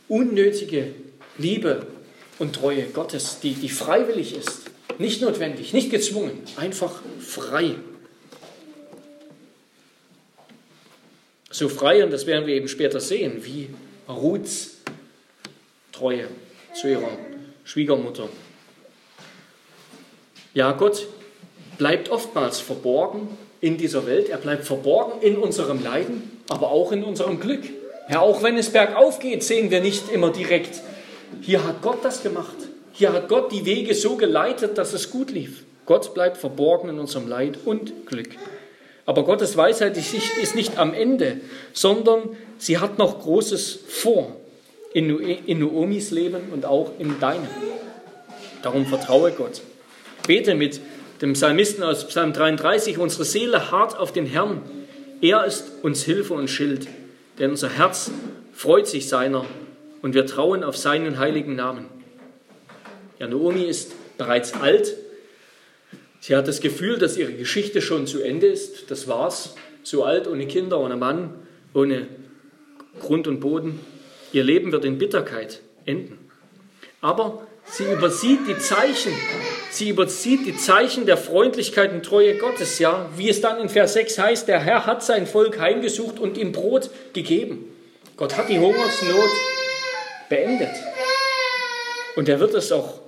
unnötige 0.08 0.94
Liebe 1.38 1.86
und 2.38 2.54
Treue 2.54 2.84
Gottes, 2.84 3.40
die, 3.40 3.54
die 3.54 3.68
freiwillig 3.68 4.36
ist. 4.36 4.70
Nicht 4.98 5.22
notwendig, 5.22 5.72
nicht 5.72 5.90
gezwungen, 5.90 6.42
einfach 6.56 7.00
frei. 7.20 7.76
So 11.50 11.68
frei, 11.68 12.04
und 12.04 12.10
das 12.10 12.26
werden 12.26 12.46
wir 12.46 12.54
eben 12.54 12.68
später 12.68 13.00
sehen, 13.00 13.44
wie 13.44 13.70
Ruths 14.08 14.78
Treue 15.92 16.26
zu 16.74 16.88
ihrer 16.88 17.16
Schwiegermutter. 17.64 18.28
Ja, 20.52 20.72
Gott 20.72 21.06
bleibt 21.78 22.08
oftmals 22.08 22.60
verborgen 22.60 23.28
in 23.64 23.78
dieser 23.78 24.06
Welt. 24.06 24.28
Er 24.28 24.36
bleibt 24.36 24.64
verborgen 24.64 25.22
in 25.22 25.38
unserem 25.38 25.82
Leiden, 25.82 26.42
aber 26.50 26.70
auch 26.70 26.92
in 26.92 27.02
unserem 27.02 27.40
Glück. 27.40 27.62
Ja, 28.10 28.20
auch 28.20 28.42
wenn 28.42 28.58
es 28.58 28.68
bergauf 28.68 29.18
geht, 29.18 29.42
sehen 29.42 29.70
wir 29.70 29.80
nicht 29.80 30.12
immer 30.12 30.30
direkt, 30.30 30.82
hier 31.40 31.64
hat 31.64 31.80
Gott 31.80 32.04
das 32.04 32.22
gemacht. 32.22 32.56
Hier 32.92 33.12
hat 33.14 33.28
Gott 33.28 33.50
die 33.50 33.64
Wege 33.64 33.94
so 33.94 34.16
geleitet, 34.16 34.76
dass 34.76 34.92
es 34.92 35.10
gut 35.10 35.30
lief. 35.30 35.64
Gott 35.86 36.12
bleibt 36.12 36.36
verborgen 36.36 36.90
in 36.90 36.98
unserem 36.98 37.26
Leid 37.26 37.58
und 37.64 38.06
Glück. 38.06 38.28
Aber 39.06 39.24
Gottes 39.24 39.56
Weisheit 39.56 39.96
ist 39.96 40.54
nicht 40.54 40.78
am 40.78 40.92
Ende, 40.92 41.40
sondern 41.72 42.36
sie 42.58 42.78
hat 42.78 42.98
noch 42.98 43.20
Großes 43.20 43.80
vor 43.88 44.36
in 44.92 45.58
Noomis 45.58 46.10
Leben 46.10 46.52
und 46.52 46.66
auch 46.66 46.92
in 46.98 47.18
deinem. 47.18 47.48
Darum 48.62 48.86
vertraue 48.86 49.32
Gott. 49.32 49.62
Bete 50.26 50.54
mit 50.54 50.80
dem 51.24 51.32
Psalmisten 51.32 51.82
aus 51.82 52.06
Psalm 52.08 52.34
33, 52.34 52.98
unsere 52.98 53.24
Seele 53.24 53.70
hart 53.70 53.96
auf 53.96 54.12
den 54.12 54.26
Herrn. 54.26 54.60
Er 55.22 55.46
ist 55.46 55.72
uns 55.80 56.02
Hilfe 56.02 56.34
und 56.34 56.50
Schild, 56.50 56.86
denn 57.38 57.48
unser 57.48 57.70
Herz 57.70 58.10
freut 58.52 58.86
sich 58.86 59.08
seiner 59.08 59.46
und 60.02 60.12
wir 60.12 60.26
trauen 60.26 60.62
auf 60.62 60.76
seinen 60.76 61.18
heiligen 61.18 61.56
Namen. 61.56 61.86
Ja, 63.18 63.26
Naomi 63.26 63.62
ist 63.62 63.94
bereits 64.18 64.52
alt. 64.52 64.98
Sie 66.20 66.36
hat 66.36 66.46
das 66.46 66.60
Gefühl, 66.60 66.98
dass 66.98 67.16
ihre 67.16 67.32
Geschichte 67.32 67.80
schon 67.80 68.06
zu 68.06 68.20
Ende 68.20 68.48
ist. 68.48 68.90
Das 68.90 69.08
war's. 69.08 69.54
So 69.82 70.04
alt, 70.04 70.28
ohne 70.28 70.46
Kinder, 70.46 70.78
ohne 70.78 70.98
Mann, 70.98 71.32
ohne 71.72 72.06
Grund 73.00 73.28
und 73.28 73.40
Boden. 73.40 73.80
Ihr 74.34 74.44
Leben 74.44 74.72
wird 74.72 74.84
in 74.84 74.98
Bitterkeit 74.98 75.62
enden. 75.86 76.18
Aber 77.00 77.46
sie 77.66 77.84
übersieht 77.84 78.40
die 78.46 78.58
Zeichen, 78.58 79.12
sie 79.70 79.88
übersieht 79.88 80.46
die 80.46 80.56
Zeichen 80.56 81.06
der 81.06 81.16
Freundlichkeit 81.16 81.92
und 81.92 82.04
Treue 82.04 82.36
Gottes, 82.36 82.78
ja, 82.78 83.08
wie 83.16 83.28
es 83.28 83.40
dann 83.40 83.60
in 83.60 83.68
Vers 83.68 83.94
6 83.94 84.18
heißt, 84.18 84.48
der 84.48 84.60
Herr 84.60 84.86
hat 84.86 85.02
sein 85.02 85.26
Volk 85.26 85.58
heimgesucht 85.58 86.18
und 86.18 86.36
ihm 86.36 86.52
Brot 86.52 86.90
gegeben. 87.12 87.70
Gott 88.16 88.36
hat 88.36 88.48
die 88.48 88.58
Hungersnot 88.58 89.30
beendet. 90.28 90.74
Und 92.16 92.28
er 92.28 92.38
wird 92.38 92.54
es 92.54 92.70
auch 92.70 93.00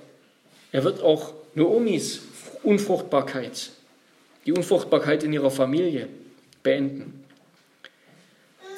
er 0.71 0.83
wird 0.83 1.01
auch 1.01 1.33
Noomis 1.55 2.21
Unfruchtbarkeit, 2.63 3.71
die 4.45 4.51
Unfruchtbarkeit 4.51 5.23
in 5.23 5.33
ihrer 5.33 5.51
Familie 5.51 6.07
beenden. 6.61 7.16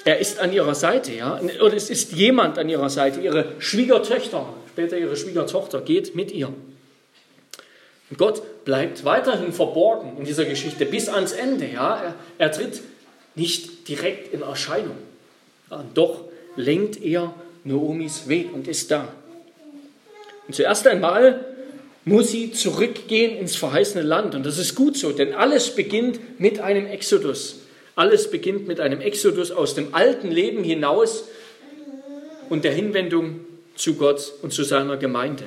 Er 0.06 0.20
ist 0.20 0.40
an 0.40 0.54
ihrer 0.54 0.76
Seite, 0.76 1.14
ja, 1.14 1.40
oder 1.62 1.76
es 1.76 1.90
ist 1.90 2.14
jemand 2.14 2.58
an 2.58 2.70
ihrer 2.70 2.90
Seite. 2.90 3.20
Ihre 3.20 3.54
Schwiegertöchter, 3.60 4.54
später 4.70 4.98
ihre 4.98 5.18
Schwiegertochter, 5.18 5.82
geht 5.82 6.16
mit 6.16 6.32
ihr. 6.32 6.48
Und 8.10 8.18
Gott 8.18 8.42
bleibt 8.66 9.06
weiterhin 9.06 9.52
verborgen 9.52 10.18
in 10.18 10.26
dieser 10.26 10.46
Geschichte 10.46 10.86
bis 10.86 11.10
ans 11.10 11.34
Ende, 11.34 11.68
ja. 11.68 12.02
Er, 12.02 12.16
er 12.38 12.52
tritt 12.52 12.82
nicht 13.36 13.88
direkt 13.88 14.34
in 14.34 14.42
Erscheinung. 14.42 14.98
Ja, 15.70 15.84
doch 15.94 16.22
lenkt 16.56 17.02
er 17.04 17.34
Noomis 17.64 18.28
Weg 18.28 18.54
und 18.54 18.68
ist 18.68 18.90
da. 18.92 19.08
Und 20.48 20.56
zuerst 20.56 20.88
einmal 20.88 21.46
muss 22.06 22.32
sie 22.32 22.52
zurückgehen 22.52 23.38
ins 23.38 23.56
verheißene 23.56 24.04
Land. 24.04 24.34
Und 24.34 24.46
das 24.46 24.58
ist 24.58 24.74
gut 24.74 24.98
so, 24.98 25.12
denn 25.12 25.34
alles 25.34 25.76
beginnt 25.76 26.40
mit 26.40 26.60
einem 26.60 26.88
Exodus. 26.88 27.58
Alles 27.96 28.32
beginnt 28.32 28.68
mit 28.68 28.80
einem 28.80 29.02
Exodus 29.02 29.52
aus 29.52 29.76
dem 29.76 29.94
alten 29.94 30.32
Leben 30.32 30.64
hinaus 30.64 31.26
und 32.50 32.64
der 32.64 32.74
Hinwendung 32.74 33.42
zu 33.76 33.96
Gott 33.96 34.34
und 34.42 34.54
zu 34.54 34.64
seiner 34.64 34.98
Gemeinde. 34.98 35.46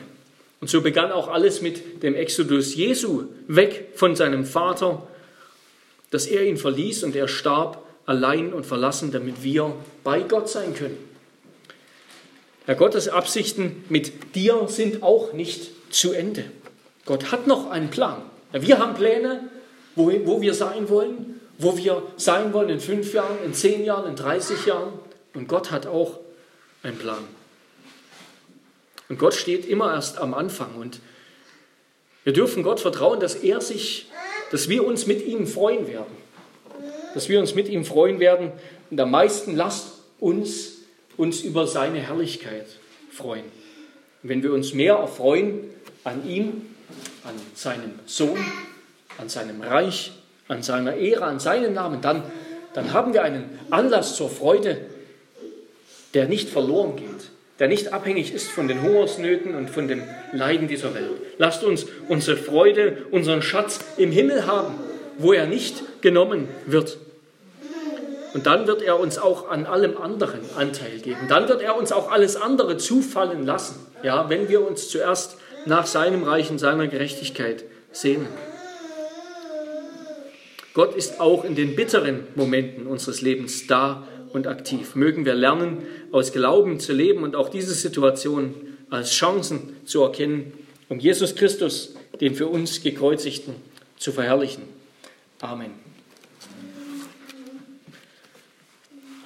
Und 0.60 0.68
so 0.68 0.80
begann 0.80 1.10
auch 1.10 1.28
alles 1.28 1.60
mit 1.60 2.02
dem 2.02 2.14
Exodus 2.14 2.74
Jesu, 2.74 3.24
weg 3.48 3.90
von 3.94 4.14
seinem 4.14 4.44
Vater, 4.44 5.06
dass 6.10 6.26
er 6.26 6.44
ihn 6.44 6.56
verließ 6.56 7.02
und 7.04 7.16
er 7.16 7.26
starb 7.26 7.84
allein 8.06 8.52
und 8.52 8.64
verlassen, 8.64 9.10
damit 9.10 9.42
wir 9.42 9.74
bei 10.04 10.20
Gott 10.20 10.48
sein 10.48 10.74
können. 10.74 10.98
Herr 12.64 12.76
Gottes 12.76 13.08
Absichten 13.08 13.84
mit 13.88 14.36
dir 14.36 14.66
sind 14.68 15.02
auch 15.02 15.32
nicht 15.32 15.70
zu 15.92 16.12
Ende. 16.12 16.44
Gott 17.06 17.32
hat 17.32 17.48
noch 17.48 17.70
einen 17.70 17.90
Plan. 17.90 18.22
Wir 18.52 18.78
haben 18.78 18.94
Pläne, 18.94 19.48
wo, 19.96 20.12
wo 20.24 20.40
wir 20.40 20.54
sein 20.54 20.88
wollen, 20.88 21.40
wo 21.58 21.76
wir 21.76 22.02
sein 22.16 22.52
wollen 22.52 22.68
in 22.68 22.80
fünf 22.80 23.12
Jahren, 23.14 23.42
in 23.44 23.54
zehn 23.54 23.84
Jahren, 23.84 24.08
in 24.08 24.16
30 24.16 24.66
Jahren. 24.66 24.92
Und 25.34 25.48
Gott 25.48 25.70
hat 25.70 25.86
auch 25.86 26.18
einen 26.82 26.98
Plan. 26.98 27.24
Und 29.08 29.18
Gott 29.18 29.34
steht 29.34 29.66
immer 29.66 29.92
erst 29.94 30.18
am 30.18 30.34
Anfang. 30.34 30.74
Und 30.76 31.00
wir 32.24 32.32
dürfen 32.32 32.62
Gott 32.62 32.80
vertrauen, 32.80 33.20
dass 33.20 33.34
er 33.34 33.60
sich, 33.60 34.08
dass 34.50 34.68
wir 34.68 34.84
uns 34.84 35.06
mit 35.06 35.26
ihm 35.26 35.46
freuen 35.46 35.86
werden. 35.86 36.16
Dass 37.14 37.28
wir 37.28 37.38
uns 37.40 37.54
mit 37.54 37.68
ihm 37.68 37.84
freuen 37.84 38.20
werden. 38.20 38.52
Und 38.90 39.00
am 39.00 39.10
meisten 39.10 39.54
lasst 39.54 39.88
uns 40.18 40.78
uns 41.16 41.42
über 41.42 41.66
seine 41.66 41.98
Herrlichkeit 42.00 42.66
freuen. 43.10 43.44
Und 44.22 44.28
wenn 44.28 44.42
wir 44.42 44.52
uns 44.52 44.72
mehr 44.72 44.94
erfreuen 44.94 45.64
an 46.04 46.28
ihm, 46.28 46.66
an 47.24 47.34
seinem 47.54 47.98
Sohn, 48.06 48.38
an 49.18 49.28
seinem 49.28 49.60
Reich, 49.60 50.12
an 50.52 50.62
seiner 50.62 50.94
Ehre, 50.94 51.24
an 51.24 51.40
seinen 51.40 51.74
Namen, 51.74 52.00
dann, 52.00 52.22
dann 52.74 52.92
haben 52.92 53.12
wir 53.14 53.22
einen 53.22 53.58
Anlass 53.70 54.14
zur 54.16 54.28
Freude, 54.30 54.78
der 56.14 56.28
nicht 56.28 56.50
verloren 56.50 56.96
geht, 56.96 57.30
der 57.58 57.68
nicht 57.68 57.92
abhängig 57.92 58.34
ist 58.34 58.50
von 58.50 58.68
den 58.68 58.82
Hungersnöten 58.82 59.54
und 59.54 59.70
von 59.70 59.88
dem 59.88 60.02
Leiden 60.32 60.68
dieser 60.68 60.94
Welt. 60.94 61.10
Lasst 61.38 61.64
uns 61.64 61.86
unsere 62.08 62.36
Freude, 62.36 62.98
unseren 63.10 63.42
Schatz 63.42 63.80
im 63.96 64.12
Himmel 64.12 64.46
haben, 64.46 64.74
wo 65.18 65.32
er 65.32 65.46
nicht 65.46 66.02
genommen 66.02 66.48
wird. 66.66 66.98
Und 68.34 68.46
dann 68.46 68.66
wird 68.66 68.82
er 68.82 68.98
uns 68.98 69.18
auch 69.18 69.50
an 69.50 69.66
allem 69.66 69.96
anderen 69.98 70.40
Anteil 70.56 70.98
geben. 71.02 71.20
Dann 71.28 71.48
wird 71.48 71.62
er 71.62 71.76
uns 71.76 71.92
auch 71.92 72.10
alles 72.10 72.36
andere 72.36 72.78
zufallen 72.78 73.44
lassen. 73.44 73.86
Ja, 74.02 74.30
wenn 74.30 74.48
wir 74.48 74.66
uns 74.66 74.88
zuerst 74.88 75.36
nach 75.66 75.86
seinem 75.86 76.24
Reich 76.24 76.50
und 76.50 76.58
seiner 76.58 76.88
Gerechtigkeit 76.88 77.64
sehnen. 77.92 78.26
Gott 80.74 80.94
ist 80.94 81.20
auch 81.20 81.44
in 81.44 81.54
den 81.54 81.76
bitteren 81.76 82.24
Momenten 82.34 82.86
unseres 82.86 83.20
Lebens 83.20 83.66
da 83.66 84.06
und 84.32 84.46
aktiv. 84.46 84.94
Mögen 84.94 85.24
wir 85.24 85.34
lernen, 85.34 85.82
aus 86.12 86.32
Glauben 86.32 86.80
zu 86.80 86.92
leben 86.92 87.22
und 87.22 87.36
auch 87.36 87.50
diese 87.50 87.74
Situation 87.74 88.54
als 88.88 89.10
Chancen 89.12 89.76
zu 89.84 90.02
erkennen, 90.02 90.52
um 90.88 90.98
Jesus 90.98 91.34
Christus, 91.34 91.94
den 92.20 92.34
für 92.34 92.46
uns 92.46 92.82
gekreuzigten, 92.82 93.54
zu 93.98 94.12
verherrlichen. 94.12 94.64
Amen. 95.40 95.72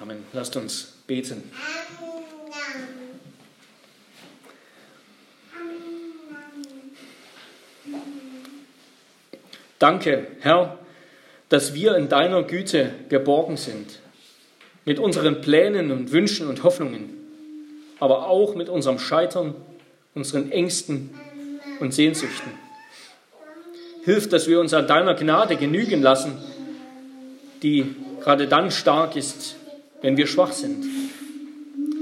Amen. 0.01 0.17
Lasst 0.33 0.55
uns 0.55 0.93
beten. 1.07 1.43
Danke, 9.79 10.27
Herr, 10.39 10.79
dass 11.49 11.73
wir 11.73 11.95
in 11.95 12.09
deiner 12.09 12.43
Güte 12.43 12.91
geborgen 13.09 13.57
sind, 13.57 13.99
mit 14.85 14.99
unseren 14.99 15.41
Plänen 15.41 15.91
und 15.91 16.11
Wünschen 16.11 16.47
und 16.47 16.63
Hoffnungen. 16.63 17.13
aber 17.99 18.27
auch 18.27 18.53
mit 18.53 18.69
unserem 18.69 18.99
Scheitern, 18.99 19.55
unseren 20.13 20.51
Ängsten 20.51 21.09
und 21.79 21.95
Sehnsüchten. 21.95 22.51
Hilf, 24.03 24.29
dass 24.29 24.47
wir 24.47 24.59
uns 24.59 24.71
an 24.73 24.85
deiner 24.85 25.15
Gnade 25.15 25.55
genügen 25.55 26.03
lassen, 26.03 26.37
die 27.63 27.95
gerade 28.21 28.47
dann 28.47 28.69
stark 28.69 29.15
ist, 29.15 29.55
wenn 30.01 30.15
wir 30.15 30.27
schwach 30.27 30.51
sind. 30.51 30.85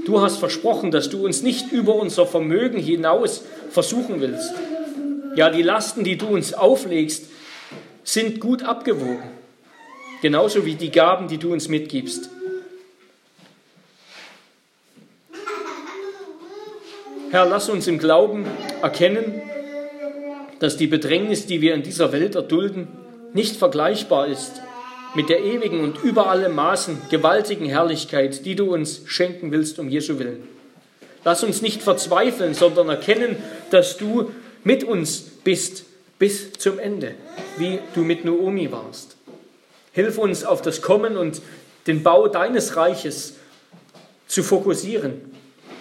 Du 0.04 0.20
hast 0.20 0.36
versprochen, 0.36 0.90
dass 0.90 1.08
du 1.08 1.24
uns 1.24 1.42
nicht 1.42 1.72
über 1.72 1.94
unser 1.94 2.26
Vermögen 2.26 2.78
hinaus 2.78 3.42
versuchen 3.70 4.20
willst. 4.20 4.52
Ja, 5.34 5.50
die 5.50 5.62
Lasten, 5.62 6.04
die 6.04 6.16
du 6.16 6.26
uns 6.26 6.54
auflegst, 6.54 7.24
sind 8.04 8.38
gut 8.38 8.62
abgewogen. 8.62 9.35
Genauso 10.22 10.64
wie 10.64 10.74
die 10.74 10.90
Gaben, 10.90 11.28
die 11.28 11.38
du 11.38 11.52
uns 11.52 11.68
mitgibst. 11.68 12.30
Herr, 17.30 17.44
lass 17.44 17.68
uns 17.68 17.86
im 17.86 17.98
Glauben 17.98 18.46
erkennen, 18.82 19.42
dass 20.58 20.76
die 20.76 20.86
Bedrängnis, 20.86 21.46
die 21.46 21.60
wir 21.60 21.74
in 21.74 21.82
dieser 21.82 22.12
Welt 22.12 22.34
erdulden, 22.34 22.88
nicht 23.34 23.56
vergleichbar 23.56 24.28
ist 24.28 24.62
mit 25.14 25.28
der 25.28 25.42
ewigen 25.42 25.80
und 25.80 26.02
über 26.02 26.28
alle 26.28 26.48
Maßen 26.48 27.00
gewaltigen 27.10 27.66
Herrlichkeit, 27.66 28.44
die 28.44 28.54
du 28.54 28.72
uns 28.72 29.02
schenken 29.06 29.50
willst 29.50 29.78
um 29.78 29.88
Jesu 29.88 30.18
willen. 30.18 30.46
Lass 31.24 31.42
uns 31.42 31.62
nicht 31.62 31.82
verzweifeln, 31.82 32.54
sondern 32.54 32.88
erkennen, 32.88 33.36
dass 33.70 33.96
du 33.96 34.30
mit 34.62 34.84
uns 34.84 35.22
bist 35.42 35.84
bis 36.18 36.52
zum 36.52 36.78
Ende, 36.78 37.14
wie 37.56 37.80
du 37.94 38.02
mit 38.02 38.24
Noomi 38.24 38.70
warst. 38.70 39.15
Hilf 39.96 40.18
uns 40.18 40.44
auf 40.44 40.60
das 40.60 40.82
Kommen 40.82 41.16
und 41.16 41.40
den 41.86 42.02
Bau 42.02 42.28
deines 42.28 42.76
Reiches 42.76 43.36
zu 44.26 44.42
fokussieren 44.42 45.22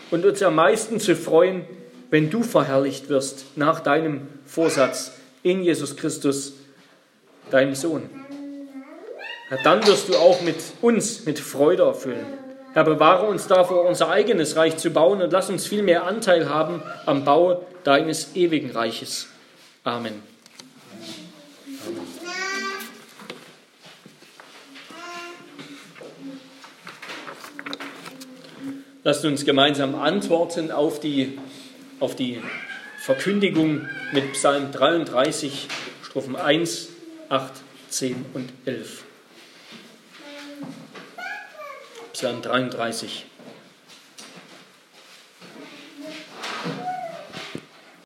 und 0.09 0.23
uns 0.23 0.41
am 0.41 0.55
meisten 0.55 1.01
zu 1.01 1.17
freuen, 1.17 1.65
wenn 2.11 2.29
du 2.29 2.41
verherrlicht 2.41 3.09
wirst 3.09 3.57
nach 3.57 3.81
deinem 3.81 4.21
Vorsatz 4.45 5.11
in 5.43 5.61
Jesus 5.63 5.97
Christus, 5.97 6.53
deinem 7.51 7.75
Sohn. 7.75 8.09
Ja, 9.51 9.57
dann 9.65 9.85
wirst 9.85 10.07
du 10.07 10.15
auch 10.15 10.39
mit 10.43 10.63
uns 10.81 11.25
mit 11.25 11.37
Freude 11.37 11.83
erfüllen. 11.83 12.25
Herr, 12.71 12.85
bewahre 12.85 13.25
uns 13.25 13.47
davor, 13.47 13.83
unser 13.83 14.09
eigenes 14.09 14.55
Reich 14.55 14.77
zu 14.77 14.91
bauen 14.91 15.21
und 15.21 15.33
lass 15.33 15.49
uns 15.49 15.67
viel 15.67 15.83
mehr 15.83 16.05
Anteil 16.05 16.47
haben 16.47 16.81
am 17.05 17.25
Bau 17.25 17.65
deines 17.83 18.33
ewigen 18.33 18.71
Reiches. 18.71 19.27
Amen. 19.83 20.34
Lasst 29.07 29.23
uns 29.23 29.45
gemeinsam 29.45 29.93
antworten 29.93 30.71
auf 30.71 30.99
die, 30.99 31.37
auf 31.99 32.15
die 32.15 32.41
Verkündigung 32.97 33.87
mit 34.13 34.33
Psalm 34.33 34.71
33, 34.71 35.67
Strophen 36.01 36.35
1, 36.35 36.89
8, 37.29 37.53
10 37.89 38.25
und 38.33 38.49
11. 38.65 39.03
Psalm 42.13 42.41
33. 42.41 43.27